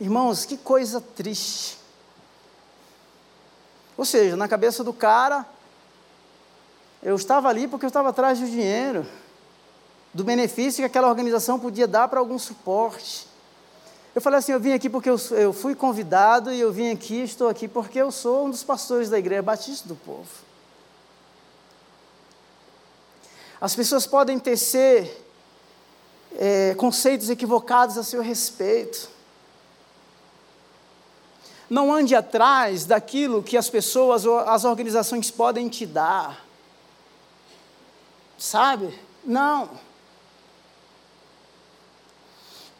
Irmãos, 0.00 0.44
que 0.44 0.56
coisa 0.56 1.00
triste. 1.00 1.78
Ou 3.96 4.04
seja, 4.04 4.36
na 4.36 4.48
cabeça 4.48 4.82
do 4.82 4.92
cara, 4.92 5.46
eu 7.02 7.14
estava 7.16 7.48
ali 7.48 7.68
porque 7.68 7.84
eu 7.84 7.88
estava 7.88 8.08
atrás 8.08 8.40
do 8.40 8.46
dinheiro, 8.46 9.06
do 10.12 10.24
benefício 10.24 10.82
que 10.82 10.86
aquela 10.86 11.08
organização 11.08 11.60
podia 11.60 11.86
dar 11.86 12.08
para 12.08 12.18
algum 12.18 12.38
suporte. 12.38 13.29
Eu 14.14 14.20
falei 14.20 14.38
assim: 14.38 14.52
eu 14.52 14.60
vim 14.60 14.72
aqui 14.72 14.90
porque 14.90 15.08
eu, 15.08 15.16
eu 15.32 15.52
fui 15.52 15.74
convidado 15.74 16.52
e 16.52 16.60
eu 16.60 16.72
vim 16.72 16.90
aqui, 16.90 17.22
estou 17.22 17.48
aqui 17.48 17.68
porque 17.68 18.00
eu 18.00 18.10
sou 18.10 18.46
um 18.46 18.50
dos 18.50 18.64
pastores 18.64 19.08
da 19.08 19.18
Igreja 19.18 19.42
Batista 19.42 19.86
do 19.86 19.94
Povo. 19.94 20.28
As 23.60 23.76
pessoas 23.76 24.06
podem 24.06 24.38
tecer 24.38 25.24
é, 26.36 26.74
conceitos 26.74 27.28
equivocados 27.28 27.98
a 27.98 28.02
seu 28.02 28.22
respeito. 28.22 29.08
Não 31.68 31.92
ande 31.92 32.16
atrás 32.16 32.84
daquilo 32.84 33.42
que 33.42 33.56
as 33.56 33.70
pessoas 33.70 34.24
ou 34.24 34.38
as 34.40 34.64
organizações 34.64 35.30
podem 35.30 35.68
te 35.68 35.86
dar. 35.86 36.44
Sabe? 38.36 38.98
Não 39.24 39.68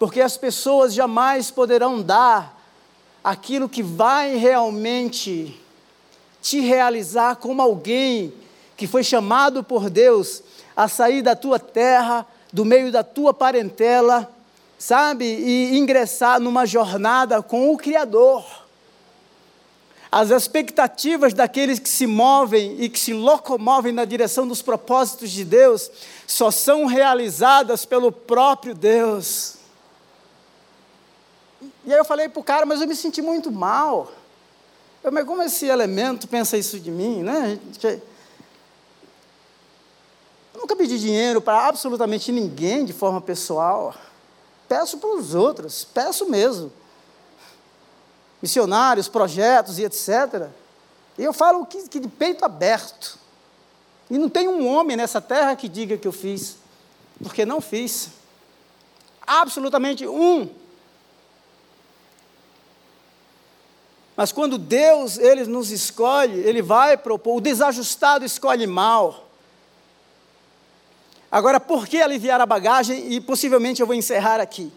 porque 0.01 0.23
as 0.23 0.39
pessoas 0.39 0.95
jamais 0.95 1.51
poderão 1.51 2.01
dar 2.01 2.59
aquilo 3.23 3.69
que 3.69 3.83
vai 3.83 4.35
realmente 4.35 5.61
te 6.41 6.59
realizar 6.61 7.37
como 7.37 7.61
alguém 7.61 8.33
que 8.79 8.87
foi 8.87 9.05
chamado 9.05 9.63
por 9.63 9.91
Deus 9.91 10.43
a 10.75 10.89
sair 10.89 11.21
da 11.21 11.37
tua 11.37 11.59
terra, 11.59 12.27
do 12.51 12.65
meio 12.65 12.91
da 12.91 13.05
tua 13.05 13.35
parentela, 13.35 14.27
sabe, 14.79 15.27
e 15.27 15.77
ingressar 15.77 16.41
numa 16.41 16.65
jornada 16.65 17.43
com 17.43 17.71
o 17.71 17.77
Criador. 17.77 18.43
As 20.11 20.31
expectativas 20.31 21.35
daqueles 21.35 21.79
que 21.79 21.91
se 21.91 22.07
movem 22.07 22.77
e 22.81 22.89
que 22.89 22.99
se 22.99 23.13
locomovem 23.13 23.93
na 23.93 24.07
direção 24.07 24.49
dos 24.49 24.63
propósitos 24.63 25.31
de 25.31 25.45
Deus 25.45 25.91
só 26.27 26.51
são 26.51 26.87
realizadas 26.87 27.85
pelo 27.85 28.11
próprio 28.11 28.75
Deus. 28.75 29.60
E 31.85 31.93
aí 31.93 31.99
eu 31.99 32.05
falei 32.05 32.29
para 32.29 32.41
o 32.41 32.45
cara, 32.45 32.67
mas 32.67 32.81
eu 32.81 32.87
me 32.87 32.95
senti 32.95 33.23
muito 33.23 33.51
mal. 33.51 34.11
Eu, 35.03 35.11
mas 35.11 35.25
como 35.25 35.43
esse 35.43 35.67
elemento 35.67 36.29
pensa 36.29 36.59
isso 36.59 36.79
de 36.79 36.91
mim, 36.91 37.23
né? 37.23 37.59
Eu 40.55 40.61
nunca 40.61 40.77
pedi 40.77 40.99
dinheiro 40.99 41.41
para 41.41 41.67
absolutamente 41.67 42.31
ninguém 42.31 42.85
de 42.85 42.93
forma 42.93 43.21
pessoal. 43.21 43.95
Peço 44.69 44.99
para 44.99 45.11
os 45.11 45.35
outros, 45.35 45.85
peço 45.85 46.29
mesmo. 46.29 46.71
Missionários, 48.43 49.09
projetos 49.09 49.79
e 49.79 49.85
etc. 49.85 50.49
E 51.19 51.25
eu 51.25 51.33
falo 51.33 51.65
que, 51.67 51.89
que 51.89 51.99
de 51.99 52.09
peito 52.09 52.45
aberto. 52.45 53.19
E 54.11 54.19
não 54.19 54.29
tem 54.29 54.49
um 54.49 54.67
homem 54.67 54.97
nessa 54.97 55.21
terra 55.21 55.57
que 55.57 55.69
diga 55.69 55.97
que 55.97 56.07
eu 56.07 56.13
fiz, 56.13 56.57
porque 57.23 57.45
não 57.47 57.61
fiz. 57.61 58.11
Absolutamente 59.27 60.07
um. 60.07 60.60
Mas 64.21 64.33
quando 64.33 64.59
Deus 64.59 65.17
ele 65.17 65.47
nos 65.47 65.71
escolhe, 65.71 66.41
ele 66.41 66.61
vai 66.61 66.95
propor, 66.95 67.39
o 67.39 67.41
desajustado 67.41 68.23
escolhe 68.23 68.67
mal. 68.67 69.31
Agora, 71.33 71.59
por 71.59 71.89
que 71.89 72.03
aliviar 72.03 72.39
a 72.39 72.45
bagagem? 72.45 73.15
E 73.15 73.19
possivelmente 73.19 73.81
eu 73.81 73.87
vou 73.87 73.97
encerrar 73.97 74.39
aqui. 74.39 74.71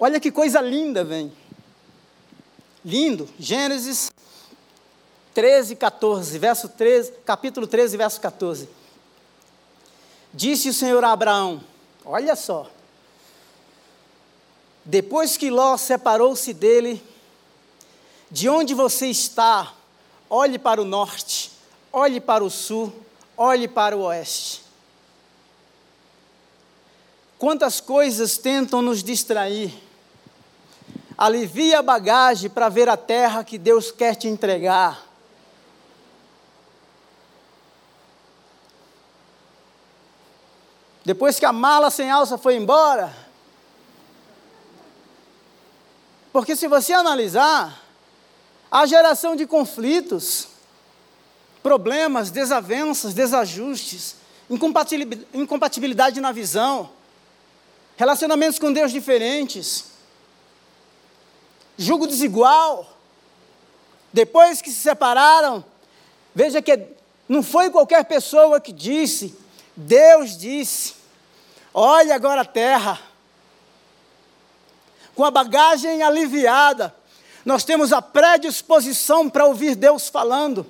Olha 0.00 0.18
que 0.18 0.32
coisa 0.32 0.62
linda, 0.62 1.04
vem. 1.04 1.30
Lindo. 2.82 3.28
Gênesis 3.38 4.10
13, 5.34 5.76
14, 5.76 6.38
verso 6.38 6.70
13, 6.70 7.12
capítulo 7.26 7.66
13, 7.66 7.94
verso 7.94 8.18
14. 8.18 8.70
Disse 10.32 10.70
o 10.70 10.72
Senhor 10.72 11.04
a 11.04 11.12
Abraão: 11.12 11.62
Olha 12.06 12.34
só. 12.34 12.70
Depois 14.82 15.36
que 15.36 15.50
Ló 15.50 15.76
separou-se 15.76 16.54
dele, 16.54 17.02
de 18.30 18.48
onde 18.48 18.74
você 18.74 19.06
está, 19.06 19.72
olhe 20.28 20.58
para 20.58 20.80
o 20.80 20.84
norte, 20.84 21.50
olhe 21.92 22.20
para 22.20 22.44
o 22.44 22.50
sul, 22.50 22.92
olhe 23.36 23.66
para 23.66 23.96
o 23.96 24.02
oeste. 24.02 24.62
Quantas 27.38 27.80
coisas 27.80 28.36
tentam 28.36 28.82
nos 28.82 29.02
distrair. 29.02 29.72
Alivia 31.16 31.78
a 31.78 31.82
bagagem 31.82 32.50
para 32.50 32.68
ver 32.68 32.88
a 32.88 32.96
terra 32.96 33.44
que 33.44 33.56
Deus 33.56 33.90
quer 33.90 34.14
te 34.16 34.28
entregar. 34.28 35.06
Depois 41.04 41.38
que 41.38 41.46
a 41.46 41.52
mala 41.52 41.90
sem 41.90 42.10
alça 42.10 42.36
foi 42.36 42.56
embora. 42.56 43.16
Porque 46.32 46.54
se 46.54 46.68
você 46.68 46.92
analisar, 46.92 47.87
a 48.70 48.86
geração 48.86 49.34
de 49.34 49.46
conflitos, 49.46 50.48
problemas, 51.62 52.30
desavenças, 52.30 53.14
desajustes, 53.14 54.16
incompatibilidade 55.34 56.20
na 56.20 56.32
visão, 56.32 56.90
relacionamentos 57.96 58.58
com 58.58 58.72
Deus 58.72 58.92
diferentes, 58.92 59.86
julgo 61.76 62.06
desigual. 62.06 62.96
Depois 64.12 64.62
que 64.62 64.70
se 64.70 64.76
separaram, 64.76 65.64
veja 66.34 66.62
que 66.62 66.86
não 67.28 67.42
foi 67.42 67.70
qualquer 67.70 68.04
pessoa 68.04 68.60
que 68.60 68.72
disse, 68.72 69.36
Deus 69.76 70.36
disse: 70.36 70.94
olha 71.74 72.14
agora 72.14 72.40
a 72.40 72.44
terra, 72.46 72.98
com 75.14 75.24
a 75.24 75.30
bagagem 75.30 76.02
aliviada, 76.02 76.94
nós 77.44 77.64
temos 77.64 77.92
a 77.92 78.02
predisposição 78.02 79.28
para 79.28 79.46
ouvir 79.46 79.74
Deus 79.74 80.08
falando, 80.08 80.66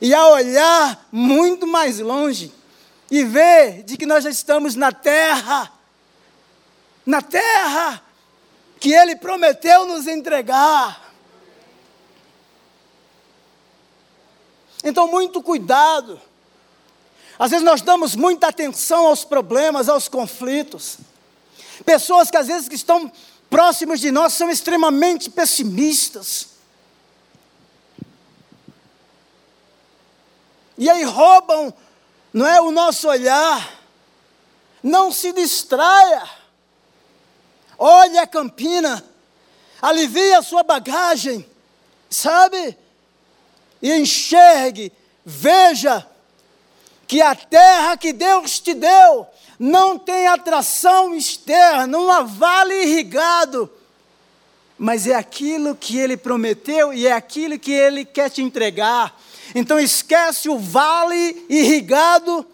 e 0.00 0.14
a 0.14 0.26
olhar 0.28 1.08
muito 1.12 1.66
mais 1.66 1.98
longe, 1.98 2.52
e 3.10 3.24
ver 3.24 3.82
de 3.82 3.96
que 3.96 4.06
nós 4.06 4.24
já 4.24 4.30
estamos 4.30 4.74
na 4.74 4.90
terra, 4.90 5.72
na 7.04 7.22
terra 7.22 8.02
que 8.80 8.92
Ele 8.92 9.14
prometeu 9.14 9.86
nos 9.86 10.06
entregar. 10.06 11.12
Então, 14.82 15.06
muito 15.06 15.40
cuidado. 15.40 16.20
Às 17.38 17.50
vezes 17.50 17.64
nós 17.64 17.82
damos 17.82 18.16
muita 18.16 18.48
atenção 18.48 19.06
aos 19.06 19.24
problemas, 19.24 19.88
aos 19.88 20.08
conflitos. 20.08 20.98
Pessoas 21.84 22.30
que 22.30 22.36
às 22.36 22.46
vezes 22.46 22.68
que 22.68 22.74
estão 22.74 23.10
próximos 23.52 24.00
de 24.00 24.10
nós 24.10 24.32
são 24.32 24.50
extremamente 24.50 25.28
pessimistas. 25.28 26.48
E 30.78 30.88
aí 30.88 31.04
roubam, 31.04 31.72
não 32.32 32.46
é, 32.46 32.60
o 32.62 32.70
nosso 32.70 33.06
olhar. 33.06 33.78
Não 34.82 35.12
se 35.12 35.32
distraia. 35.32 36.28
Olhe 37.78 38.18
a 38.18 38.26
campina, 38.26 39.04
alivie 39.80 40.32
a 40.32 40.42
sua 40.42 40.62
bagagem, 40.62 41.46
sabe? 42.08 42.78
e 43.82 43.92
enxergue, 43.92 44.92
veja 45.24 46.06
que 47.06 47.20
a 47.20 47.34
terra 47.34 47.96
que 47.96 48.12
Deus 48.12 48.60
te 48.60 48.72
deu 48.72 49.26
não 49.58 49.98
tem 49.98 50.26
atração 50.26 51.14
externa, 51.14 51.86
não 51.86 52.10
há 52.10 52.22
vale 52.22 52.74
irrigado, 52.82 53.70
mas 54.78 55.06
é 55.06 55.14
aquilo 55.14 55.76
que 55.76 55.98
Ele 55.98 56.16
prometeu 56.16 56.92
e 56.92 57.06
é 57.06 57.12
aquilo 57.12 57.58
que 57.58 57.72
Ele 57.72 58.04
quer 58.04 58.30
te 58.30 58.42
entregar. 58.42 59.16
Então 59.54 59.78
esquece 59.78 60.48
o 60.48 60.58
vale 60.58 61.44
irrigado, 61.48 62.44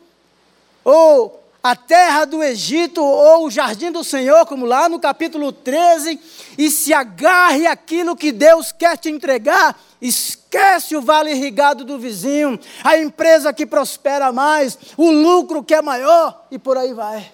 ou 0.85 1.43
a 1.63 1.77
terra 1.77 2.25
do 2.25 2.43
Egito, 2.43 3.03
ou 3.03 3.47
o 3.47 3.51
jardim 3.51 3.91
do 3.91 4.03
Senhor, 4.05 4.47
como 4.47 4.65
lá 4.65 4.89
no 4.89 4.99
capítulo 4.99 5.53
13, 5.53 6.19
e 6.59 6.73
se 6.73 6.93
agarre 6.93 7.69
aquilo 7.69 8.17
que 8.17 8.33
Deus 8.33 8.73
quer 8.73 8.99
te 8.99 9.09
entregar. 9.09 9.81
Esquece 10.03 10.97
o 10.97 11.01
vale 11.01 11.31
irrigado 11.31 11.85
do 11.85 12.01
vizinho, 12.01 12.59
a 12.83 12.99
empresa 12.99 13.53
que 13.53 13.65
prospera 13.65 14.33
mais, 14.33 14.77
o 14.97 15.09
lucro 15.09 15.63
que 15.63 15.73
é 15.73 15.81
maior, 15.81 16.47
e 16.51 16.59
por 16.59 16.77
aí 16.77 16.93
vai. 16.93 17.33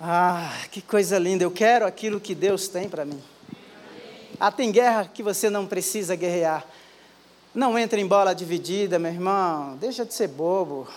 Ah, 0.00 0.50
que 0.72 0.80
coisa 0.80 1.18
linda, 1.18 1.44
eu 1.44 1.50
quero 1.50 1.86
aquilo 1.86 2.18
que 2.18 2.34
Deus 2.34 2.66
tem 2.66 2.88
para 2.88 3.04
mim. 3.04 3.22
Ah, 4.38 4.50
tem 4.50 4.72
guerra 4.72 5.10
que 5.12 5.22
você 5.22 5.50
não 5.50 5.66
precisa 5.66 6.16
guerrear. 6.16 6.64
Não 7.54 7.78
entre 7.78 8.00
em 8.00 8.06
bola 8.06 8.34
dividida, 8.34 8.98
meu 8.98 9.12
irmão. 9.12 9.76
Deixa 9.76 10.06
de 10.06 10.14
ser 10.14 10.28
bobo. 10.28 10.88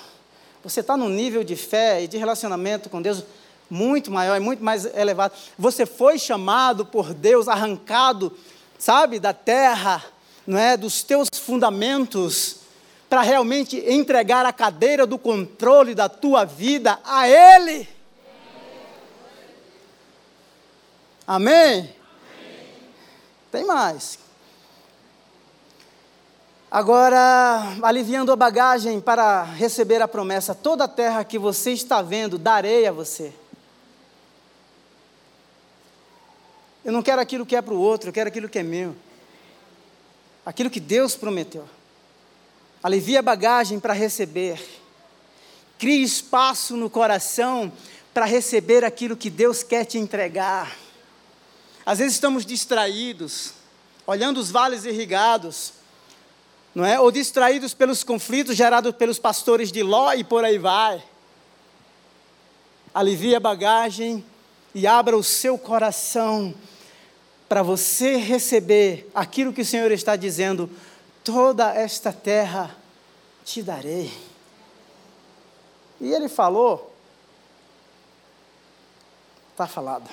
Você 0.63 0.79
está 0.79 0.95
num 0.95 1.09
nível 1.09 1.43
de 1.43 1.57
fé 1.57 2.03
e 2.03 2.07
de 2.07 2.17
relacionamento 2.17 2.89
com 2.89 3.01
Deus 3.01 3.25
muito 3.73 4.11
maior 4.11 4.37
e 4.37 4.39
muito 4.39 4.63
mais 4.63 4.85
elevado. 4.85 5.33
Você 5.57 5.83
foi 5.83 6.19
chamado 6.19 6.85
por 6.85 7.11
Deus, 7.11 7.47
arrancado, 7.47 8.31
sabe, 8.77 9.19
da 9.19 9.33
terra, 9.33 10.03
não 10.45 10.59
é, 10.59 10.77
dos 10.77 11.01
teus 11.01 11.27
fundamentos, 11.33 12.57
para 13.09 13.23
realmente 13.23 13.77
entregar 13.77 14.45
a 14.45 14.53
cadeira 14.53 15.07
do 15.07 15.17
controle 15.17 15.95
da 15.95 16.07
tua 16.07 16.45
vida 16.45 16.99
a 17.03 17.27
Ele. 17.27 17.89
Amém? 21.25 21.89
Tem 23.51 23.65
mais. 23.65 24.19
Agora, 26.69 27.75
aliviando 27.81 28.31
a 28.31 28.35
bagagem 28.35 29.01
para 29.01 29.43
receber 29.43 30.01
a 30.01 30.07
promessa, 30.07 30.53
toda 30.53 30.83
a 30.83 30.87
terra 30.87 31.23
que 31.23 31.39
você 31.39 31.71
está 31.71 32.03
vendo, 32.03 32.37
darei 32.37 32.85
a 32.85 32.91
você. 32.91 33.33
Eu 36.83 36.91
não 36.91 37.01
quero 37.01 37.21
aquilo 37.21 37.45
que 37.45 37.55
é 37.55 37.61
para 37.61 37.73
o 37.73 37.79
outro, 37.79 38.09
eu 38.09 38.13
quero 38.13 38.27
aquilo 38.27 38.49
que 38.49 38.59
é 38.59 38.63
meu. 38.63 38.95
Aquilo 40.45 40.69
que 40.69 40.79
Deus 40.79 41.15
prometeu. 41.15 41.67
Alivia 42.81 43.19
a 43.19 43.21
bagagem 43.21 43.79
para 43.79 43.93
receber. 43.93 44.61
Crie 45.79 46.03
espaço 46.03 46.75
no 46.75 46.89
coração 46.89 47.71
para 48.13 48.25
receber 48.25 48.83
aquilo 48.83 49.15
que 49.15 49.29
Deus 49.29 49.63
quer 49.63 49.85
te 49.85 49.97
entregar. 49.97 50.75
Às 51.85 51.99
vezes 51.99 52.13
estamos 52.13 52.45
distraídos, 52.45 53.53
olhando 54.05 54.39
os 54.39 54.51
vales 54.51 54.83
irrigados, 54.83 55.73
não 56.75 56.85
é? 56.85 56.99
Ou 56.99 57.11
distraídos 57.11 57.73
pelos 57.73 58.03
conflitos 58.03 58.55
gerados 58.55 58.93
pelos 58.95 59.19
pastores 59.19 59.71
de 59.71 59.81
Ló 59.81 60.11
e 60.13 60.23
por 60.23 60.43
aí 60.43 60.57
vai. 60.57 61.03
Alivie 62.93 63.35
a 63.35 63.39
bagagem 63.39 64.23
e 64.75 64.85
abra 64.85 65.17
o 65.17 65.23
seu 65.23 65.57
coração 65.57 66.53
para 67.53 67.61
você 67.61 68.15
receber 68.15 69.07
aquilo 69.13 69.53
que 69.53 69.61
o 69.61 69.65
Senhor 69.65 69.91
está 69.91 70.15
dizendo: 70.15 70.67
toda 71.23 71.71
esta 71.71 72.11
terra 72.11 72.75
te 73.45 73.61
darei. 73.61 74.11
E 76.01 76.11
ele 76.11 76.27
falou, 76.27 76.91
está 79.51 79.67
falado. 79.67 80.09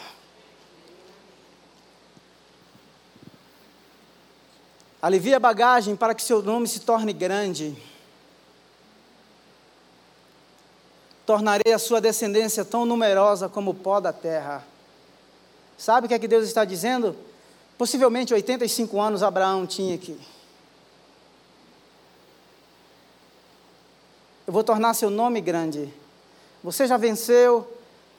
Alivie 5.01 5.35
a 5.35 5.41
bagagem 5.41 5.97
para 5.97 6.15
que 6.15 6.23
seu 6.23 6.43
nome 6.43 6.69
se 6.69 6.81
torne 6.81 7.15
grande. 7.15 7.75
Tornarei 11.25 11.73
a 11.73 11.79
sua 11.79 12.03
descendência 12.03 12.67
tão 12.67 12.85
numerosa 12.85 13.49
como 13.49 13.71
o 13.71 13.75
pó 13.75 13.99
da 13.99 14.13
terra. 14.13 14.63
Sabe 15.79 16.05
o 16.05 16.09
que 16.09 16.13
é 16.13 16.19
que 16.19 16.29
Deus 16.29 16.47
está 16.47 16.67
dizendo? 16.67 17.30
Possivelmente 17.81 18.35
85 18.35 19.01
anos 19.01 19.23
Abraão 19.23 19.67
tinha 19.67 19.95
aqui. 19.95 20.15
Eu 24.47 24.53
vou 24.53 24.63
tornar 24.63 24.93
seu 24.93 25.09
nome 25.09 25.41
grande. 25.41 25.91
Você 26.63 26.87
já 26.87 26.99
venceu. 26.99 27.67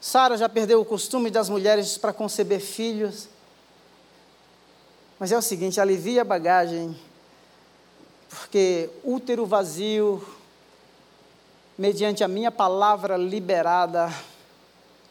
Sara 0.00 0.36
já 0.36 0.48
perdeu 0.48 0.80
o 0.80 0.84
costume 0.84 1.30
das 1.30 1.48
mulheres 1.48 1.96
para 1.96 2.12
conceber 2.12 2.58
filhos. 2.58 3.28
Mas 5.16 5.30
é 5.30 5.38
o 5.38 5.42
seguinte: 5.42 5.80
alivia 5.80 6.22
a 6.22 6.24
bagagem, 6.24 6.98
porque 8.28 8.90
útero 9.04 9.46
vazio, 9.46 10.26
mediante 11.78 12.24
a 12.24 12.26
minha 12.26 12.50
palavra 12.50 13.16
liberada, 13.16 14.12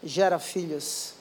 gera 0.03 0.37
filhos. 0.39 1.20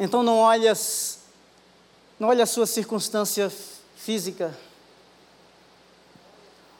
Então 0.00 0.22
não 0.22 0.38
olhas, 0.38 1.18
não 2.20 2.28
olha 2.28 2.44
a 2.44 2.46
sua 2.46 2.66
circunstância 2.66 3.52
física. 3.96 4.56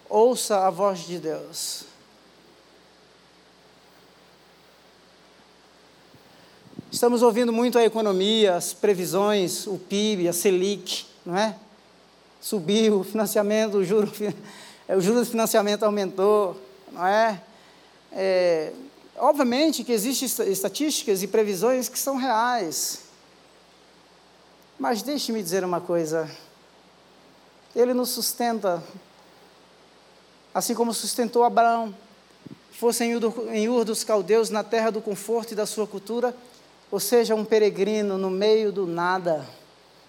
Ouça 0.09 0.65
a 0.65 0.71
voz 0.71 1.01
de 1.01 1.19
Deus. 1.19 1.83
Estamos 6.93 7.21
ouvindo 7.21 7.53
muito 7.53 7.77
a 7.77 7.85
economia, 7.85 8.55
as 8.55 8.73
previsões, 8.73 9.67
o 9.67 9.79
PIB, 9.79 10.29
a 10.29 10.33
Selic, 10.33 11.05
não 11.27 11.37
é? 11.37 11.57
Subiu 12.41 13.01
o 13.01 13.05
financiamento, 13.05 13.79
o 13.79 13.85
juro, 13.85 14.11
o 14.89 15.01
juro 15.01 15.27
financiamento 15.27 15.83
aumentou, 15.83 16.57
não 16.93 17.05
é? 17.05 17.43
é 18.13 18.73
obviamente 19.17 19.83
que 19.83 19.91
existem 19.91 20.49
estatísticas 20.51 21.21
e 21.25 21.27
previsões 21.27 21.89
que 21.89 21.99
são 21.99 22.17
reais. 22.17 23.08
Mas 24.79 25.03
deixe-me 25.03 25.43
dizer 25.43 25.65
uma 25.65 25.81
coisa. 25.81 26.31
Ele 27.75 27.93
nos 27.93 28.11
sustenta, 28.11 28.83
assim 30.55 30.73
como 30.73 30.95
sustentou 30.95 31.43
Abraão. 31.43 31.93
Fosse 32.71 33.03
em 33.03 33.69
Ur 33.69 33.85
dos 33.85 34.05
Caldeus, 34.05 34.51
na 34.51 34.63
terra 34.63 34.91
do 34.91 35.01
conforto 35.01 35.51
e 35.51 35.57
da 35.57 35.67
sua 35.67 35.85
cultura, 35.85 36.33
ou 36.93 37.01
seja, 37.01 37.35
um 37.35 37.45
peregrino 37.45 38.17
no 38.17 38.31
meio 38.31 38.71
do 38.71 38.87
nada. 38.87 39.45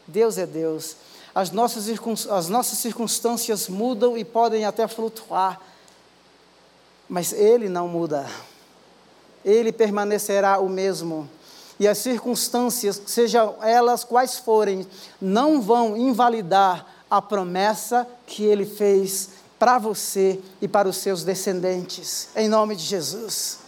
Deus 0.06 0.38
é 0.38 0.46
Deus. 0.46 0.98
As 1.34 1.50
nossas, 1.50 1.88
as 2.30 2.48
nossas 2.48 2.78
circunstâncias 2.78 3.68
mudam 3.68 4.16
e 4.16 4.24
podem 4.24 4.66
até 4.66 4.88
flutuar, 4.88 5.60
mas 7.08 7.34
Ele 7.34 7.70
não 7.70 7.88
muda. 7.88 8.30
Ele 9.44 9.72
permanecerá 9.72 10.60
o 10.60 10.70
mesmo. 10.70 11.28
E 11.80 11.88
as 11.88 11.98
circunstâncias, 12.00 13.02
sejam 13.06 13.56
elas 13.62 14.04
quais 14.04 14.38
forem, 14.38 14.86
não 15.22 15.62
vão 15.62 15.96
invalidar 15.96 16.86
a 17.10 17.22
promessa 17.22 18.06
que 18.28 18.44
Ele 18.44 18.66
fez 18.66 19.30
para 19.58 19.78
você 19.78 20.40
e 20.62 20.68
para 20.68 20.90
os 20.90 20.98
seus 20.98 21.24
descendentes. 21.24 22.30
Em 22.36 22.50
nome 22.50 22.76
de 22.76 22.84
Jesus. 22.84 23.60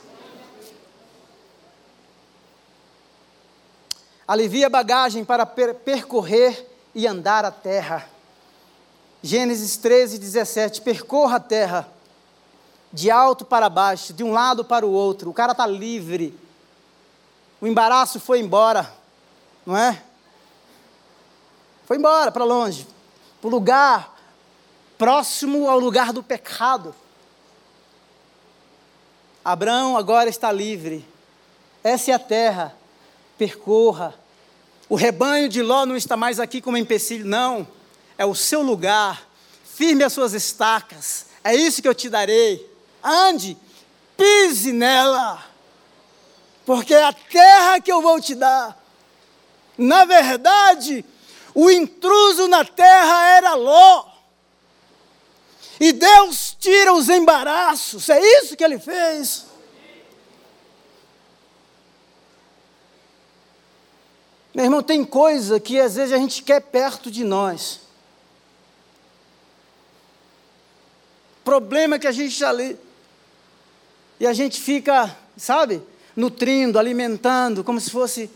Alivia 4.28 4.68
a 4.68 4.70
bagagem 4.70 5.26
para 5.26 5.45
per 5.45 5.76
percorrer 5.76 6.68
e 6.95 7.07
andar 7.07 7.43
a 7.43 7.51
terra. 7.51 8.07
Gênesis 9.22 9.78
13, 9.78 10.18
17. 10.18 10.82
Percorra 10.82 11.38
a 11.38 11.39
terra, 11.39 11.88
de 12.91 13.12
alto 13.12 13.45
para 13.45 13.70
baixo, 13.70 14.14
de 14.14 14.24
um 14.24 14.32
lado 14.32 14.64
para 14.64 14.86
o 14.86 14.91
outro. 14.91 15.30
O 15.30 15.34
cara 15.34 15.51
está 15.51 15.68
livre. 15.68 16.38
O 17.62 17.68
embaraço 17.68 18.20
foi 18.20 18.39
embora, 18.39 18.91
não 19.66 19.78
é? 19.78 20.01
Foi 21.86 21.97
embora 21.97 22.32
para 22.32 22.43
longe, 22.43 22.88
para 23.39 23.47
o 23.47 23.51
lugar 23.51 24.20
próximo 24.97 25.68
ao 25.70 25.80
lugar 25.80 26.14
do 26.14 26.22
pecado. 26.22 26.93
Abraão 29.43 29.97
agora 29.97 30.30
está 30.30 30.51
livre. 30.51 31.03
Essa 31.84 32.12
é 32.12 32.14
a 32.14 32.20
terra. 32.20 32.76
Percorra, 33.38 34.14
o 34.88 34.95
rebanho 34.95 35.49
de 35.49 35.64
Ló 35.64 35.86
não 35.86 35.95
está 35.95 36.16
mais 36.16 36.39
aqui 36.39 36.62
como 36.62 36.78
empecilho, 36.78 37.26
não. 37.26 37.68
É 38.18 38.26
o 38.26 38.36
seu 38.36 38.62
lugar. 38.62 39.28
Firme 39.64 40.03
as 40.03 40.14
suas 40.14 40.34
estacas. 40.34 41.26
É 41.43 41.55
isso 41.55 41.82
que 41.82 41.88
eu 41.88 41.95
te 41.95 42.07
darei. 42.07 42.70
Ande, 43.03 43.57
pise 44.16 44.72
nela. 44.72 45.43
Porque 46.72 46.95
a 46.95 47.11
terra 47.11 47.82
que 47.82 47.91
eu 47.91 48.01
vou 48.01 48.22
te 48.22 48.34
dar 48.34 48.82
Na 49.78 50.05
verdade, 50.05 51.03
o 51.53 51.69
intruso 51.69 52.47
na 52.47 52.63
terra 52.63 53.36
era 53.36 53.55
Ló. 53.55 54.05
E 55.82 55.91
Deus 55.91 56.55
tira 56.57 56.93
os 56.93 57.09
embaraços, 57.09 58.07
é 58.07 58.22
isso 58.38 58.55
que 58.55 58.63
ele 58.63 58.80
fez. 58.80 59.47
Meu 64.53 64.63
irmão, 64.63 64.82
tem 64.82 65.03
coisa 65.03 65.59
que 65.59 65.78
às 65.78 65.95
vezes 65.95 66.13
a 66.13 66.17
gente 66.17 66.41
quer 66.41 66.61
perto 66.61 67.11
de 67.11 67.26
nós. 67.26 67.82
Problema 71.43 71.99
que 71.99 72.07
a 72.07 72.13
gente 72.13 72.30
já 72.30 72.51
lê. 72.51 72.78
E 74.22 74.26
a 74.26 74.32
gente 74.32 74.61
fica, 74.61 75.13
sabe, 75.36 75.90
nutrindo, 76.16 76.80
alimentando, 76.80 77.64
como 77.64 77.80
se 77.80 77.89
fosse. 77.89 78.30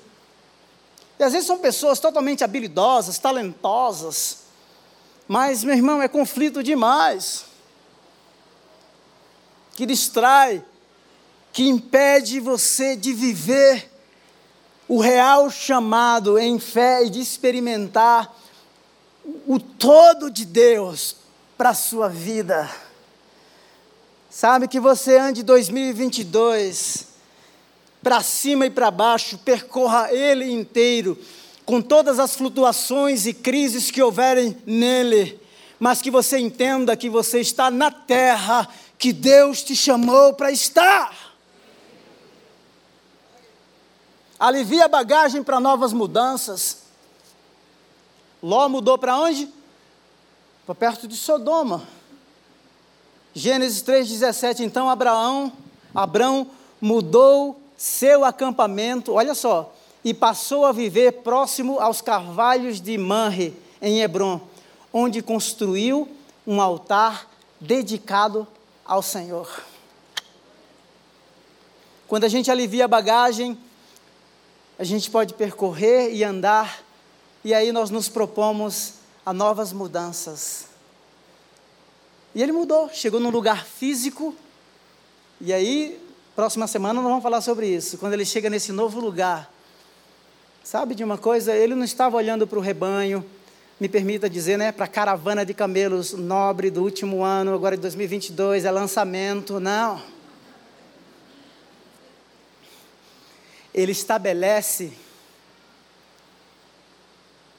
E 1.20 1.24
às 1.24 1.34
vezes 1.34 1.48
são 1.48 1.58
pessoas 1.58 2.00
totalmente 2.00 2.44
habilidosas, 2.44 3.20
talentosas. 3.20 4.40
Mas, 5.28 5.64
meu 5.64 5.76
irmão, 5.76 6.02
é 6.02 6.08
conflito 6.08 6.62
demais. 6.62 7.46
Que 9.76 9.86
distrai, 9.86 10.64
que 11.52 11.68
impede 11.68 12.40
você 12.40 12.96
de 12.96 13.14
viver 13.14 13.92
o 14.88 15.00
real 15.00 15.50
chamado 15.50 16.38
em 16.38 16.60
fé 16.60 17.06
e 17.06 17.10
de 17.10 17.20
experimentar 17.20 18.34
o 19.48 19.60
todo 19.60 20.30
de 20.30 20.46
Deus 20.46 21.16
para 21.58 21.70
a 21.70 21.74
sua 21.74 22.08
vida. 22.08 22.70
Sabe 24.30 24.68
que 24.68 24.80
você 24.80 25.18
ande 25.18 25.42
2022 25.42 27.15
para 28.06 28.22
cima 28.22 28.68
e 28.68 28.70
para 28.70 28.92
baixo, 28.92 29.36
percorra 29.40 30.14
ele 30.14 30.52
inteiro, 30.52 31.20
com 31.66 31.82
todas 31.82 32.20
as 32.20 32.36
flutuações 32.36 33.26
e 33.26 33.34
crises 33.34 33.90
que 33.90 34.00
houverem 34.00 34.56
nele, 34.64 35.42
mas 35.80 36.04
que 36.04 36.12
você 36.12 36.38
entenda 36.38 36.96
que 36.96 37.10
você 37.10 37.40
está 37.40 37.72
na 37.72 37.90
terra 37.90 38.70
que 39.00 39.12
Deus 39.12 39.64
te 39.64 39.76
chamou 39.76 40.36
para 40.36 40.52
estar. 40.52 41.36
Alivia 44.38 44.86
a 44.86 44.88
bagagem 44.88 45.42
para 45.42 45.60
novas 45.60 45.92
mudanças. 45.92 46.84
Ló 48.40 48.70
mudou 48.70 49.00
para 49.00 49.18
onde? 49.18 49.50
Para 50.64 50.76
perto 50.76 51.08
de 51.08 51.18
Sodoma. 51.18 51.82
Gênesis 53.34 53.82
3,17. 53.82 54.60
Então 54.60 54.92
Abraão, 54.92 55.52
Abraão 55.96 56.52
mudou 56.80 57.65
seu 57.78 58.24
acampamento, 58.24 59.14
olha 59.14 59.36
só, 59.36 59.74
e 60.04 60.14
passou 60.14 60.66
a 60.66 60.72
viver 60.72 61.24
próximo 61.24 61.80
aos 61.80 62.02
carvalhos 62.02 62.80
de 62.80 62.98
Manre, 62.98 63.58
em 63.82 64.02
Hebron, 64.02 64.40
onde 64.94 65.22
construiu 65.22 66.08
um 66.46 66.62
altar 66.62 67.30
dedicado 67.60 68.48
ao 68.86 69.02
Senhor. 69.02 69.64
Quando 72.08 72.24
a 72.24 72.30
gente 72.30 72.52
alivia 72.52 72.86
a 72.86 72.88
bagagem, 72.88 73.58
a 74.78 74.84
gente 74.84 75.10
pode 75.10 75.34
percorrer 75.34 76.14
e 76.14 76.24
andar, 76.24 76.84
e 77.44 77.54
aí 77.54 77.72
nós 77.72 77.90
nos 77.90 78.08
propomos 78.08 78.96
a 79.26 79.34
novas 79.34 79.74
mudanças. 79.74 80.68
E 82.36 82.44
ele 82.44 82.52
mudou, 82.52 82.90
chegou 82.94 83.20
num 83.20 83.30
lugar 83.30 83.66
físico, 83.66 84.36
e 85.42 85.52
aí, 85.52 86.00
próxima 86.36 86.68
semana 86.68 87.02
nós 87.02 87.10
vamos 87.10 87.24
falar 87.24 87.42
sobre 87.42 87.68
isso. 87.68 87.98
Quando 87.98 88.14
ele 88.14 88.26
chega 88.26 88.50
nesse 88.50 88.72
novo 88.72 89.00
lugar, 89.00 89.52
sabe 90.64 90.94
de 90.94 91.04
uma 91.04 91.18
coisa? 91.18 91.56
Ele 91.56 91.76
não 91.76 91.84
estava 91.84 92.18
olhando 92.18 92.46
para 92.46 92.60
o 92.60 92.62
rebanho, 92.62 93.26
me 93.80 93.88
permita 93.88 94.30
dizer, 94.30 94.58
né, 94.58 94.72
para 94.72 94.86
a 94.86 94.88
caravana 94.88 95.46
de 95.46 95.54
camelos 95.54 96.14
nobre 96.14 96.70
do 96.70 96.84
último 96.84 97.24
ano, 97.24 97.54
agora 97.54 97.76
de 97.76 97.82
2022, 97.82 98.66
é 98.66 98.72
lançamento, 98.72 99.60
não. 99.60 100.02
Ele 103.74 103.92
estabelece 103.92 104.94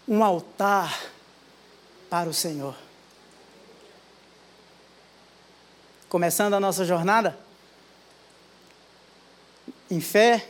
um 0.09 0.22
altar 0.22 0.99
para 2.09 2.29
o 2.29 2.35
Senhor. 2.35 2.74
começando 6.09 6.55
a 6.55 6.61
nossa 6.61 6.85
jornada 6.85 7.39
em 9.91 10.01
fé, 10.01 10.49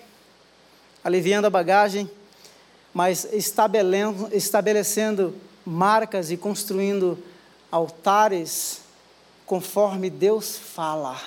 aliviando 1.05 1.47
a 1.47 1.51
bagagem, 1.51 2.11
mas 2.93 3.25
estabelecendo, 3.33 4.29
estabelecendo 4.33 5.35
marcas 5.65 6.31
e 6.31 6.37
construindo 6.37 7.19
altares 7.71 8.81
conforme 9.45 10.11
Deus 10.11 10.57
fala, 10.57 11.21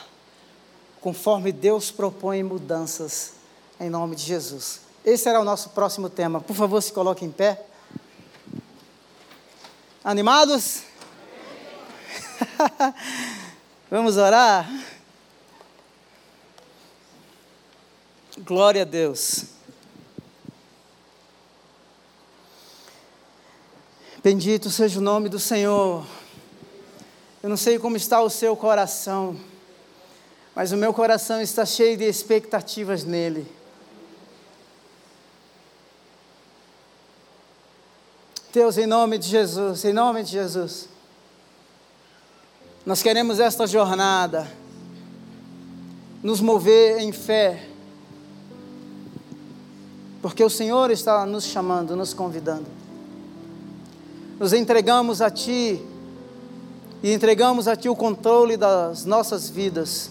conforme 0.99 1.51
Deus 1.51 1.91
propõe 1.91 2.43
mudanças, 2.43 3.33
em 3.79 3.89
nome 3.89 4.15
de 4.15 4.23
Jesus. 4.23 4.81
Esse 5.05 5.23
será 5.23 5.39
o 5.39 5.45
nosso 5.45 5.69
próximo 5.69 6.09
tema. 6.09 6.41
Por 6.41 6.55
favor, 6.55 6.81
se 6.81 6.91
coloque 6.91 7.23
em 7.23 7.31
pé. 7.31 7.63
Animados? 10.03 10.81
Vamos 13.89 14.17
orar? 14.17 14.69
Glória 18.45 18.83
a 18.83 18.85
Deus. 18.85 19.43
Bendito 24.23 24.69
seja 24.69 24.97
o 24.97 25.01
nome 25.01 25.27
do 25.27 25.37
Senhor. 25.37 26.05
Eu 27.43 27.49
não 27.49 27.57
sei 27.57 27.77
como 27.77 27.97
está 27.97 28.21
o 28.21 28.29
seu 28.29 28.55
coração, 28.55 29.37
mas 30.55 30.71
o 30.71 30.77
meu 30.77 30.93
coração 30.93 31.41
está 31.41 31.65
cheio 31.65 31.97
de 31.97 32.05
expectativas 32.05 33.03
nele. 33.03 33.45
Deus, 38.53 38.77
em 38.77 38.87
nome 38.87 39.17
de 39.17 39.27
Jesus, 39.27 39.83
em 39.83 39.91
nome 39.91 40.23
de 40.23 40.31
Jesus. 40.31 40.87
Nós 42.85 43.03
queremos 43.03 43.39
esta 43.39 43.67
jornada 43.67 44.49
nos 46.23 46.39
mover 46.39 46.99
em 46.99 47.11
fé, 47.11 47.69
porque 50.21 50.43
o 50.43 50.49
Senhor 50.49 50.91
está 50.91 51.25
nos 51.25 51.45
chamando, 51.45 51.95
nos 51.95 52.13
convidando. 52.13 52.65
Nos 54.39 54.53
entregamos 54.53 55.21
a 55.21 55.29
Ti 55.29 55.81
e 57.01 57.11
entregamos 57.11 57.67
a 57.67 57.75
Ti 57.75 57.89
o 57.89 57.95
controle 57.95 58.57
das 58.57 59.05
nossas 59.05 59.49
vidas. 59.49 60.09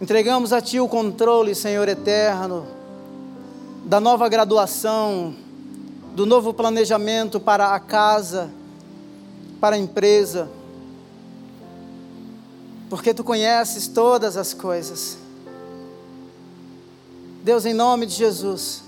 Entregamos 0.00 0.52
a 0.52 0.60
Ti 0.60 0.80
o 0.80 0.88
controle, 0.88 1.54
Senhor 1.54 1.88
eterno, 1.88 2.66
da 3.84 4.00
nova 4.00 4.28
graduação, 4.28 5.34
do 6.14 6.26
novo 6.26 6.52
planejamento 6.52 7.38
para 7.38 7.74
a 7.74 7.80
casa, 7.80 8.50
para 9.60 9.76
a 9.76 9.78
empresa 9.78 10.48
porque 12.90 13.14
tu 13.14 13.22
conheces 13.22 13.86
todas 13.86 14.36
as 14.36 14.52
coisas. 14.52 15.16
Deus, 17.42 17.64
em 17.64 17.72
nome 17.72 18.04
de 18.04 18.14
Jesus, 18.14 18.82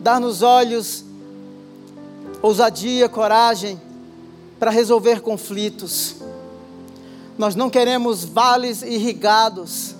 dá-nos 0.00 0.42
olhos, 0.42 1.04
ousadia, 2.42 3.08
coragem 3.08 3.80
para 4.58 4.70
resolver 4.70 5.20
conflitos. 5.20 6.16
Nós 7.38 7.54
não 7.54 7.70
queremos 7.70 8.24
vales 8.24 8.82
irrigados, 8.82 9.94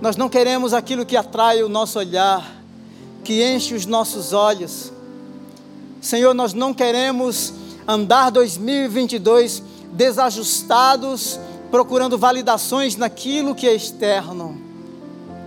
nós 0.00 0.16
não 0.16 0.28
queremos 0.28 0.74
aquilo 0.74 1.06
que 1.06 1.16
atrai 1.16 1.62
o 1.62 1.68
nosso 1.68 1.96
olhar, 1.98 2.60
que 3.22 3.44
enche 3.44 3.74
os 3.74 3.86
nossos 3.86 4.32
olhos. 4.32 4.92
Senhor, 6.00 6.34
nós 6.34 6.52
não 6.52 6.74
queremos 6.74 7.54
andar 7.86 8.30
2022 8.30 9.62
desajustados 9.92 11.38
procurando 11.70 12.18
validações 12.18 12.96
naquilo 12.96 13.54
que 13.54 13.68
é 13.68 13.74
externo. 13.74 14.63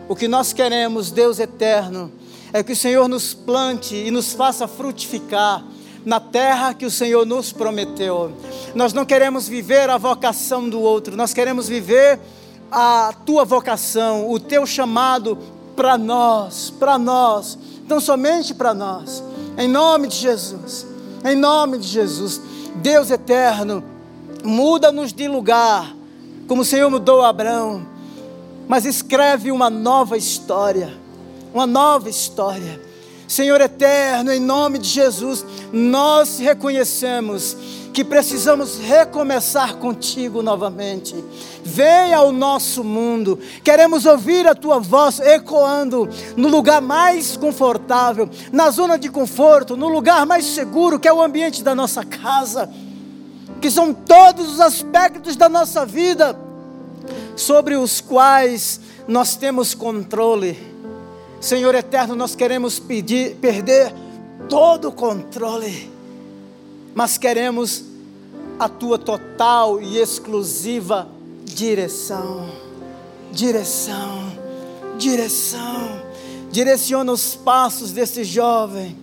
O 0.10 0.16
que 0.16 0.28
nós 0.28 0.54
queremos, 0.54 1.12
Deus 1.12 1.40
eterno, 1.40 2.12
é 2.54 2.64
que 2.64 2.72
o 2.72 2.76
Senhor 2.76 3.08
nos 3.08 3.34
plante 3.34 3.96
e 3.96 4.10
nos 4.10 4.34
faça 4.34 4.68
frutificar 4.68 5.64
na 6.06 6.20
terra 6.20 6.74
que 6.74 6.86
o 6.86 6.92
Senhor 6.92 7.26
nos 7.26 7.52
prometeu. 7.52 8.32
Nós 8.74 8.94
não 8.94 9.06
queremos 9.06 9.48
viver 9.48 9.90
a 9.90 9.98
vocação 9.98 10.70
do 10.70 10.80
outro, 10.80 11.18
nós 11.18 11.34
queremos 11.34 11.68
viver 11.68 12.20
a 12.72 13.14
tua 13.26 13.44
vocação, 13.44 14.30
o 14.32 14.40
teu 14.40 14.66
chamado 14.66 15.38
para 15.76 15.98
nós, 15.98 16.70
para 16.70 16.98
nós, 16.98 17.58
então 17.86 18.00
somente 18.00 18.54
para 18.54 18.74
nós. 18.74 19.22
Em 19.58 19.68
nome 19.68 20.08
de 20.08 20.16
Jesus. 20.16 20.88
Em 21.26 21.36
nome 21.36 21.78
de 21.78 21.88
Jesus. 21.88 22.40
Deus 22.76 23.12
eterno, 23.12 23.84
muda-nos 24.44 25.12
de 25.12 25.28
lugar 25.28 25.94
como 26.48 26.62
o 26.62 26.66
Senhor 26.66 26.90
mudou 26.90 27.24
Abraão, 27.24 27.86
mas 28.68 28.86
escreve 28.86 29.52
uma 29.52 29.70
nova 29.70 30.18
história, 30.18 30.94
uma 31.54 31.66
nova 31.66 32.10
história. 32.10 32.82
Senhor 33.28 33.60
eterno, 33.60 34.32
em 34.32 34.40
nome 34.40 34.80
de 34.80 34.88
Jesus, 34.88 35.46
nós 35.72 36.40
reconhecemos 36.40 37.58
que 37.94 38.04
precisamos 38.04 38.78
recomeçar 38.78 39.76
contigo 39.78 40.42
novamente. 40.42 41.16
Venha 41.64 42.18
ao 42.18 42.32
nosso 42.32 42.84
mundo, 42.84 43.40
queremos 43.64 44.06
ouvir 44.06 44.48
a 44.48 44.56
tua 44.56 44.80
voz 44.80 45.20
ecoando 45.20 46.08
no 46.38 46.48
lugar 46.48 46.82
mais 46.82 47.36
confortável, 47.36 48.30
na 48.52 48.70
zona 48.70 48.98
de 48.98 49.10
conforto, 49.10 49.76
no 49.76 49.90
lugar 49.90 50.26
mais 50.26 50.46
seguro 50.46 51.00
que 51.00 51.08
é 51.08 51.14
o 51.14 51.22
ambiente 51.22 51.64
da 51.64 51.74
nossa 51.74 52.06
casa, 52.06 52.70
que 53.60 53.72
são 53.72 53.94
todos 53.94 54.54
os 54.54 54.62
aspectos 54.62 55.36
da 55.36 55.50
nossa 55.50 55.86
vida 55.86 56.47
sobre 57.36 57.76
os 57.76 58.02
quais 58.02 58.80
nós 59.08 59.36
temos 59.36 59.74
controle. 59.74 60.58
Senhor 61.40 61.76
eterno, 61.76 62.16
nós 62.16 62.36
queremos 62.36 62.80
pedir, 62.80 63.36
perder 63.36 63.94
todo 64.50 64.90
o 64.90 64.92
controle 64.92 65.98
mas 66.98 67.16
queremos 67.16 67.84
a 68.58 68.68
tua 68.68 68.98
total 68.98 69.80
e 69.80 70.00
exclusiva 70.00 71.08
direção. 71.46 72.50
Direção, 73.32 74.32
direção. 74.98 76.02
Direciona 76.50 77.12
os 77.12 77.36
passos 77.36 77.92
desse 77.92 78.24
jovem. 78.24 78.98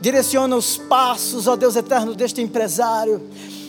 Direciona 0.00 0.54
os 0.54 0.76
passos, 0.76 1.48
ó 1.48 1.56
Deus 1.56 1.74
eterno, 1.74 2.14
deste 2.14 2.40
empresário. 2.40 3.20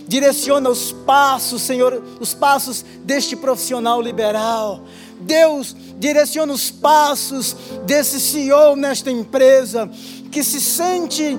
Direciona 0.07 0.69
os 0.69 0.91
passos, 0.91 1.61
Senhor, 1.61 2.03
os 2.19 2.33
passos 2.33 2.83
deste 3.03 3.35
profissional 3.35 4.01
liberal. 4.01 4.83
Deus, 5.21 5.75
direciona 5.97 6.51
os 6.51 6.69
passos 6.69 7.55
desse 7.85 8.19
CEO 8.19 8.75
nesta 8.75 9.09
empresa 9.09 9.89
que 10.31 10.43
se 10.43 10.59
sente 10.59 11.37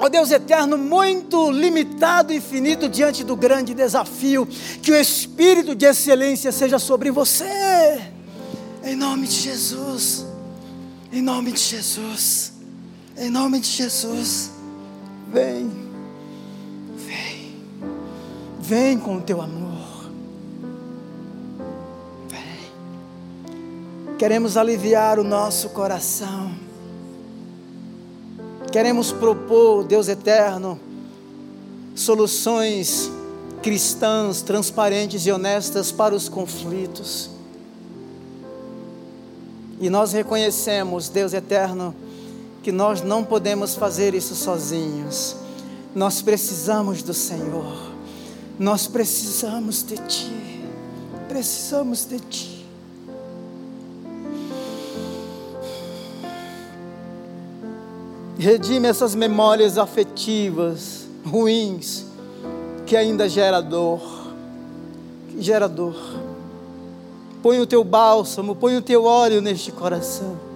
ó 0.00 0.06
oh 0.06 0.08
Deus 0.08 0.30
eterno, 0.30 0.78
muito 0.78 1.50
limitado 1.50 2.32
e 2.32 2.40
finito 2.40 2.88
diante 2.88 3.24
do 3.24 3.34
grande 3.34 3.74
desafio, 3.74 4.46
que 4.80 4.92
o 4.92 4.96
espírito 4.96 5.74
de 5.74 5.86
excelência 5.86 6.52
seja 6.52 6.78
sobre 6.78 7.10
você, 7.10 8.00
em 8.84 8.94
nome 8.94 9.26
de 9.26 9.34
Jesus, 9.34 10.24
em 11.12 11.20
nome 11.20 11.50
de 11.50 11.60
Jesus, 11.60 12.52
em 13.16 13.28
nome 13.28 13.58
de 13.58 13.68
Jesus, 13.68 14.52
vem, 15.32 15.87
vem 18.68 18.98
com 18.98 19.16
o 19.16 19.20
teu 19.20 19.40
amor, 19.40 20.10
vem, 22.28 24.16
queremos 24.18 24.56
aliviar 24.56 25.18
o 25.18 25.24
nosso 25.24 25.70
coração, 25.70 26.52
Queremos 28.70 29.10
propor, 29.12 29.82
Deus 29.82 30.08
eterno, 30.08 30.78
soluções 31.94 33.10
cristãs, 33.62 34.42
transparentes 34.42 35.26
e 35.26 35.32
honestas 35.32 35.90
para 35.90 36.14
os 36.14 36.28
conflitos. 36.28 37.30
E 39.80 39.88
nós 39.88 40.12
reconhecemos, 40.12 41.08
Deus 41.08 41.32
eterno, 41.32 41.94
que 42.62 42.70
nós 42.70 43.00
não 43.00 43.24
podemos 43.24 43.74
fazer 43.74 44.14
isso 44.14 44.34
sozinhos. 44.34 45.34
Nós 45.94 46.20
precisamos 46.20 47.02
do 47.02 47.14
Senhor. 47.14 47.87
Nós 48.58 48.88
precisamos 48.88 49.82
de 49.82 49.96
Ti. 49.96 50.32
Precisamos 51.28 52.04
de 52.04 52.18
Ti. 52.18 52.66
Redime 58.36 58.88
essas 58.88 59.14
memórias 59.14 59.78
afetivas 59.78 61.06
ruins 61.24 62.04
que 62.86 62.96
ainda 62.96 63.28
gera 63.28 63.60
dor, 63.60 64.00
que 65.28 65.42
gera 65.42 65.68
dor. 65.68 65.96
Põe 67.42 67.60
o 67.60 67.66
teu 67.66 67.84
bálsamo, 67.84 68.56
põe 68.56 68.76
o 68.76 68.82
teu 68.82 69.04
óleo 69.04 69.40
neste 69.40 69.70
coração. 69.70 70.47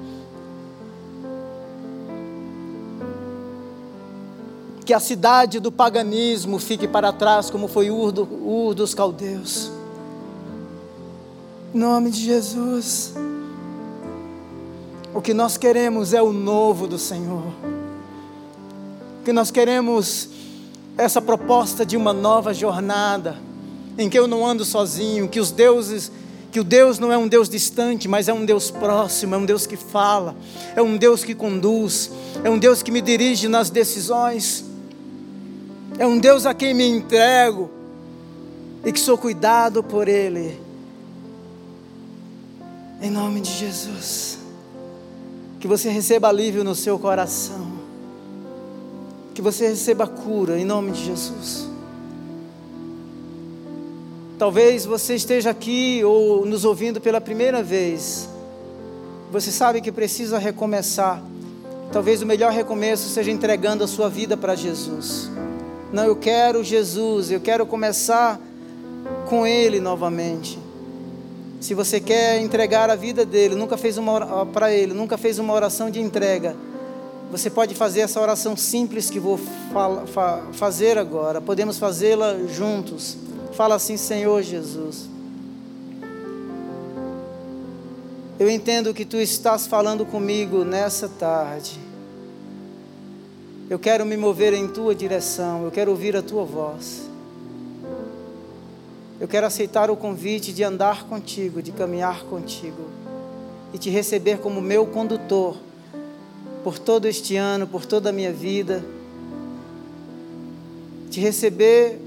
Que 4.85 4.93
a 4.93 5.01
cidade 5.01 5.61
do 5.61 5.71
paganismo 5.71 6.59
fique 6.59 6.89
para 6.89 7.13
trás, 7.13 7.51
como 7.51 7.69
foi 7.69 7.91
Ur, 7.91 8.11
do, 8.11 8.23
Ur 8.23 8.75
dos 8.75 8.95
caldeus. 8.95 9.71
Em 11.75 11.79
nome 11.79 12.11
de 12.11 12.21
Jesus. 12.21 13.15
O 15.15 15.21
que 15.21 15.35
nós 15.35 15.57
queremos 15.57 16.13
é 16.13 16.23
o 16.23 16.33
novo 16.33 16.87
do 16.87 16.99
Senhor. 16.99 17.45
O 19.21 19.25
que 19.25 19.33
nós 19.33 19.51
queremos 19.51 20.29
é 20.97 21.05
essa 21.05 21.21
proposta 21.21 21.85
de 21.85 21.97
uma 21.97 22.13
nova 22.13 22.53
jornada, 22.53 23.37
em 23.97 24.09
que 24.09 24.19
eu 24.19 24.27
não 24.27 24.47
ando 24.47 24.65
sozinho, 24.65 25.29
que 25.29 25.39
os 25.39 25.51
deuses, 25.51 26.11
que 26.51 26.61
o 26.61 26.65
Deus 26.65 26.99
não 26.99 27.13
é 27.13 27.17
um 27.17 27.29
Deus 27.29 27.49
distante, 27.49 28.09
mas 28.09 28.29
é 28.29 28.33
um 28.33 28.45
Deus 28.45 28.71
próximo, 28.71 29.35
é 29.35 29.39
um 29.39 29.47
Deus 29.47 29.67
que 29.67 29.77
fala, 29.77 30.37
é 30.75 30.83
um 30.83 30.97
Deus 30.97 31.25
que 31.25 31.35
conduz, 31.35 32.11
é 32.43 32.51
um 32.51 32.59
Deus 32.59 32.83
que 32.83 32.91
me 32.91 33.01
dirige 33.01 33.49
nas 33.49 33.71
decisões, 33.71 34.65
é 36.03 36.07
um 36.07 36.19
Deus 36.19 36.47
a 36.47 36.53
quem 36.53 36.75
me 36.75 36.85
entrego 36.85 37.71
e 38.85 38.91
que 38.91 38.99
sou 38.99 39.17
cuidado 39.17 39.85
por 39.85 40.09
Ele. 40.09 40.61
Em 43.01 43.09
nome 43.09 43.41
de 43.41 43.53
Jesus 43.53 44.41
que 45.61 45.69
você 45.69 45.91
receba 45.91 46.29
alívio 46.29 46.65
no 46.65 46.75
seu 46.75 46.99
coração, 46.99 47.71
que 49.33 49.41
você 49.41 49.69
receba 49.69 50.09
cura 50.09 50.59
em 50.59 50.65
nome 50.65 50.91
de 50.91 51.05
Jesus. 51.05 51.69
Talvez 54.41 54.85
você 54.85 55.15
esteja 55.15 55.51
aqui 55.51 56.03
ou 56.05 56.45
nos 56.45 56.65
ouvindo 56.65 57.01
pela 57.01 57.21
primeira 57.21 57.63
vez, 57.63 58.29
você 59.31 59.53
sabe 59.53 59.81
que 59.81 59.93
precisa 59.93 60.37
recomeçar. 60.37 61.23
Talvez 61.93 62.23
o 62.23 62.27
melhor 62.27 62.51
recomeço 62.51 63.09
seja 63.09 63.31
entregando 63.31 63.85
a 63.85 63.87
sua 63.87 64.09
vida 64.09 64.37
para 64.37 64.57
Jesus. 64.57 65.31
Não, 65.93 66.05
eu 66.05 66.17
quero 66.17 66.65
Jesus, 66.65 67.31
eu 67.31 67.41
quero 67.41 67.67
começar 67.67 68.41
com 69.29 69.47
Ele 69.47 69.79
novamente. 69.79 70.59
Se 71.61 71.75
você 71.75 72.01
quer 72.01 72.41
entregar 72.41 72.91
a 72.91 72.97
vida 72.97 73.25
dele, 73.25 73.55
nunca 73.55 73.77
fez 73.77 73.97
uma 73.97 74.45
para 74.47 74.73
ele, 74.73 74.93
nunca 74.93 75.17
fez 75.17 75.39
uma 75.39 75.55
oração 75.55 75.91
de 75.91 76.01
entrega, 76.01 76.57
você 77.31 77.49
pode 77.49 77.73
fazer 77.77 78.01
essa 78.01 78.21
oração 78.21 78.57
simples 78.57 79.09
que 79.09 79.21
vou 79.21 79.39
fa 79.73 80.05
fa 80.07 80.43
fazer 80.53 80.99
agora. 80.99 81.41
Podemos 81.41 81.79
fazê-la 81.79 82.37
juntos. 82.49 83.17
Fala 83.53 83.77
assim, 83.77 83.97
Senhor 83.97 84.43
Jesus. 84.43 85.09
Eu 88.41 88.51
entendo 88.51 88.93
que 88.93 89.05
tu 89.05 89.19
estás 89.19 89.67
falando 89.67 90.05
comigo 90.05 90.65
nessa 90.65 91.09
tarde. 91.09 91.79
Eu 93.73 93.79
quero 93.79 94.05
me 94.05 94.19
mover 94.19 94.53
em 94.53 94.69
tua 94.69 94.95
direção, 94.95 95.65
eu 95.65 95.71
quero 95.71 95.91
ouvir 95.91 96.15
a 96.15 96.21
tua 96.21 96.45
voz. 96.45 97.09
Eu 99.19 99.27
quero 99.27 99.47
aceitar 99.47 99.91
o 99.91 99.97
convite 99.97 100.53
de 100.53 100.63
andar 100.63 101.05
contigo, 101.05 101.63
de 101.63 101.73
caminhar 101.73 102.23
contigo 102.25 102.91
e 103.73 103.79
te 103.79 103.89
receber 103.89 104.41
como 104.41 104.61
meu 104.61 104.85
condutor 104.85 105.57
por 106.63 106.79
todo 106.79 107.09
este 107.09 107.37
ano, 107.37 107.67
por 107.67 107.87
toda 107.87 108.11
a 108.11 108.13
minha 108.13 108.31
vida. 108.31 108.85
Te 111.11 111.19
receber 111.19 111.99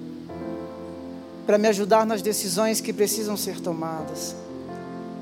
para 1.48 1.58
me 1.58 1.68
ajudar 1.68 2.06
nas 2.06 2.22
decisões 2.22 2.80
que 2.80 2.94
precisam 2.94 3.36
ser 3.36 3.60
tomadas. 3.60 4.36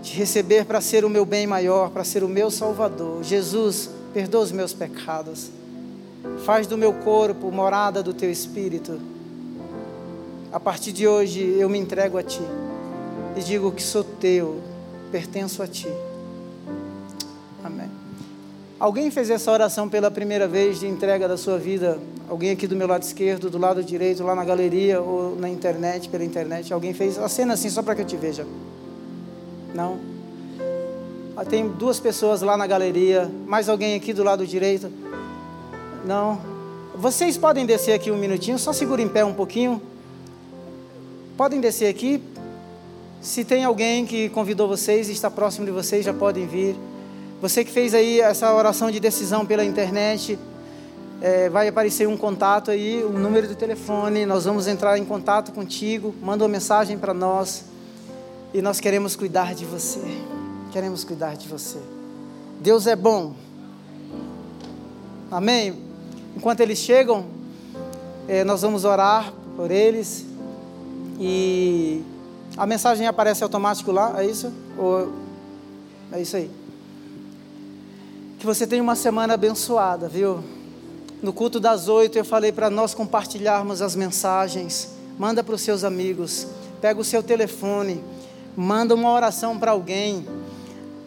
Te 0.02 0.14
receber 0.18 0.66
para 0.66 0.82
ser 0.82 1.06
o 1.06 1.10
meu 1.10 1.24
bem 1.24 1.48
maior, 1.48 1.90
para 1.90 2.04
ser 2.04 2.22
o 2.22 2.28
meu 2.28 2.52
Salvador. 2.52 3.24
Jesus, 3.24 3.90
perdoa 4.14 4.42
os 4.42 4.52
meus 4.52 4.74
pecados. 4.74 5.63
Faz 6.46 6.68
do 6.68 6.78
meu 6.78 6.94
corpo 6.94 7.52
morada 7.52 8.02
do 8.02 8.14
teu 8.14 8.32
espírito 8.32 9.00
a 10.54 10.60
partir 10.60 10.92
de 10.92 11.08
hoje 11.08 11.42
eu 11.58 11.68
me 11.68 11.80
entrego 11.80 12.16
a 12.16 12.22
Ti 12.22 12.44
e 13.36 13.42
digo 13.42 13.72
que 13.72 13.82
sou 13.82 14.04
Teu, 14.04 14.62
pertenço 15.12 15.64
a 15.64 15.68
Ti. 15.68 15.88
Amém. 17.64 17.90
Alguém 18.80 19.10
fez 19.10 19.32
essa 19.32 19.52
oração 19.52 19.90
pela 19.90 20.12
primeira 20.12 20.48
vez 20.48 20.80
de 20.80 20.86
entrega 20.86 21.28
da 21.28 21.38
sua 21.38 21.58
vida? 21.58 21.98
Alguém 22.30 22.52
aqui 22.52 22.68
do 22.68 22.76
meu 22.76 22.88
lado 22.88 23.02
esquerdo, 23.02 23.50
do 23.50 23.58
lado 23.58 23.84
direito, 23.84 24.24
lá 24.24 24.36
na 24.36 24.46
galeria 24.46 25.02
ou 25.02 25.36
na 25.36 25.50
internet, 25.50 26.08
pela 26.08 26.24
internet? 26.24 26.72
Alguém 26.72 26.94
fez 26.94 27.18
a 27.18 27.28
cena 27.28 27.56
assim 27.56 27.72
só 27.72 27.82
para 27.82 27.96
que 27.96 28.02
eu 28.02 28.06
te 28.06 28.16
veja? 28.16 28.46
Não? 29.74 29.98
Ah, 31.36 31.44
tem 31.44 31.68
duas 31.68 32.00
pessoas 32.00 32.44
lá 32.44 32.56
na 32.56 32.68
galeria, 32.68 33.28
mais 33.48 33.68
alguém 33.68 33.96
aqui 33.96 34.14
do 34.14 34.24
lado 34.24 34.46
direito? 34.46 34.92
Não? 36.06 36.40
Vocês 36.96 37.38
podem 37.38 37.66
descer 37.66 37.94
aqui 37.94 38.12
um 38.12 38.18
minutinho, 38.18 38.60
só 38.60 38.72
segura 38.72 39.02
em 39.02 39.08
pé 39.08 39.26
um 39.26 39.34
pouquinho. 39.34 39.82
Podem 41.36 41.60
descer 41.60 41.88
aqui. 41.88 42.22
Se 43.22 43.44
tem 43.44 43.64
alguém 43.64 44.06
que 44.06 44.30
convidou 44.30 44.68
vocês 44.68 45.10
e 45.10 45.14
está 45.14 45.32
próximo 45.32 45.66
de 45.66 45.72
vocês, 45.72 46.06
já 46.06 46.14
podem 46.14 46.46
vir. 46.46 46.76
Você 47.42 47.64
que 47.66 47.72
fez 47.72 47.94
aí 47.94 48.22
essa 48.22 48.54
oração 48.54 48.92
de 48.92 49.00
decisão 49.00 49.46
pela 49.46 49.66
internet, 49.66 50.38
é, 51.22 51.50
vai 51.50 51.68
aparecer 51.68 52.08
um 52.08 52.18
contato 52.18 52.70
aí, 52.70 53.02
o 53.04 53.10
um 53.10 53.20
número 53.20 53.48
do 53.48 53.56
telefone. 53.56 54.26
Nós 54.26 54.46
vamos 54.46 54.68
entrar 54.68 54.98
em 54.98 55.06
contato 55.06 55.52
contigo. 55.52 56.14
Manda 56.22 56.44
uma 56.44 56.50
mensagem 56.50 56.98
para 56.98 57.14
nós. 57.14 57.64
E 58.54 58.62
nós 58.62 58.80
queremos 58.80 59.16
cuidar 59.16 59.56
de 59.56 59.66
você. 59.66 60.02
Queremos 60.72 61.04
cuidar 61.04 61.36
de 61.36 61.48
você. 61.48 61.80
Deus 62.60 62.88
é 62.88 62.96
bom. 62.96 63.34
Amém? 65.32 65.93
Enquanto 66.36 66.60
eles 66.62 66.80
chegam, 66.80 67.26
é, 68.28 68.44
nós 68.44 68.62
vamos 68.62 68.86
orar 68.86 69.34
por 69.56 69.72
eles. 69.72 70.26
E 71.20 72.02
a 72.58 72.66
mensagem 72.66 73.08
aparece 73.08 73.44
automático 73.44 73.92
lá, 73.92 74.22
é 74.22 74.26
isso? 74.26 74.52
Ou 74.78 75.12
é 76.12 76.22
isso 76.22 76.36
aí? 76.36 76.50
Que 78.40 78.46
você 78.46 78.68
tenha 78.68 78.84
uma 78.84 78.96
semana 78.96 79.36
abençoada, 79.36 80.08
viu? 80.08 80.44
No 81.22 81.32
culto 81.32 81.60
das 81.60 81.88
oito 81.88 82.18
eu 82.18 82.26
falei 82.26 82.52
para 82.52 82.70
nós 82.70 82.94
compartilharmos 82.94 83.82
as 83.82 83.96
mensagens. 83.96 84.90
Manda 85.18 85.44
para 85.44 85.56
os 85.56 85.62
seus 85.62 85.84
amigos. 85.84 86.48
Pega 86.82 87.00
o 87.00 87.04
seu 87.04 87.24
telefone. 87.24 88.04
Manda 88.58 88.94
uma 88.94 89.12
oração 89.12 89.58
para 89.58 89.72
alguém. 89.72 90.28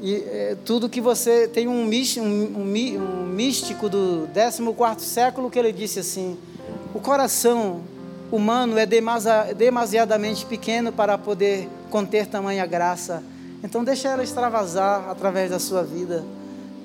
E 0.01 0.14
é, 0.14 0.57
tudo 0.64 0.88
que 0.88 1.01
você. 1.01 1.49
Tem 1.49 1.68
um, 1.68 1.84
místico, 1.84 2.24
um, 2.24 2.61
um, 2.61 3.26
místico 3.26 3.88
do 3.88 4.28
14 4.34 5.05
século 5.05 5.51
que 5.51 5.59
ele 5.59 5.72
disse 5.72 6.01
assim: 6.01 6.36
o 6.94 7.01
coração 7.01 7.82
humano 8.30 8.76
é 8.78 8.86
demasiadamente 9.55 10.44
pequeno 10.44 10.92
para 10.92 11.16
poder 11.16 11.68
conter 11.90 12.26
tamanha 12.26 12.66
graça. 12.66 13.22
Então 13.62 13.82
deixa 13.82 14.09
ela 14.09 14.22
extravasar 14.22 15.09
através 15.09 15.51
da 15.51 15.59
sua 15.59 15.82
vida. 15.82 16.24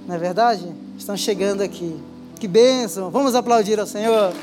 Não 0.07 0.15
é 0.15 0.17
verdade? 0.17 0.71
Estão 0.97 1.17
chegando 1.17 1.61
aqui. 1.61 1.99
Que 2.39 2.47
bênção! 2.47 3.11
Vamos 3.11 3.35
aplaudir 3.35 3.79
ao 3.79 3.85
Senhor. 3.85 4.33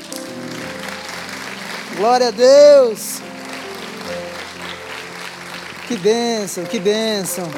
Glória 1.96 2.28
a 2.28 2.30
Deus! 2.30 3.20
Que 5.88 5.96
bênção, 5.96 6.64
que 6.64 6.78
bênção. 6.78 7.48